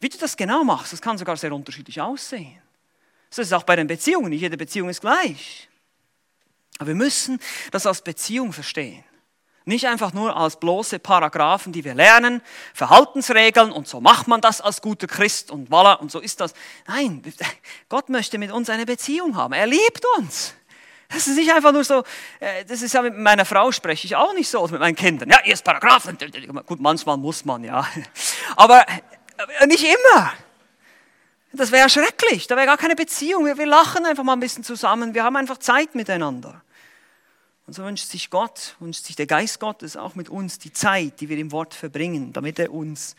Wie 0.00 0.08
du 0.08 0.18
das 0.18 0.36
genau 0.36 0.64
machst, 0.64 0.92
das 0.92 1.02
kann 1.02 1.18
sogar 1.18 1.36
sehr 1.36 1.52
unterschiedlich 1.52 2.00
aussehen. 2.00 2.60
So 3.30 3.42
ist 3.42 3.52
auch 3.52 3.64
bei 3.64 3.76
den 3.76 3.86
Beziehungen. 3.86 4.30
Nicht 4.30 4.40
jede 4.40 4.56
Beziehung 4.56 4.88
ist 4.88 5.00
gleich. 5.00 5.68
Aber 6.78 6.88
wir 6.88 6.94
müssen 6.94 7.40
das 7.72 7.86
als 7.86 8.02
Beziehung 8.02 8.52
verstehen. 8.52 9.04
Nicht 9.68 9.86
einfach 9.86 10.14
nur 10.14 10.34
als 10.34 10.56
bloße 10.56 10.98
Paragraphen, 10.98 11.74
die 11.74 11.84
wir 11.84 11.94
lernen, 11.94 12.40
Verhaltensregeln 12.72 13.70
und 13.70 13.86
so 13.86 14.00
macht 14.00 14.26
man 14.26 14.40
das 14.40 14.62
als 14.62 14.80
guter 14.80 15.06
Christ 15.06 15.50
und 15.50 15.68
voilà 15.68 15.98
und 15.98 16.10
so 16.10 16.20
ist 16.20 16.40
das. 16.40 16.54
Nein, 16.86 17.22
Gott 17.90 18.08
möchte 18.08 18.38
mit 18.38 18.50
uns 18.50 18.70
eine 18.70 18.86
Beziehung 18.86 19.36
haben. 19.36 19.52
Er 19.52 19.66
liebt 19.66 20.06
uns. 20.16 20.54
Das 21.10 21.26
ist 21.26 21.36
nicht 21.36 21.52
einfach 21.52 21.72
nur 21.72 21.84
so, 21.84 22.02
äh, 22.40 22.64
das 22.64 22.80
ist 22.80 22.94
ja 22.94 23.02
mit 23.02 23.18
meiner 23.18 23.44
Frau 23.44 23.70
spreche 23.70 24.06
ich 24.06 24.16
auch 24.16 24.32
nicht 24.32 24.48
so, 24.48 24.66
mit 24.68 24.80
meinen 24.80 24.96
Kindern. 24.96 25.28
Ja, 25.28 25.40
erst 25.44 25.64
Paragraphen. 25.64 26.16
Gut, 26.64 26.80
manchmal 26.80 27.18
muss 27.18 27.44
man, 27.44 27.62
ja. 27.62 27.86
Aber 28.56 28.86
äh, 29.60 29.66
nicht 29.66 29.84
immer. 29.84 30.32
Das 31.52 31.72
wäre 31.72 31.90
schrecklich, 31.90 32.46
da 32.46 32.56
wäre 32.56 32.66
gar 32.66 32.78
keine 32.78 32.96
Beziehung. 32.96 33.44
Wir 33.44 33.66
lachen 33.66 34.06
einfach 34.06 34.24
mal 34.24 34.32
ein 34.32 34.40
bisschen 34.40 34.64
zusammen, 34.64 35.12
wir 35.12 35.24
haben 35.24 35.36
einfach 35.36 35.58
Zeit 35.58 35.94
miteinander. 35.94 36.62
Und 37.68 37.74
so 37.74 37.84
wünscht 37.84 38.08
sich 38.08 38.30
Gott, 38.30 38.76
wünscht 38.80 39.04
sich 39.04 39.14
der 39.14 39.26
Geist 39.26 39.60
Gottes 39.60 39.98
auch 39.98 40.14
mit 40.14 40.30
uns 40.30 40.58
die 40.58 40.72
Zeit, 40.72 41.20
die 41.20 41.28
wir 41.28 41.36
im 41.36 41.52
Wort 41.52 41.74
verbringen, 41.74 42.32
damit 42.32 42.58
er 42.58 42.72
uns 42.72 43.14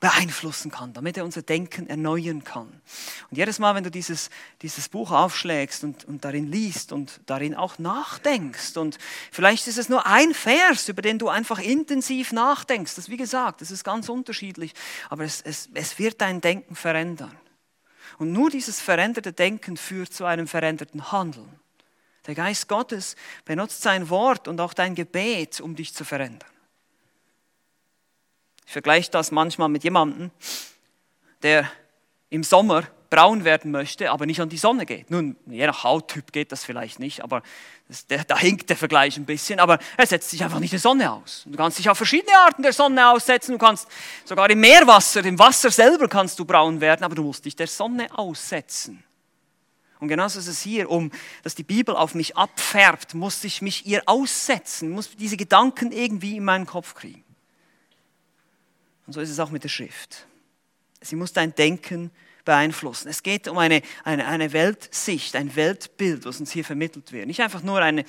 beeinflussen 0.00 0.70
kann, 0.70 0.94
damit 0.94 1.18
er 1.18 1.26
unser 1.26 1.42
Denken 1.42 1.86
erneuern 1.88 2.42
kann. 2.42 2.80
Und 3.28 3.36
jedes 3.36 3.58
Mal, 3.58 3.74
wenn 3.74 3.84
du 3.84 3.90
dieses, 3.90 4.30
dieses 4.62 4.88
Buch 4.88 5.10
aufschlägst 5.10 5.84
und, 5.84 6.06
und 6.06 6.24
darin 6.24 6.50
liest 6.50 6.90
und 6.90 7.20
darin 7.26 7.54
auch 7.54 7.78
nachdenkst 7.78 8.78
und 8.78 8.96
vielleicht 9.30 9.66
ist 9.68 9.76
es 9.76 9.90
nur 9.90 10.06
ein 10.06 10.32
Vers, 10.32 10.88
über 10.88 11.02
den 11.02 11.18
du 11.18 11.28
einfach 11.28 11.58
intensiv 11.58 12.32
nachdenkst, 12.32 12.94
das 12.94 13.10
wie 13.10 13.18
gesagt, 13.18 13.60
das 13.60 13.70
ist 13.70 13.84
ganz 13.84 14.08
unterschiedlich, 14.08 14.72
aber 15.10 15.24
es, 15.24 15.42
es, 15.42 15.68
es 15.74 15.98
wird 15.98 16.22
dein 16.22 16.40
Denken 16.40 16.76
verändern. 16.76 17.38
Und 18.16 18.32
nur 18.32 18.48
dieses 18.48 18.80
veränderte 18.80 19.34
Denken 19.34 19.76
führt 19.76 20.14
zu 20.14 20.24
einem 20.24 20.46
veränderten 20.46 21.12
Handeln. 21.12 21.61
Der 22.26 22.34
Geist 22.34 22.68
Gottes 22.68 23.16
benutzt 23.44 23.82
sein 23.82 24.08
Wort 24.08 24.46
und 24.48 24.60
auch 24.60 24.74
dein 24.74 24.94
Gebet, 24.94 25.60
um 25.60 25.74
dich 25.74 25.92
zu 25.92 26.04
verändern. 26.04 26.48
Ich 28.66 28.72
vergleiche 28.72 29.10
das 29.10 29.30
manchmal 29.30 29.68
mit 29.68 29.84
jemandem, 29.84 30.30
der 31.42 31.70
im 32.30 32.44
Sommer 32.44 32.84
braun 33.12 33.44
werden 33.44 33.70
möchte, 33.70 34.10
aber 34.10 34.24
nicht 34.24 34.40
an 34.40 34.48
die 34.48 34.56
Sonne 34.56 34.86
geht. 34.86 35.10
Nun, 35.10 35.36
je 35.44 35.66
nach 35.66 35.84
Hauttyp 35.84 36.32
geht 36.32 36.50
das 36.50 36.64
vielleicht 36.64 36.98
nicht, 36.98 37.22
aber 37.22 37.42
das, 37.86 38.06
der, 38.06 38.24
da 38.24 38.38
hinkt 38.38 38.70
der 38.70 38.76
Vergleich 38.78 39.18
ein 39.18 39.26
bisschen, 39.26 39.60
aber 39.60 39.78
er 39.98 40.06
setzt 40.06 40.30
sich 40.30 40.42
einfach 40.42 40.60
nicht 40.60 40.72
der 40.72 40.80
Sonne 40.80 41.12
aus. 41.12 41.42
Du 41.44 41.54
kannst 41.58 41.78
dich 41.78 41.90
auf 41.90 41.98
verschiedene 41.98 42.34
Arten 42.38 42.62
der 42.62 42.72
Sonne 42.72 43.10
aussetzen, 43.10 43.52
du 43.52 43.58
kannst 43.58 43.86
sogar 44.24 44.48
im 44.48 44.60
Meerwasser, 44.60 45.22
im 45.26 45.38
Wasser 45.38 45.70
selber 45.70 46.08
kannst 46.08 46.38
du 46.38 46.46
braun 46.46 46.80
werden, 46.80 47.04
aber 47.04 47.14
du 47.14 47.22
musst 47.22 47.44
dich 47.44 47.54
der 47.54 47.66
Sonne 47.66 48.06
aussetzen. 48.16 49.04
Und 50.02 50.08
genauso 50.08 50.40
ist 50.40 50.48
es 50.48 50.60
hier, 50.60 50.90
um 50.90 51.12
dass 51.44 51.54
die 51.54 51.62
Bibel 51.62 51.94
auf 51.94 52.16
mich 52.16 52.36
abfärbt, 52.36 53.14
muss 53.14 53.44
ich 53.44 53.62
mich 53.62 53.86
ihr 53.86 54.02
aussetzen, 54.06 54.90
muss 54.90 55.14
diese 55.16 55.36
Gedanken 55.36 55.92
irgendwie 55.92 56.38
in 56.38 56.44
meinen 56.44 56.66
Kopf 56.66 56.94
kriegen. 56.94 57.22
Und 59.06 59.12
so 59.12 59.20
ist 59.20 59.30
es 59.30 59.38
auch 59.38 59.50
mit 59.50 59.62
der 59.62 59.68
Schrift. 59.68 60.26
Sie 61.02 61.14
muss 61.14 61.32
dein 61.32 61.54
Denken 61.54 62.10
beeinflussen. 62.44 63.06
Es 63.06 63.22
geht 63.22 63.46
um 63.46 63.58
eine, 63.58 63.80
eine, 64.02 64.26
eine 64.26 64.52
Weltsicht, 64.52 65.36
ein 65.36 65.54
Weltbild, 65.54 66.24
was 66.24 66.40
uns 66.40 66.50
hier 66.50 66.64
vermittelt 66.64 67.12
wird. 67.12 67.28
Nicht 67.28 67.40
einfach 67.40 67.62
nur 67.62 67.78
eine, 67.78 68.04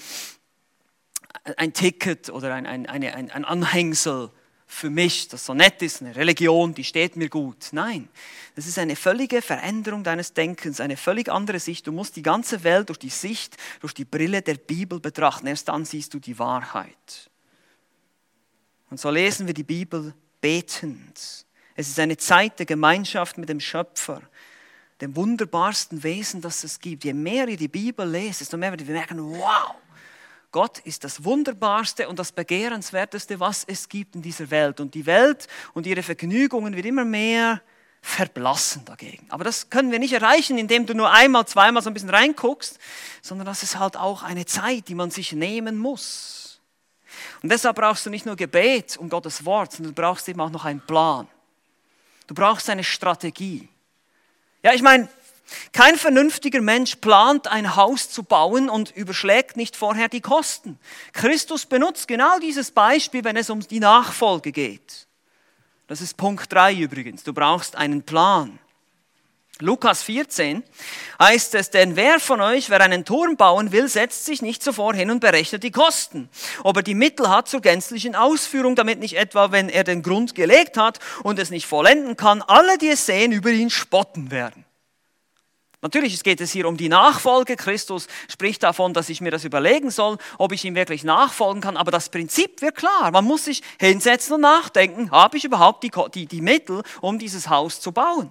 ein 1.57 1.73
Ticket 1.73 2.31
oder 2.31 2.55
ein, 2.55 2.65
ein, 2.65 2.87
eine, 2.87 3.13
ein, 3.13 3.29
ein 3.29 3.45
Anhängsel 3.45 4.31
für 4.65 4.89
mich, 4.89 5.27
das 5.27 5.45
so 5.45 5.53
nett 5.53 5.81
ist, 5.81 6.01
eine 6.01 6.15
Religion, 6.15 6.73
die 6.73 6.83
steht 6.83 7.15
mir 7.15 7.29
gut. 7.29 7.69
Nein, 7.71 8.09
das 8.55 8.65
ist 8.67 8.79
eine 8.79 8.95
völlige 8.95 9.41
Veränderung 9.41 10.03
deines 10.03 10.33
Denkens, 10.33 10.79
eine 10.79 10.97
völlig 10.97 11.29
andere 11.29 11.59
Sicht. 11.59 11.87
Du 11.87 11.91
musst 11.91 12.15
die 12.15 12.21
ganze 12.21 12.63
Welt 12.63 12.89
durch 12.89 12.99
die 12.99 13.09
Sicht, 13.09 13.57
durch 13.81 13.93
die 13.93 14.05
Brille 14.05 14.41
der 14.41 14.55
Bibel 14.55 14.99
betrachten. 14.99 15.47
Erst 15.47 15.69
dann 15.69 15.85
siehst 15.85 16.13
du 16.13 16.19
die 16.19 16.39
Wahrheit. 16.39 17.29
Und 18.89 18.99
so 18.99 19.09
lesen 19.09 19.47
wir 19.47 19.53
die 19.53 19.63
Bibel 19.63 20.13
betend. 20.39 21.45
Es 21.75 21.87
ist 21.87 21.99
eine 21.99 22.17
Zeit 22.17 22.59
der 22.59 22.65
Gemeinschaft 22.65 23.37
mit 23.37 23.49
dem 23.49 23.59
Schöpfer, 23.59 24.21
dem 25.01 25.15
wunderbarsten 25.15 26.03
Wesen, 26.03 26.41
das 26.41 26.63
es 26.63 26.79
gibt. 26.79 27.03
Je 27.03 27.13
mehr 27.13 27.47
ihr 27.47 27.57
die 27.57 27.67
Bibel 27.67 28.07
lest, 28.07 28.41
desto 28.41 28.57
mehr 28.57 28.71
werdet 28.71 28.87
ihr 28.87 28.93
merken, 28.93 29.19
wow, 29.19 29.75
Gott 30.53 30.77
ist 30.79 31.03
das 31.03 31.23
Wunderbarste 31.23 32.07
und 32.07 32.19
das 32.19 32.31
Begehrenswerteste, 32.31 33.39
was 33.39 33.63
es 33.65 33.89
gibt 33.89 34.15
in 34.15 34.21
dieser 34.21 34.51
Welt. 34.51 34.79
Und 34.79 34.93
die 34.93 35.07
Welt 35.07 35.47
und 35.73 35.87
ihre 35.87 36.03
Vergnügungen 36.03 36.75
wird 36.75 36.85
immer 36.85 37.05
mehr 37.05 37.59
verblassen 38.03 38.85
dagegen. 38.85 39.25
Aber 39.29 39.43
das 39.43 39.71
können 39.71 39.91
wir 39.91 39.97
nicht 39.97 40.13
erreichen, 40.13 40.59
indem 40.59 40.85
du 40.85 40.93
nur 40.93 41.11
einmal, 41.11 41.47
zweimal 41.47 41.81
so 41.81 41.89
ein 41.89 41.95
bisschen 41.95 42.11
reinguckst, 42.11 42.77
sondern 43.23 43.47
das 43.47 43.63
ist 43.63 43.79
halt 43.79 43.97
auch 43.97 44.21
eine 44.21 44.45
Zeit, 44.45 44.89
die 44.89 44.95
man 44.95 45.09
sich 45.09 45.31
nehmen 45.33 45.75
muss. 45.75 46.61
Und 47.41 47.51
deshalb 47.51 47.75
brauchst 47.77 48.05
du 48.05 48.11
nicht 48.11 48.27
nur 48.27 48.35
Gebet 48.35 48.95
um 48.97 49.09
Gottes 49.09 49.45
Wort, 49.45 49.71
sondern 49.71 49.95
du 49.95 50.01
brauchst 50.01 50.29
eben 50.29 50.39
auch 50.39 50.51
noch 50.51 50.65
einen 50.65 50.81
Plan. 50.81 51.27
Du 52.27 52.35
brauchst 52.35 52.69
eine 52.69 52.83
Strategie. 52.83 53.67
Ja, 54.61 54.73
ich 54.73 54.83
meine, 54.83 55.09
kein 55.71 55.97
vernünftiger 55.97 56.61
Mensch 56.61 56.95
plant 56.97 57.47
ein 57.47 57.75
Haus 57.75 58.09
zu 58.09 58.23
bauen 58.23 58.69
und 58.69 58.95
überschlägt 58.95 59.57
nicht 59.57 59.75
vorher 59.75 60.09
die 60.09 60.21
Kosten. 60.21 60.79
Christus 61.11 61.65
benutzt 61.65 62.07
genau 62.07 62.39
dieses 62.39 62.71
Beispiel, 62.71 63.23
wenn 63.23 63.37
es 63.37 63.49
um 63.49 63.59
die 63.59 63.79
Nachfolge 63.79 64.51
geht. 64.51 65.07
Das 65.87 66.01
ist 66.01 66.17
Punkt 66.17 66.51
3 66.51 66.75
übrigens. 66.75 67.23
Du 67.23 67.33
brauchst 67.33 67.75
einen 67.75 68.03
Plan. 68.03 68.59
Lukas 69.59 70.01
14 70.03 70.63
heißt 71.19 71.53
es, 71.55 71.69
denn 71.69 71.95
wer 71.95 72.19
von 72.19 72.41
euch, 72.41 72.69
wer 72.69 72.81
einen 72.81 73.05
Turm 73.05 73.37
bauen 73.37 73.71
will, 73.71 73.87
setzt 73.87 74.25
sich 74.25 74.41
nicht 74.41 74.63
zuvor 74.63 74.95
hin 74.95 75.11
und 75.11 75.19
berechnet 75.19 75.63
die 75.63 75.71
Kosten. 75.71 76.27
Ob 76.63 76.77
er 76.77 76.83
die 76.83 76.95
Mittel 76.95 77.29
hat 77.29 77.47
zur 77.47 77.61
gänzlichen 77.61 78.15
Ausführung, 78.15 78.75
damit 78.75 78.99
nicht 78.99 79.15
etwa, 79.15 79.51
wenn 79.51 79.69
er 79.69 79.83
den 79.83 80.01
Grund 80.01 80.33
gelegt 80.33 80.75
hat 80.75 80.99
und 81.21 81.37
es 81.37 81.51
nicht 81.51 81.67
vollenden 81.67 82.17
kann, 82.17 82.41
alle, 82.41 82.77
die 82.79 82.89
es 82.89 83.05
sehen, 83.05 83.31
über 83.31 83.51
ihn 83.51 83.69
spotten 83.69 84.31
werden. 84.31 84.62
Natürlich 85.83 86.23
geht 86.23 86.39
es 86.39 86.53
hier 86.53 86.65
um 86.65 86.77
die 86.77 86.87
Nachfolge. 86.87 87.57
Christus 87.57 88.07
spricht 88.31 88.63
davon, 88.63 88.93
dass 88.93 89.09
ich 89.09 89.19
mir 89.19 89.31
das 89.31 89.43
überlegen 89.43 89.91
soll, 89.91 90.17
ob 90.37 90.53
ich 90.53 90.63
ihm 90.63 90.75
wirklich 90.75 91.03
nachfolgen 91.03 91.61
kann. 91.61 91.75
Aber 91.75 91.91
das 91.91 92.07
Prinzip 92.07 92.61
wird 92.61 92.77
klar. 92.77 93.11
Man 93.11 93.25
muss 93.25 93.45
sich 93.45 93.61
hinsetzen 93.81 94.35
und 94.35 94.41
nachdenken, 94.41 95.11
habe 95.11 95.35
ich 95.35 95.43
überhaupt 95.43 95.83
die, 95.83 95.91
die, 96.13 96.25
die 96.25 96.41
Mittel, 96.41 96.83
um 97.01 97.19
dieses 97.19 97.49
Haus 97.49 97.81
zu 97.81 97.91
bauen? 97.91 98.29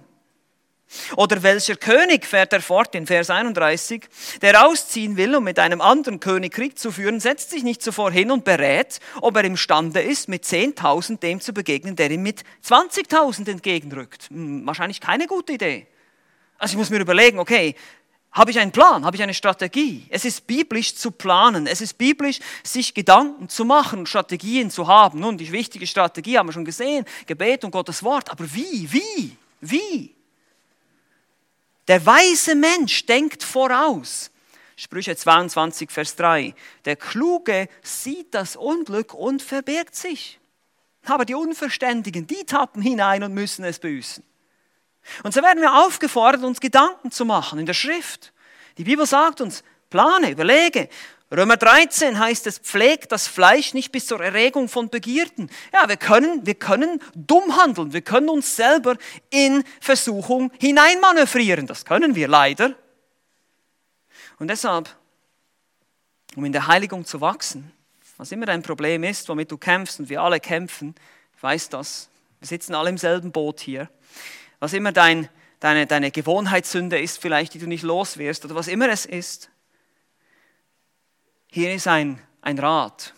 Oder 1.15 1.43
welcher 1.43 1.75
König 1.75 2.25
fährt 2.25 2.53
er 2.53 2.61
fort 2.61 2.95
in 2.95 3.05
Vers 3.05 3.29
31, 3.29 4.07
der 4.41 4.65
ausziehen 4.65 5.15
will, 5.15 5.35
um 5.35 5.43
mit 5.43 5.59
einem 5.59 5.81
anderen 5.81 6.19
König 6.19 6.53
Krieg 6.53 6.79
zu 6.79 6.91
führen, 6.91 7.19
setzt 7.19 7.51
sich 7.51 7.63
nicht 7.63 7.83
zuvor 7.83 8.11
hin 8.11 8.31
und 8.31 8.45
berät, 8.45 8.99
ob 9.21 9.37
er 9.37 9.43
imstande 9.43 10.01
ist, 10.01 10.27
mit 10.27 10.43
10.000 10.43 11.19
dem 11.19 11.39
zu 11.39 11.53
begegnen, 11.53 11.95
der 11.95 12.09
ihm 12.09 12.23
mit 12.23 12.43
20.000 12.67 13.49
entgegenrückt. 13.49 14.29
Hm, 14.29 14.65
wahrscheinlich 14.65 15.01
keine 15.01 15.27
gute 15.27 15.53
Idee. 15.53 15.87
Also 16.63 16.75
ich 16.75 16.77
muss 16.77 16.89
mir 16.89 17.01
überlegen, 17.01 17.39
okay, 17.39 17.75
habe 18.31 18.49
ich 18.49 18.57
einen 18.57 18.71
Plan, 18.71 19.03
habe 19.03 19.17
ich 19.17 19.21
eine 19.21 19.33
Strategie? 19.33 20.07
Es 20.09 20.23
ist 20.23 20.47
biblisch 20.47 20.95
zu 20.95 21.11
planen, 21.11 21.67
es 21.67 21.81
ist 21.81 21.97
biblisch, 21.97 22.39
sich 22.63 22.93
Gedanken 22.93 23.49
zu 23.49 23.65
machen, 23.65 24.05
Strategien 24.05 24.71
zu 24.71 24.87
haben. 24.87 25.19
Nun, 25.19 25.37
die 25.37 25.51
wichtige 25.51 25.85
Strategie 25.85 26.37
haben 26.37 26.47
wir 26.47 26.53
schon 26.53 26.63
gesehen, 26.63 27.03
Gebet 27.25 27.65
und 27.65 27.71
Gottes 27.71 28.01
Wort. 28.01 28.31
Aber 28.31 28.45
wie, 28.53 28.87
wie, 28.89 29.35
wie? 29.59 30.15
Der 31.89 32.05
weise 32.05 32.55
Mensch 32.55 33.05
denkt 33.07 33.43
voraus. 33.43 34.31
Sprüche 34.77 35.17
22, 35.17 35.91
Vers 35.91 36.15
3. 36.15 36.55
Der 36.85 36.95
Kluge 36.95 37.67
sieht 37.81 38.33
das 38.33 38.55
Unglück 38.55 39.13
und 39.13 39.41
verbirgt 39.41 39.97
sich. 39.97 40.39
Aber 41.07 41.25
die 41.25 41.35
Unverständigen, 41.35 42.25
die 42.25 42.45
tappen 42.45 42.81
hinein 42.81 43.21
und 43.23 43.33
müssen 43.33 43.65
es 43.65 43.79
büßen. 43.79 44.23
Und 45.23 45.33
so 45.33 45.41
werden 45.41 45.61
wir 45.61 45.73
aufgefordert, 45.75 46.43
uns 46.43 46.59
Gedanken 46.59 47.11
zu 47.11 47.25
machen 47.25 47.59
in 47.59 47.65
der 47.65 47.73
Schrift. 47.73 48.33
Die 48.77 48.83
Bibel 48.83 49.05
sagt 49.05 49.41
uns, 49.41 49.63
plane, 49.89 50.31
überlege. 50.31 50.89
Römer 51.31 51.57
13 51.57 52.19
heißt 52.19 52.45
es, 52.45 52.59
pflegt 52.59 53.11
das 53.11 53.27
Fleisch 53.27 53.73
nicht 53.73 53.91
bis 53.91 54.05
zur 54.05 54.21
Erregung 54.21 54.69
von 54.69 54.89
Begierden. 54.89 55.49
Ja, 55.73 55.89
wir 55.89 55.97
können, 55.97 56.45
wir 56.45 56.53
können 56.53 57.01
dumm 57.15 57.57
handeln. 57.57 57.91
Wir 57.91 58.01
können 58.01 58.29
uns 58.29 58.55
selber 58.55 58.97
in 59.31 59.63
Versuchung 59.81 60.51
hineinmanövrieren. 60.59 61.65
Das 61.65 61.85
können 61.85 62.13
wir 62.13 62.27
leider. 62.27 62.75
Und 64.37 64.47
deshalb, 64.49 64.95
um 66.35 66.45
in 66.45 66.51
der 66.51 66.67
Heiligung 66.67 67.03
zu 67.05 67.19
wachsen, 67.19 67.71
was 68.17 68.31
immer 68.31 68.45
dein 68.45 68.61
Problem 68.61 69.03
ist, 69.03 69.27
womit 69.27 69.51
du 69.51 69.57
kämpfst 69.57 69.99
und 69.99 70.09
wir 70.09 70.21
alle 70.21 70.39
kämpfen, 70.39 70.93
ich 71.35 71.41
weiß 71.41 71.69
das, 71.69 72.09
wir 72.39 72.47
sitzen 72.47 72.75
alle 72.75 72.89
im 72.89 72.97
selben 72.97 73.31
Boot 73.31 73.59
hier, 73.59 73.89
was 74.63 74.71
immer 74.71 74.93
dein, 74.93 75.27
deine, 75.59 75.87
deine 75.87 76.09
Gewohnheitssünde 76.09 76.97
ist, 76.97 77.19
vielleicht, 77.19 77.53
die 77.53 77.59
du 77.59 77.67
nicht 77.67 77.83
los 77.83 78.17
wirst 78.17 78.45
oder 78.45 78.55
was 78.55 78.69
immer 78.69 78.87
es 78.87 79.05
ist. 79.05 79.49
Hier 81.51 81.73
ist 81.73 81.85
ein, 81.85 82.21
ein 82.41 82.57
Rat. 82.57 83.13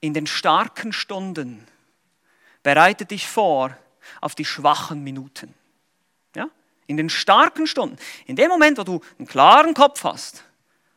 In 0.00 0.12
den 0.12 0.26
starken 0.26 0.92
Stunden 0.92 1.66
bereite 2.62 3.06
dich 3.06 3.26
vor 3.26 3.74
auf 4.20 4.34
die 4.34 4.44
schwachen 4.44 5.02
Minuten. 5.02 5.54
Ja? 6.36 6.50
In 6.86 6.98
den 6.98 7.08
starken 7.08 7.66
Stunden. 7.66 7.96
In 8.26 8.36
dem 8.36 8.50
Moment, 8.50 8.76
wo 8.76 8.82
du 8.82 9.00
einen 9.18 9.28
klaren 9.28 9.72
Kopf 9.72 10.04
hast, 10.04 10.44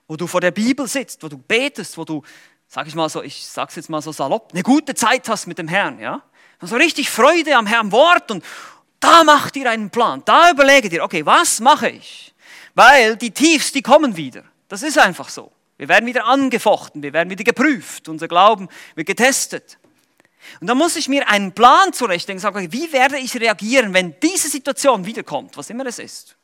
wo 0.10 0.18
du 0.18 0.28
vor 0.28 0.42
der 0.42 0.52
Bibel 0.52 0.90
sitzt, 0.90 1.24
wo 1.24 1.30
du 1.30 1.38
betest, 1.38 1.98
wo 1.98 2.04
du, 2.04 2.22
sag 2.74 2.88
ich 2.88 2.96
mal 2.96 3.08
so, 3.08 3.22
ich 3.22 3.46
sag's 3.46 3.76
jetzt 3.76 3.90
mal 3.90 4.02
so 4.02 4.12
salopp, 4.12 4.50
eine 4.52 4.64
gute 4.64 4.96
Zeit 4.96 5.30
hast 5.30 5.46
mit 5.46 5.60
dem 5.60 5.68
Herrn, 5.68 6.00
ja? 6.00 6.24
So 6.60 6.76
richtig 6.76 7.10
Freude 7.10 7.56
am 7.56 7.68
Herrn 7.68 7.92
Wort 7.92 8.32
und, 8.32 8.44
da 9.00 9.26
macht 9.26 9.58
ihr 9.58 9.70
einen 9.70 9.90
Plan. 9.90 10.22
Da 10.24 10.50
überlegt 10.50 10.94
ihr, 10.94 11.04
okay, 11.04 11.26
was 11.26 11.60
mache 11.60 11.90
ich? 11.90 12.34
Weil 12.74 13.18
die 13.18 13.32
Tiefs, 13.32 13.74
die 13.74 13.82
kommen 13.82 14.16
wieder. 14.16 14.44
Das 14.70 14.82
ist 14.82 14.98
einfach 14.98 15.28
so. 15.28 15.52
Wir 15.78 15.90
werden 15.90 16.06
wieder 16.06 16.26
angefochten, 16.26 17.04
wir 17.04 17.12
werden 17.12 17.30
wieder 17.30 17.44
geprüft, 17.44 18.08
unser 18.08 18.30
Glauben 18.30 18.70
wird 18.96 19.08
getestet. 19.08 19.78
Und 20.62 20.68
da 20.68 20.74
muss 20.74 20.96
ich 20.96 21.10
mir 21.10 21.28
einen 21.28 21.52
Plan 21.52 21.92
zurechtlegen 21.92 22.40
sagen, 22.40 22.72
wie 22.72 22.92
werde 22.94 23.18
ich 23.18 23.36
reagieren, 23.40 23.94
wenn 23.94 24.16
diese 24.22 24.48
Situation 24.48 25.06
wiederkommt, 25.06 25.58
was 25.58 25.70
immer 25.70 25.86
es 25.86 26.00
ist. 26.00 26.38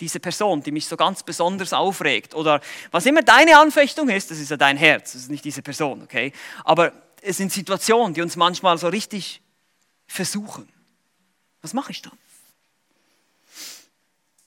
Diese 0.00 0.20
Person, 0.20 0.62
die 0.62 0.70
mich 0.70 0.86
so 0.86 0.96
ganz 0.96 1.22
besonders 1.22 1.72
aufregt 1.72 2.34
oder 2.34 2.60
was 2.90 3.06
immer 3.06 3.22
deine 3.22 3.58
Anfechtung 3.58 4.08
ist, 4.08 4.30
das 4.30 4.38
ist 4.38 4.50
ja 4.50 4.56
dein 4.56 4.76
Herz, 4.76 5.12
das 5.12 5.22
ist 5.22 5.30
nicht 5.30 5.44
diese 5.44 5.62
Person, 5.62 6.02
okay? 6.02 6.32
Aber 6.64 6.92
es 7.20 7.38
sind 7.38 7.52
Situationen, 7.52 8.14
die 8.14 8.22
uns 8.22 8.36
manchmal 8.36 8.78
so 8.78 8.88
richtig 8.88 9.42
versuchen. 10.06 10.68
Was 11.62 11.74
mache 11.74 11.90
ich 11.90 12.02
dann? 12.02 12.16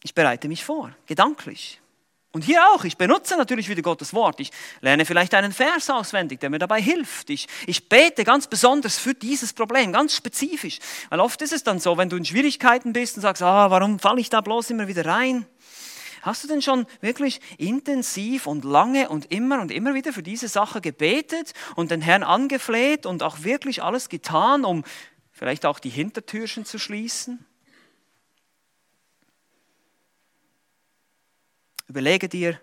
Ich 0.04 0.16
bereite 0.16 0.48
mich 0.48 0.64
vor, 0.64 0.96
gedanklich. 1.06 1.81
Und 2.34 2.46
hier 2.46 2.66
auch, 2.70 2.86
ich 2.86 2.96
benutze 2.96 3.36
natürlich 3.36 3.68
wieder 3.68 3.82
Gottes 3.82 4.14
Wort. 4.14 4.40
Ich 4.40 4.52
lerne 4.80 5.06
vielleicht 5.06 5.34
einen 5.34 5.52
Vers 5.52 5.90
auswendig, 5.90 6.40
der 6.40 6.50
mir 6.50 6.60
dabei 6.60 6.82
hilft. 6.82 7.30
Ich, 7.30 7.48
ich 7.68 7.90
bete 7.90 8.24
ganz 8.24 8.48
besonders 8.48 8.98
für 8.98 9.14
dieses 9.14 9.52
Problem, 9.52 9.92
ganz 9.92 10.16
spezifisch. 10.16 10.80
Weil 11.10 11.20
oft 11.20 11.42
ist 11.42 11.52
es 11.52 11.64
dann 11.64 11.80
so, 11.80 11.98
wenn 11.98 12.10
du 12.10 12.16
in 12.16 12.24
Schwierigkeiten 12.24 12.94
bist 12.94 13.18
und 13.18 13.22
sagst, 13.22 13.42
ah, 13.42 13.70
warum 13.70 14.00
falle 14.00 14.22
ich 14.22 14.30
da 14.30 14.40
bloß 14.40 14.70
immer 14.70 14.88
wieder 14.88 15.06
rein? 15.06 15.46
Hast 16.22 16.44
du 16.44 16.48
denn 16.48 16.62
schon 16.62 16.86
wirklich 17.02 17.42
intensiv 17.58 18.48
und 18.48 18.64
lange 18.64 19.10
und 19.10 19.32
immer 19.32 19.60
und 19.60 19.72
immer 19.72 19.94
wieder 19.94 20.14
für 20.14 20.24
diese 20.24 20.48
Sache 20.48 20.80
gebetet 20.80 21.54
und 21.76 21.92
den 21.92 22.00
Herrn 22.00 22.24
angefleht 22.24 23.06
und 23.06 23.24
auch 23.24 23.44
wirklich 23.44 23.84
alles 23.84 24.08
getan, 24.08 24.64
um 24.64 24.86
vielleicht 25.32 25.66
auch 25.66 25.80
die 25.80 25.90
Hintertürchen 25.90 26.64
zu 26.64 26.78
schließen. 26.78 27.46
Überlege 31.92 32.30
dir, 32.30 32.58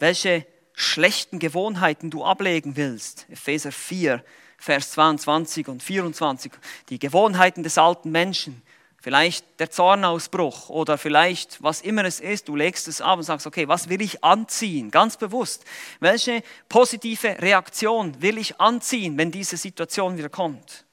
welche 0.00 0.44
schlechten 0.72 1.38
Gewohnheiten 1.38 2.10
du 2.10 2.24
ablegen 2.24 2.74
willst. 2.74 3.24
Epheser 3.30 3.70
4, 3.70 4.24
Vers 4.58 4.90
22 4.90 5.68
und 5.68 5.84
24. 5.84 6.50
Die 6.88 6.98
Gewohnheiten 6.98 7.62
des 7.62 7.78
alten 7.78 8.10
Menschen. 8.10 8.60
Vielleicht 9.00 9.60
der 9.60 9.70
Zornausbruch 9.70 10.68
oder 10.68 10.98
vielleicht 10.98 11.62
was 11.62 11.80
immer 11.80 12.04
es 12.06 12.18
ist. 12.18 12.48
Du 12.48 12.56
legst 12.56 12.88
es 12.88 13.00
ab 13.00 13.18
und 13.18 13.22
sagst, 13.22 13.46
okay, 13.46 13.68
was 13.68 13.88
will 13.88 14.02
ich 14.02 14.24
anziehen? 14.24 14.90
Ganz 14.90 15.16
bewusst. 15.16 15.64
Welche 16.00 16.42
positive 16.68 17.40
Reaktion 17.40 18.20
will 18.20 18.36
ich 18.36 18.60
anziehen, 18.60 19.16
wenn 19.16 19.30
diese 19.30 19.56
Situation 19.56 20.18
wieder 20.18 20.28
kommt? 20.28 20.86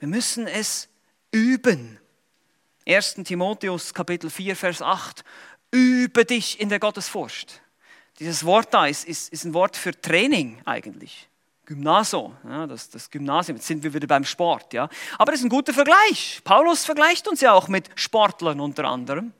Wir 0.00 0.08
müssen 0.08 0.48
es 0.48 0.88
üben. 1.30 2.00
1. 2.88 3.14
Timotheus 3.24 3.94
Kapitel 3.94 4.30
4, 4.30 4.54
Vers 4.54 4.82
8. 4.82 5.24
Übe 5.70 6.24
dich 6.24 6.60
in 6.60 6.68
der 6.68 6.78
Gottesfurcht. 6.78 7.60
Dieses 8.18 8.44
Wort 8.44 8.72
da 8.72 8.86
ist, 8.86 9.04
ist, 9.06 9.32
ist 9.32 9.44
ein 9.44 9.54
Wort 9.54 9.76
für 9.76 9.98
Training 10.00 10.60
eigentlich. 10.64 11.28
Gymnaso, 11.66 12.32
ja, 12.44 12.66
das, 12.66 12.88
das 12.90 13.10
Gymnasium, 13.10 13.56
jetzt 13.56 13.66
sind 13.66 13.82
wir 13.82 13.92
wieder 13.92 14.06
beim 14.06 14.24
Sport. 14.24 14.72
Ja. 14.72 14.88
Aber 15.18 15.32
das 15.32 15.40
ist 15.40 15.46
ein 15.46 15.50
guter 15.50 15.74
Vergleich. 15.74 16.40
Paulus 16.44 16.84
vergleicht 16.84 17.26
uns 17.26 17.40
ja 17.40 17.52
auch 17.52 17.66
mit 17.66 17.90
Sportlern 17.96 18.60
unter 18.60 18.84
anderem. 18.84 19.32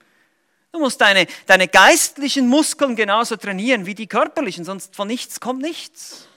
Du 0.73 0.81
musst 0.81 1.01
deine, 1.01 1.27
deine 1.47 1.69
geistlichen 1.69 2.49
Muskeln 2.49 2.97
genauso 2.97 3.37
trainieren 3.37 3.87
wie 3.87 3.95
die 3.95 4.09
körperlichen, 4.09 4.65
sonst 4.65 4.95
von 4.97 5.09
nichts 5.09 5.41
kommt 5.41 5.63
nichts. 5.63 6.29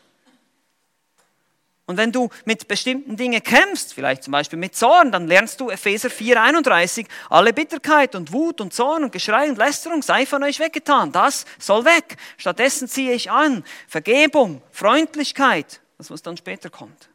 Und 1.90 1.98
wenn 1.98 2.12
du 2.12 2.30
mit 2.46 2.68
bestimmten 2.68 3.18
Dingen 3.18 3.42
kämpfst, 3.42 3.96
vielleicht 3.96 4.22
zum 4.22 4.32
Beispiel 4.32 4.60
mit 4.60 4.76
Zorn, 4.76 5.12
dann 5.12 5.26
lernst 5.26 5.60
du 5.60 5.72
Epheser 5.72 6.10
4,31, 6.10 7.08
alle 7.32 7.52
Bitterkeit 7.52 8.14
und 8.14 8.32
Wut 8.32 8.62
und 8.62 8.76
Zorn 8.76 9.06
und 9.06 9.12
Geschrei 9.12 9.50
und 9.50 9.58
Lästerung 9.58 10.04
sei 10.04 10.28
von 10.28 10.44
euch 10.44 10.60
weggetan. 10.60 11.12
Das 11.12 11.46
soll 11.58 11.86
weg. 11.86 12.18
Stattdessen 12.38 12.88
ziehe 12.88 13.14
ich 13.14 13.32
an 13.32 13.64
Vergebung, 13.88 14.62
Freundlichkeit, 14.70 15.82
das 15.98 16.12
was 16.12 16.22
dann 16.22 16.38
später 16.38 16.70
kommt. 16.70 17.10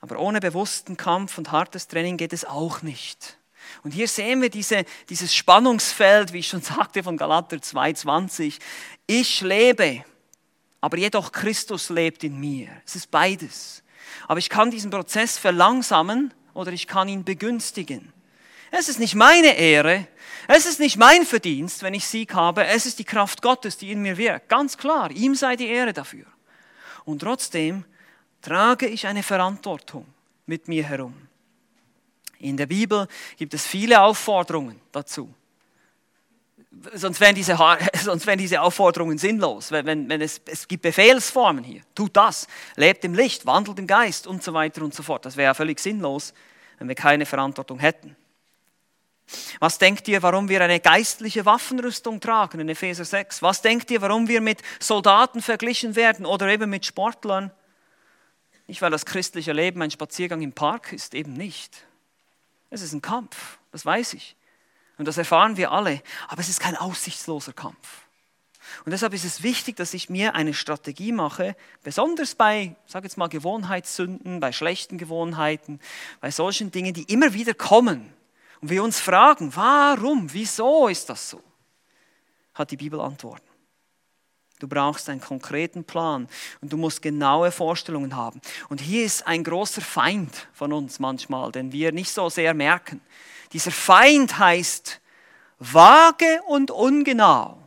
Aber 0.00 0.18
ohne 0.18 0.40
bewussten 0.40 0.96
Kampf 0.96 1.38
und 1.38 1.52
hartes 1.52 1.86
Training 1.86 2.16
geht 2.16 2.32
es 2.32 2.44
auch 2.44 2.82
nicht. 2.82 3.38
Und 3.84 3.92
hier 3.92 4.08
sehen 4.08 4.42
wir 4.42 4.50
diese, 4.50 4.84
dieses 5.08 5.32
Spannungsfeld, 5.32 6.32
wie 6.32 6.40
ich 6.40 6.48
schon 6.48 6.62
sagte, 6.62 7.04
von 7.04 7.16
Galater 7.16 7.58
2,20. 7.58 8.58
Ich 9.06 9.42
lebe 9.42 10.04
aber 10.82 10.98
jedoch 10.98 11.32
Christus 11.32 11.88
lebt 11.88 12.24
in 12.24 12.38
mir. 12.38 12.68
Es 12.84 12.96
ist 12.96 13.10
beides. 13.10 13.82
Aber 14.26 14.38
ich 14.38 14.50
kann 14.50 14.70
diesen 14.70 14.90
Prozess 14.90 15.38
verlangsamen 15.38 16.34
oder 16.52 16.72
ich 16.72 16.86
kann 16.86 17.08
ihn 17.08 17.24
begünstigen. 17.24 18.12
Es 18.72 18.88
ist 18.88 18.98
nicht 18.98 19.14
meine 19.14 19.56
Ehre, 19.56 20.08
es 20.48 20.66
ist 20.66 20.80
nicht 20.80 20.96
mein 20.96 21.24
Verdienst, 21.24 21.82
wenn 21.82 21.94
ich 21.94 22.06
Sieg 22.06 22.34
habe, 22.34 22.66
es 22.66 22.84
ist 22.84 22.98
die 22.98 23.04
Kraft 23.04 23.42
Gottes, 23.42 23.78
die 23.78 23.92
in 23.92 24.02
mir 24.02 24.16
wirkt. 24.16 24.48
Ganz 24.48 24.76
klar, 24.76 25.10
ihm 25.12 25.34
sei 25.36 25.56
die 25.56 25.68
Ehre 25.68 25.92
dafür. 25.92 26.26
Und 27.04 27.20
trotzdem 27.20 27.84
trage 28.40 28.86
ich 28.86 29.06
eine 29.06 29.22
Verantwortung 29.22 30.06
mit 30.46 30.66
mir 30.66 30.82
herum. 30.82 31.14
In 32.38 32.56
der 32.56 32.66
Bibel 32.66 33.06
gibt 33.36 33.54
es 33.54 33.66
viele 33.66 34.02
Aufforderungen 34.02 34.80
dazu 34.90 35.32
sonst 36.94 37.20
wären 37.20 37.34
diese, 37.34 37.56
sonst 38.02 38.26
wären 38.26 38.38
diese 38.38 38.60
Aufforderungen 38.60 39.18
sinnlos. 39.18 39.70
Wenn, 39.70 40.08
wenn, 40.08 40.20
es, 40.20 40.40
es 40.46 40.68
gibt 40.68 40.82
Befehlsformen 40.82 41.64
hier. 41.64 41.82
Tut 41.94 42.16
das, 42.16 42.46
lebt 42.76 43.04
im 43.04 43.14
Licht, 43.14 43.46
wandelt 43.46 43.78
im 43.78 43.86
Geist 43.86 44.26
und 44.26 44.42
so 44.42 44.52
weiter 44.52 44.82
und 44.82 44.94
so 44.94 45.02
fort. 45.02 45.24
Das 45.26 45.36
wäre 45.36 45.46
ja 45.46 45.54
völlig 45.54 45.80
sinnlos, 45.80 46.32
wenn 46.78 46.88
wir 46.88 46.94
keine 46.94 47.26
Verantwortung 47.26 47.78
hätten. 47.78 48.16
Was 49.60 49.78
denkt 49.78 50.08
ihr, 50.08 50.22
warum 50.22 50.48
wir 50.48 50.60
eine 50.60 50.80
geistliche 50.80 51.46
Waffenrüstung 51.46 52.20
tragen 52.20 52.60
in 52.60 52.68
Epheser 52.68 53.04
6? 53.04 53.40
Was 53.40 53.62
denkt 53.62 53.90
ihr, 53.90 54.02
warum 54.02 54.28
wir 54.28 54.40
mit 54.40 54.60
Soldaten 54.78 55.40
verglichen 55.40 55.96
werden 55.96 56.26
oder 56.26 56.48
eben 56.48 56.68
mit 56.68 56.84
Sportlern? 56.84 57.50
Nicht, 58.66 58.82
weil 58.82 58.90
das 58.90 59.06
christliche 59.06 59.52
Leben 59.52 59.80
ein 59.82 59.90
Spaziergang 59.90 60.42
im 60.42 60.52
Park 60.52 60.92
ist, 60.92 61.14
eben 61.14 61.32
nicht. 61.32 61.84
Es 62.70 62.82
ist 62.82 62.92
ein 62.92 63.02
Kampf, 63.02 63.58
das 63.70 63.86
weiß 63.86 64.14
ich. 64.14 64.36
Und 64.98 65.08
das 65.08 65.18
erfahren 65.18 65.56
wir 65.56 65.72
alle. 65.72 66.02
Aber 66.28 66.40
es 66.40 66.48
ist 66.48 66.60
kein 66.60 66.76
aussichtsloser 66.76 67.52
Kampf. 67.52 68.06
Und 68.84 68.92
deshalb 68.92 69.12
ist 69.12 69.24
es 69.24 69.42
wichtig, 69.42 69.76
dass 69.76 69.94
ich 69.94 70.08
mir 70.08 70.34
eine 70.34 70.54
Strategie 70.54 71.12
mache, 71.12 71.56
besonders 71.82 72.34
bei, 72.34 72.76
sage 72.86 73.06
jetzt 73.06 73.18
mal, 73.18 73.28
Gewohnheitssünden, 73.28 74.40
bei 74.40 74.52
schlechten 74.52 74.98
Gewohnheiten, 74.98 75.80
bei 76.20 76.30
solchen 76.30 76.70
Dingen, 76.70 76.94
die 76.94 77.04
immer 77.04 77.34
wieder 77.34 77.54
kommen. 77.54 78.12
Und 78.60 78.70
wir 78.70 78.82
uns 78.82 79.00
fragen, 79.00 79.54
warum, 79.54 80.32
wieso 80.32 80.88
ist 80.88 81.08
das 81.08 81.30
so? 81.30 81.42
Hat 82.54 82.70
die 82.70 82.76
Bibel 82.76 83.00
Antworten. 83.00 83.51
Du 84.62 84.68
brauchst 84.68 85.08
einen 85.08 85.20
konkreten 85.20 85.82
Plan 85.82 86.28
und 86.60 86.72
du 86.72 86.76
musst 86.76 87.02
genaue 87.02 87.50
Vorstellungen 87.50 88.14
haben. 88.14 88.40
Und 88.68 88.80
hier 88.80 89.04
ist 89.04 89.26
ein 89.26 89.42
großer 89.42 89.80
Feind 89.80 90.46
von 90.52 90.72
uns 90.72 91.00
manchmal, 91.00 91.50
den 91.50 91.72
wir 91.72 91.90
nicht 91.90 92.12
so 92.12 92.30
sehr 92.30 92.54
merken. 92.54 93.00
Dieser 93.52 93.72
Feind 93.72 94.38
heißt 94.38 95.00
vage 95.58 96.42
und 96.46 96.70
ungenau. 96.70 97.58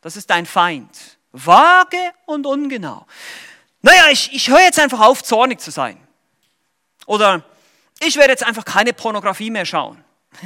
Das 0.00 0.16
ist 0.16 0.28
dein 0.28 0.44
Feind. 0.44 0.90
Vage 1.30 2.10
und 2.26 2.44
ungenau. 2.46 3.06
Naja, 3.80 4.08
ich, 4.10 4.32
ich 4.32 4.50
höre 4.50 4.62
jetzt 4.62 4.80
einfach 4.80 4.98
auf, 4.98 5.22
zornig 5.22 5.60
zu 5.60 5.70
sein. 5.70 6.00
Oder 7.06 7.44
ich 8.00 8.16
werde 8.16 8.32
jetzt 8.32 8.44
einfach 8.44 8.64
keine 8.64 8.92
Pornografie 8.92 9.50
mehr 9.50 9.66
schauen. 9.66 10.04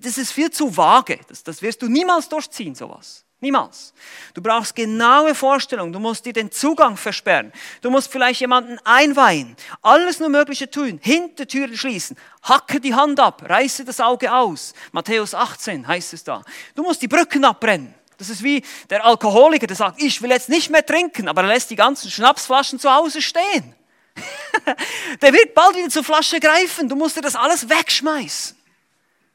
Das 0.00 0.16
ist 0.16 0.32
viel 0.32 0.50
zu 0.50 0.74
vage. 0.74 1.20
Das, 1.28 1.42
das 1.42 1.60
wirst 1.60 1.82
du 1.82 1.88
niemals 1.88 2.28
durchziehen, 2.28 2.74
sowas. 2.74 3.26
Niemals. 3.40 3.92
Du 4.34 4.42
brauchst 4.42 4.74
genaue 4.74 5.32
Vorstellungen. 5.32 5.92
Du 5.92 6.00
musst 6.00 6.26
dir 6.26 6.32
den 6.32 6.50
Zugang 6.50 6.96
versperren. 6.96 7.52
Du 7.82 7.90
musst 7.90 8.10
vielleicht 8.10 8.40
jemanden 8.40 8.78
einweihen. 8.82 9.54
Alles 9.80 10.18
nur 10.18 10.28
Mögliche 10.28 10.68
tun. 10.68 10.98
Hintertüren 11.00 11.76
schließen. 11.76 12.16
Hacke 12.42 12.80
die 12.80 12.94
Hand 12.94 13.20
ab. 13.20 13.48
Reiße 13.48 13.84
das 13.84 14.00
Auge 14.00 14.34
aus. 14.34 14.74
Matthäus 14.90 15.34
18 15.34 15.86
heißt 15.86 16.14
es 16.14 16.24
da. 16.24 16.42
Du 16.74 16.82
musst 16.82 17.00
die 17.00 17.06
Brücken 17.06 17.44
abbrennen. 17.44 17.94
Das 18.16 18.28
ist 18.28 18.42
wie 18.42 18.64
der 18.90 19.04
Alkoholiker, 19.04 19.68
der 19.68 19.76
sagt, 19.76 20.02
ich 20.02 20.20
will 20.20 20.30
jetzt 20.30 20.48
nicht 20.48 20.70
mehr 20.70 20.84
trinken, 20.84 21.28
aber 21.28 21.42
er 21.42 21.48
lässt 21.48 21.70
die 21.70 21.76
ganzen 21.76 22.10
Schnapsflaschen 22.10 22.80
zu 22.80 22.92
Hause 22.92 23.22
stehen. 23.22 23.76
der 25.22 25.32
wird 25.32 25.54
bald 25.54 25.76
wieder 25.76 25.88
zur 25.88 26.02
Flasche 26.02 26.40
greifen. 26.40 26.88
Du 26.88 26.96
musst 26.96 27.16
dir 27.16 27.20
das 27.20 27.36
alles 27.36 27.68
wegschmeißen. 27.68 28.56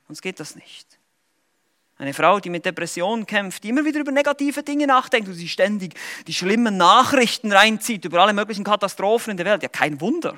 Sonst 0.08 0.22
geht 0.22 0.42
das 0.42 0.56
nicht. 0.56 0.93
Eine 2.04 2.14
Frau, 2.14 2.42
die 2.42 2.50
mit 2.50 2.66
Depressionen 2.66 3.26
kämpft, 3.26 3.64
die 3.64 3.70
immer 3.70 3.86
wieder 3.86 4.02
über 4.02 4.12
negative 4.12 4.62
Dinge 4.62 4.88
nachdenkt 4.88 5.30
und 5.30 5.36
sich 5.36 5.54
ständig 5.54 5.94
die 6.28 6.34
schlimmen 6.34 6.76
Nachrichten 6.76 7.50
reinzieht 7.50 8.04
über 8.04 8.22
alle 8.22 8.34
möglichen 8.34 8.66
Katastrophen 8.66 9.32
in 9.32 9.38
der 9.38 9.46
Welt. 9.46 9.64
Ja, 9.64 9.70
kein 9.70 10.02
Wunder. 10.02 10.34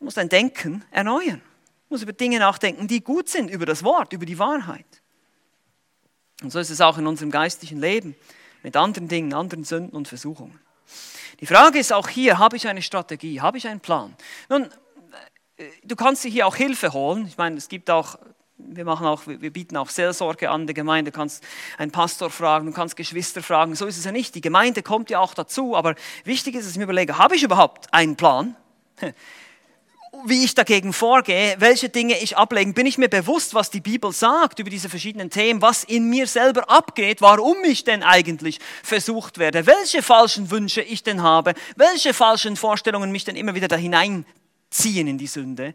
Du 0.00 0.04
musst 0.04 0.16
dein 0.16 0.28
Denken 0.28 0.84
erneuern. 0.90 1.40
Du 1.40 1.94
musst 1.94 2.02
über 2.02 2.12
Dinge 2.12 2.40
nachdenken, 2.40 2.88
die 2.88 3.04
gut 3.04 3.28
sind, 3.28 3.52
über 3.52 3.66
das 3.66 3.84
Wort, 3.84 4.12
über 4.12 4.26
die 4.26 4.40
Wahrheit. 4.40 4.84
Und 6.42 6.50
so 6.50 6.58
ist 6.58 6.70
es 6.70 6.80
auch 6.80 6.98
in 6.98 7.06
unserem 7.06 7.30
geistlichen 7.30 7.78
Leben 7.78 8.16
mit 8.64 8.76
anderen 8.76 9.06
Dingen, 9.06 9.32
anderen 9.32 9.62
Sünden 9.62 9.96
und 9.96 10.08
Versuchungen. 10.08 10.58
Die 11.38 11.46
Frage 11.46 11.78
ist 11.78 11.92
auch 11.92 12.08
hier, 12.08 12.40
habe 12.40 12.56
ich 12.56 12.66
eine 12.66 12.82
Strategie, 12.82 13.40
habe 13.40 13.58
ich 13.58 13.68
einen 13.68 13.78
Plan? 13.78 14.16
Nun, 14.48 14.64
äh, 15.56 15.68
du 15.84 15.94
kannst 15.94 16.24
dir 16.24 16.30
hier 16.30 16.48
auch 16.48 16.56
Hilfe 16.56 16.92
holen. 16.92 17.28
Ich 17.28 17.36
meine, 17.36 17.56
es 17.58 17.68
gibt 17.68 17.90
auch 17.90 18.18
wir, 18.58 18.84
machen 18.84 19.06
auch, 19.06 19.22
wir 19.26 19.52
bieten 19.52 19.76
auch 19.76 19.88
Seelsorge 19.88 20.50
an 20.50 20.66
der 20.66 20.74
Gemeinde. 20.74 21.10
Du 21.10 21.16
kannst 21.16 21.44
einen 21.78 21.90
Pastor 21.90 22.30
fragen, 22.30 22.66
du 22.66 22.72
kannst 22.72 22.96
Geschwister 22.96 23.42
fragen. 23.42 23.74
So 23.74 23.86
ist 23.86 23.96
es 23.96 24.04
ja 24.04 24.12
nicht. 24.12 24.34
Die 24.34 24.40
Gemeinde 24.40 24.82
kommt 24.82 25.10
ja 25.10 25.20
auch 25.20 25.34
dazu. 25.34 25.76
Aber 25.76 25.94
wichtig 26.24 26.54
ist, 26.54 26.64
dass 26.64 26.72
ich 26.72 26.78
mir 26.78 26.84
überlege, 26.84 27.18
habe 27.18 27.36
ich 27.36 27.42
überhaupt 27.42 27.92
einen 27.92 28.16
Plan? 28.16 28.56
Wie 30.24 30.42
ich 30.42 30.54
dagegen 30.54 30.92
vorgehe, 30.92 31.54
welche 31.58 31.90
Dinge 31.90 32.18
ich 32.18 32.36
ablegen, 32.36 32.74
bin 32.74 32.86
ich 32.86 32.98
mir 32.98 33.08
bewusst, 33.08 33.54
was 33.54 33.70
die 33.70 33.82
Bibel 33.82 34.10
sagt 34.10 34.58
über 34.58 34.70
diese 34.70 34.88
verschiedenen 34.88 35.28
Themen, 35.28 35.60
was 35.60 35.84
in 35.84 36.08
mir 36.08 36.26
selber 36.26 36.68
abgeht, 36.70 37.20
warum 37.20 37.62
ich 37.62 37.84
denn 37.84 38.02
eigentlich 38.02 38.58
versucht 38.82 39.36
werde, 39.36 39.66
welche 39.66 40.02
falschen 40.02 40.50
Wünsche 40.50 40.80
ich 40.80 41.02
denn 41.02 41.22
habe, 41.22 41.52
welche 41.76 42.14
falschen 42.14 42.56
Vorstellungen 42.56 43.12
mich 43.12 43.26
denn 43.26 43.36
immer 43.36 43.54
wieder 43.54 43.68
da 43.68 43.76
hineinziehen 43.76 45.06
in 45.06 45.18
die 45.18 45.26
Sünde. 45.26 45.74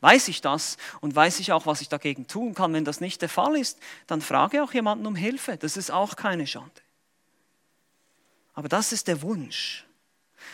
Weiß 0.00 0.28
ich 0.28 0.40
das 0.40 0.78
und 1.00 1.14
weiß 1.14 1.40
ich 1.40 1.52
auch, 1.52 1.66
was 1.66 1.80
ich 1.80 1.88
dagegen 1.88 2.26
tun 2.26 2.54
kann. 2.54 2.72
Wenn 2.72 2.84
das 2.84 3.00
nicht 3.00 3.20
der 3.20 3.28
Fall 3.28 3.56
ist, 3.56 3.78
dann 4.06 4.22
frage 4.22 4.62
auch 4.62 4.72
jemanden 4.72 5.06
um 5.06 5.14
Hilfe. 5.14 5.56
Das 5.56 5.76
ist 5.76 5.90
auch 5.90 6.16
keine 6.16 6.46
Schande. 6.46 6.70
Aber 8.54 8.68
das 8.68 8.92
ist 8.92 9.08
der 9.08 9.22
Wunsch. 9.22 9.84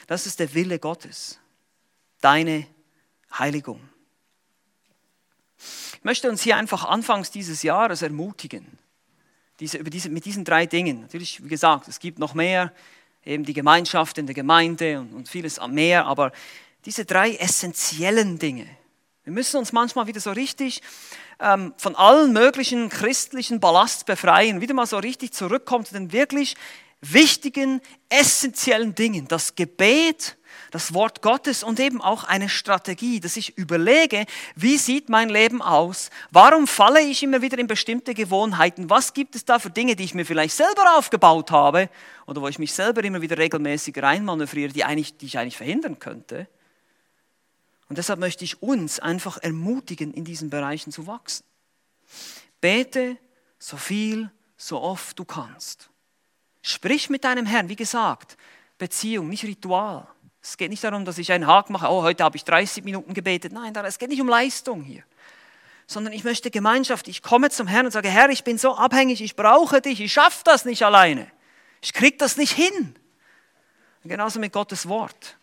Das 0.07 0.27
ist 0.27 0.41
der 0.41 0.53
Wille 0.55 0.79
Gottes. 0.79 1.39
Deine 2.21 2.67
Heiligung. 3.39 3.81
Ich 5.59 6.05
möchte 6.05 6.29
uns 6.29 6.43
hier 6.43 6.57
einfach 6.57 6.85
anfangs 6.85 7.31
dieses 7.31 7.63
Jahres 7.63 8.03
ermutigen. 8.03 8.79
Diese, 9.61 9.79
über 9.79 9.91
diese, 9.91 10.11
mit 10.11 10.25
diesen 10.25 10.45
drei 10.45 10.67
Dingen. 10.67 11.03
Natürlich, 11.03 11.43
wie 11.43 11.49
gesagt, 11.49 11.89
es 11.89 11.99
gibt 11.99 12.19
noch 12.19 12.35
mehr, 12.35 12.73
eben 13.25 13.45
die 13.45 13.55
Gemeinschaft 13.55 14.19
in 14.19 14.27
der 14.27 14.35
Gemeinde 14.35 15.01
und, 15.01 15.13
und 15.13 15.29
vieles 15.29 15.61
mehr, 15.67 16.07
aber 16.07 16.33
diese 16.85 17.05
drei 17.05 17.35
essentiellen 17.35 18.39
Dinge, 18.39 18.67
wir 19.27 19.33
müssen 19.33 19.57
uns 19.57 19.73
manchmal 19.73 20.07
wieder 20.07 20.21
so 20.21 20.31
richtig 20.31 20.83
ähm, 21.41 21.75
von 21.79 21.97
allen 21.97 22.33
möglichen 22.33 22.89
christlichen 22.89 23.59
Ballast 23.59 24.07
befreien, 24.07 24.61
wieder 24.61 24.73
mal 24.73 24.87
so 24.87 24.99
richtig 24.99 25.33
zurückkommen 25.33 25.85
zu 25.85 25.95
den 25.95 26.13
wirklich 26.13 26.55
wichtigen, 27.01 27.81
essentiellen 28.09 28.95
Dingen. 28.95 29.27
Das 29.27 29.57
Gebet, 29.57 30.37
das 30.71 30.95
Wort 30.95 31.23
Gottes 31.23 31.65
und 31.65 31.81
eben 31.81 32.01
auch 32.01 32.23
eine 32.23 32.49
Strategie, 32.49 33.19
dass 33.19 33.37
ich 33.37 33.59
überlege, 33.59 34.27
wie 34.55 34.79
sieht 34.79 35.09
mein 35.09 35.29
Leben 35.29 35.61
aus? 35.61 36.11
Warum 36.31 36.69
falle 36.69 37.01
ich 37.01 37.25
immer 37.25 37.43
wieder 37.43 37.59
in 37.59 37.67
bestimmte 37.67 38.15
Gewohnheiten? 38.15 38.91
Was 38.91 39.13
gibt 39.13 39.35
es 39.35 39.45
da 39.45 39.59
für 39.59 39.71
Dinge, 39.71 39.97
die 39.97 40.05
ich 40.05 40.15
mir 40.15 40.25
vielleicht 40.25 40.55
selber 40.55 40.97
aufgebaut 40.97 41.51
habe 41.51 41.91
oder 42.29 42.43
wo 42.43 42.47
ich 42.47 42.61
mich 42.61 42.73
selber 42.73 43.03
immer 43.03 43.21
wieder 43.21 43.39
regelmäßig 43.39 44.01
reinmanövriere, 44.01 44.73
die, 44.73 44.85
eigentlich, 44.85 45.17
die 45.17 45.27
ich 45.27 45.37
eigentlich 45.37 45.57
verhindern 45.57 45.99
könnte? 45.99 46.47
Und 47.89 47.99
deshalb 47.99 48.19
möchte 48.19 48.45
ich 48.45 48.63
uns 48.63 48.99
einfach 48.99 49.39
ermutigen, 49.39 50.13
in 50.13 50.25
diesen 50.25 50.51
Bereichen 50.51 50.93
zu 50.93 51.07
wachsen. 51.07 51.45
Bete 52.61 53.17
so 53.59 53.77
viel, 53.77 54.31
so 54.57 54.81
oft 54.81 55.19
du 55.19 55.25
kannst. 55.25 55.91
Sprich 56.63 57.11
mit 57.11 57.25
deinem 57.25 57.47
Herrn, 57.47 57.69
wie 57.69 57.77
gesagt, 57.77 58.37
Beziehung, 58.79 59.29
nicht 59.29 59.45
Ritual. 59.45 60.07
Es 60.43 60.57
geht 60.57 60.71
nicht 60.71 60.83
darum, 60.85 61.05
dass 61.05 61.19
ich 61.19 61.33
einen 61.33 61.47
Haken 61.47 61.73
mache, 61.73 61.89
oh, 61.89 62.03
heute 62.03 62.25
habe 62.25 62.37
ich 62.37 62.45
30 62.45 62.85
Minuten 62.85 63.15
gebetet. 63.15 63.53
Nein, 63.53 63.75
es 63.85 63.99
geht 63.99 64.09
nicht 64.09 64.21
um 64.21 64.29
Leistung 64.29 64.83
hier. 64.83 65.03
Sondern 65.87 66.13
ich 66.13 66.25
möchte 66.25 66.51
Gemeinschaft. 66.51 67.09
Ich 67.09 67.23
komme 67.23 67.51
zum 67.51 67.67
Herrn 67.67 67.87
und 67.87 67.93
sage, 67.93 68.09
Herr, 68.09 68.29
ich 68.31 68.45
bin 68.45 68.59
so 68.59 68.77
abhängig, 68.77 69.21
ich 69.23 69.37
brauche 69.37 69.81
dich, 69.81 70.01
ich 70.01 70.13
schaffe 70.13 70.43
das 70.45 70.65
nicht 70.65 70.85
alleine. 70.85 71.31
Ich 71.83 71.93
kriege 71.93 72.17
das 72.17 72.37
nicht 72.37 72.53
hin. 72.53 72.97
Genauso 74.05 74.39
mit 74.39 74.53
Gottes 74.53 74.89
Wort. 74.89 75.37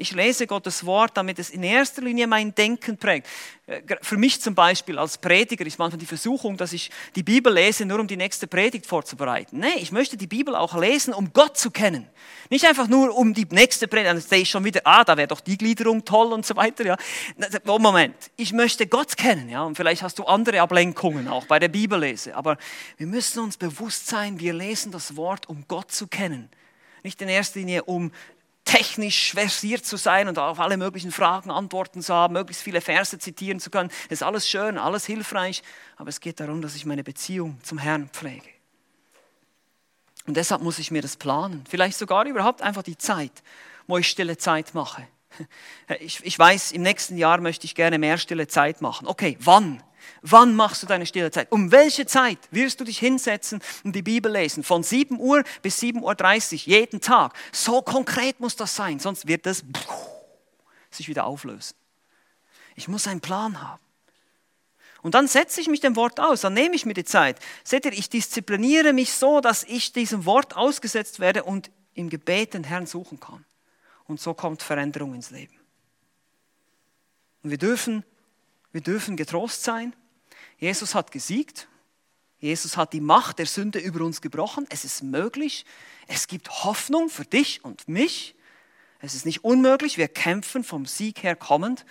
Ich 0.00 0.12
lese 0.12 0.46
Gottes 0.46 0.86
Wort, 0.86 1.14
damit 1.14 1.38
es 1.38 1.50
in 1.50 1.62
erster 1.62 2.00
Linie 2.00 2.26
mein 2.26 2.54
Denken 2.54 2.96
prägt. 2.96 3.28
Äh, 3.66 3.82
für 4.00 4.16
mich 4.16 4.40
zum 4.40 4.54
Beispiel 4.54 4.98
als 4.98 5.18
Prediger 5.18 5.66
ist 5.66 5.78
manchmal 5.78 5.98
die 5.98 6.06
Versuchung, 6.06 6.56
dass 6.56 6.72
ich 6.72 6.90
die 7.14 7.22
Bibel 7.22 7.52
lese, 7.52 7.84
nur 7.84 8.00
um 8.00 8.06
die 8.06 8.16
nächste 8.16 8.46
Predigt 8.46 8.86
vorzubereiten. 8.86 9.58
Nee, 9.58 9.76
ich 9.76 9.92
möchte 9.92 10.16
die 10.16 10.26
Bibel 10.26 10.56
auch 10.56 10.74
lesen, 10.74 11.12
um 11.12 11.34
Gott 11.34 11.58
zu 11.58 11.70
kennen. 11.70 12.06
Nicht 12.48 12.64
einfach 12.64 12.88
nur 12.88 13.14
um 13.14 13.34
die 13.34 13.46
nächste 13.50 13.88
Predigt, 13.88 14.08
dann 14.08 14.20
sehe 14.22 14.38
ich 14.38 14.48
schon 14.48 14.64
wieder, 14.64 14.80
ah, 14.84 15.04
da 15.04 15.18
wäre 15.18 15.28
doch 15.28 15.40
die 15.40 15.58
Gliederung 15.58 16.02
toll 16.02 16.32
und 16.32 16.46
so 16.46 16.56
weiter. 16.56 16.86
Ja. 16.86 16.96
Oh, 17.66 17.78
Moment, 17.78 18.16
ich 18.38 18.54
möchte 18.54 18.86
Gott 18.86 19.18
kennen. 19.18 19.50
Ja. 19.50 19.64
Und 19.64 19.76
vielleicht 19.76 20.02
hast 20.02 20.18
du 20.18 20.24
andere 20.24 20.62
Ablenkungen 20.62 21.28
auch 21.28 21.44
bei 21.44 21.58
der 21.58 21.68
Bibellese. 21.68 22.34
Aber 22.34 22.56
wir 22.96 23.06
müssen 23.06 23.40
uns 23.40 23.58
bewusst 23.58 24.06
sein, 24.06 24.40
wir 24.40 24.54
lesen 24.54 24.92
das 24.92 25.16
Wort, 25.16 25.46
um 25.50 25.66
Gott 25.68 25.92
zu 25.92 26.06
kennen. 26.06 26.48
Nicht 27.02 27.20
in 27.20 27.28
erster 27.28 27.58
Linie, 27.58 27.84
um 27.84 28.12
technisch 28.70 29.32
versiert 29.32 29.84
zu 29.84 29.96
sein 29.96 30.28
und 30.28 30.38
auf 30.38 30.60
alle 30.60 30.76
möglichen 30.76 31.10
Fragen 31.10 31.50
Antworten 31.50 32.02
zu 32.02 32.14
haben, 32.14 32.34
möglichst 32.34 32.62
viele 32.62 32.80
Verse 32.80 33.18
zitieren 33.18 33.58
zu 33.58 33.68
können. 33.68 33.90
Das 34.08 34.20
ist 34.20 34.22
alles 34.22 34.48
schön, 34.48 34.78
alles 34.78 35.06
hilfreich, 35.06 35.62
aber 35.96 36.08
es 36.08 36.20
geht 36.20 36.38
darum, 36.38 36.62
dass 36.62 36.76
ich 36.76 36.86
meine 36.86 37.02
Beziehung 37.02 37.58
zum 37.64 37.78
Herrn 37.78 38.08
pflege. 38.10 38.48
Und 40.26 40.36
deshalb 40.36 40.62
muss 40.62 40.78
ich 40.78 40.92
mir 40.92 41.02
das 41.02 41.16
planen. 41.16 41.64
Vielleicht 41.68 41.98
sogar 41.98 42.24
überhaupt 42.26 42.62
einfach 42.62 42.84
die 42.84 42.96
Zeit, 42.96 43.32
wo 43.88 43.98
ich 43.98 44.08
stille 44.08 44.36
Zeit 44.36 44.74
mache. 44.74 45.06
Ich, 46.00 46.24
ich 46.24 46.38
weiß, 46.38 46.72
im 46.72 46.82
nächsten 46.82 47.16
Jahr 47.16 47.40
möchte 47.40 47.64
ich 47.64 47.74
gerne 47.74 47.98
mehr 47.98 48.18
stille 48.18 48.46
Zeit 48.46 48.80
machen. 48.80 49.08
Okay, 49.08 49.36
wann? 49.40 49.82
Wann 50.22 50.54
machst 50.54 50.82
du 50.82 50.86
deine 50.86 51.06
stille 51.06 51.30
Zeit? 51.30 51.50
Um 51.50 51.70
welche 51.70 52.06
Zeit 52.06 52.38
wirst 52.50 52.80
du 52.80 52.84
dich 52.84 52.98
hinsetzen 52.98 53.62
und 53.84 53.94
die 53.94 54.02
Bibel 54.02 54.30
lesen? 54.30 54.62
Von 54.62 54.82
7 54.82 55.18
Uhr 55.18 55.44
bis 55.62 55.80
7.30 55.80 56.52
Uhr 56.52 56.58
jeden 56.66 57.00
Tag. 57.00 57.34
So 57.52 57.82
konkret 57.82 58.40
muss 58.40 58.56
das 58.56 58.76
sein, 58.76 58.98
sonst 58.98 59.26
wird 59.26 59.46
das 59.46 59.64
sich 60.90 61.08
wieder 61.08 61.24
auflösen. 61.24 61.74
Ich 62.76 62.88
muss 62.88 63.06
einen 63.06 63.20
Plan 63.20 63.60
haben. 63.60 63.82
Und 65.02 65.14
dann 65.14 65.28
setze 65.28 65.60
ich 65.60 65.68
mich 65.68 65.80
dem 65.80 65.96
Wort 65.96 66.20
aus, 66.20 66.42
dann 66.42 66.54
nehme 66.54 66.74
ich 66.74 66.84
mir 66.84 66.94
die 66.94 67.04
Zeit. 67.04 67.38
Seht 67.64 67.86
ihr, 67.86 67.92
ich 67.92 68.10
diszipliniere 68.10 68.92
mich 68.92 69.12
so, 69.12 69.40
dass 69.40 69.64
ich 69.64 69.92
diesem 69.92 70.26
Wort 70.26 70.56
ausgesetzt 70.56 71.20
werde 71.20 71.44
und 71.44 71.70
im 71.94 72.10
Gebet 72.10 72.54
den 72.54 72.64
Herrn 72.64 72.86
suchen 72.86 73.18
kann. 73.18 73.44
Und 74.06 74.20
so 74.20 74.34
kommt 74.34 74.62
Veränderung 74.62 75.14
ins 75.14 75.30
Leben. 75.30 75.54
Und 77.42 77.50
wir 77.50 77.58
dürfen, 77.58 78.04
wir 78.72 78.80
dürfen 78.80 79.16
getrost 79.16 79.62
sein. 79.62 79.94
Jesus 80.58 80.94
hat 80.94 81.10
gesiegt. 81.10 81.68
Jesus 82.38 82.76
hat 82.76 82.92
die 82.92 83.00
Macht 83.00 83.38
der 83.38 83.46
Sünde 83.46 83.78
über 83.78 84.04
uns 84.04 84.20
gebrochen. 84.20 84.66
Es 84.70 84.84
ist 84.84 85.02
möglich. 85.02 85.66
Es 86.06 86.26
gibt 86.26 86.64
Hoffnung 86.64 87.10
für 87.10 87.24
dich 87.24 87.64
und 87.64 87.88
mich. 87.88 88.34
Es 89.00 89.14
ist 89.14 89.26
nicht 89.26 89.44
unmöglich. 89.44 89.98
Wir 89.98 90.08
kämpfen 90.08 90.64
vom 90.64 90.86
Sieg 90.86 91.22
her 91.22 91.36
kommend. 91.36 91.84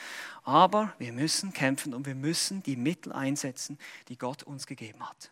Aber 0.44 0.94
wir 0.98 1.14
müssen 1.14 1.54
kämpfen 1.54 1.94
und 1.94 2.06
wir 2.06 2.16
müssen 2.16 2.64
die 2.64 2.76
Mittel 2.76 3.12
einsetzen, 3.12 3.78
die 4.08 4.18
Gott 4.18 4.44
uns 4.44 4.66
gegeben 4.66 5.08
hat. 5.08 5.32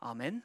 Amen. 0.00 0.42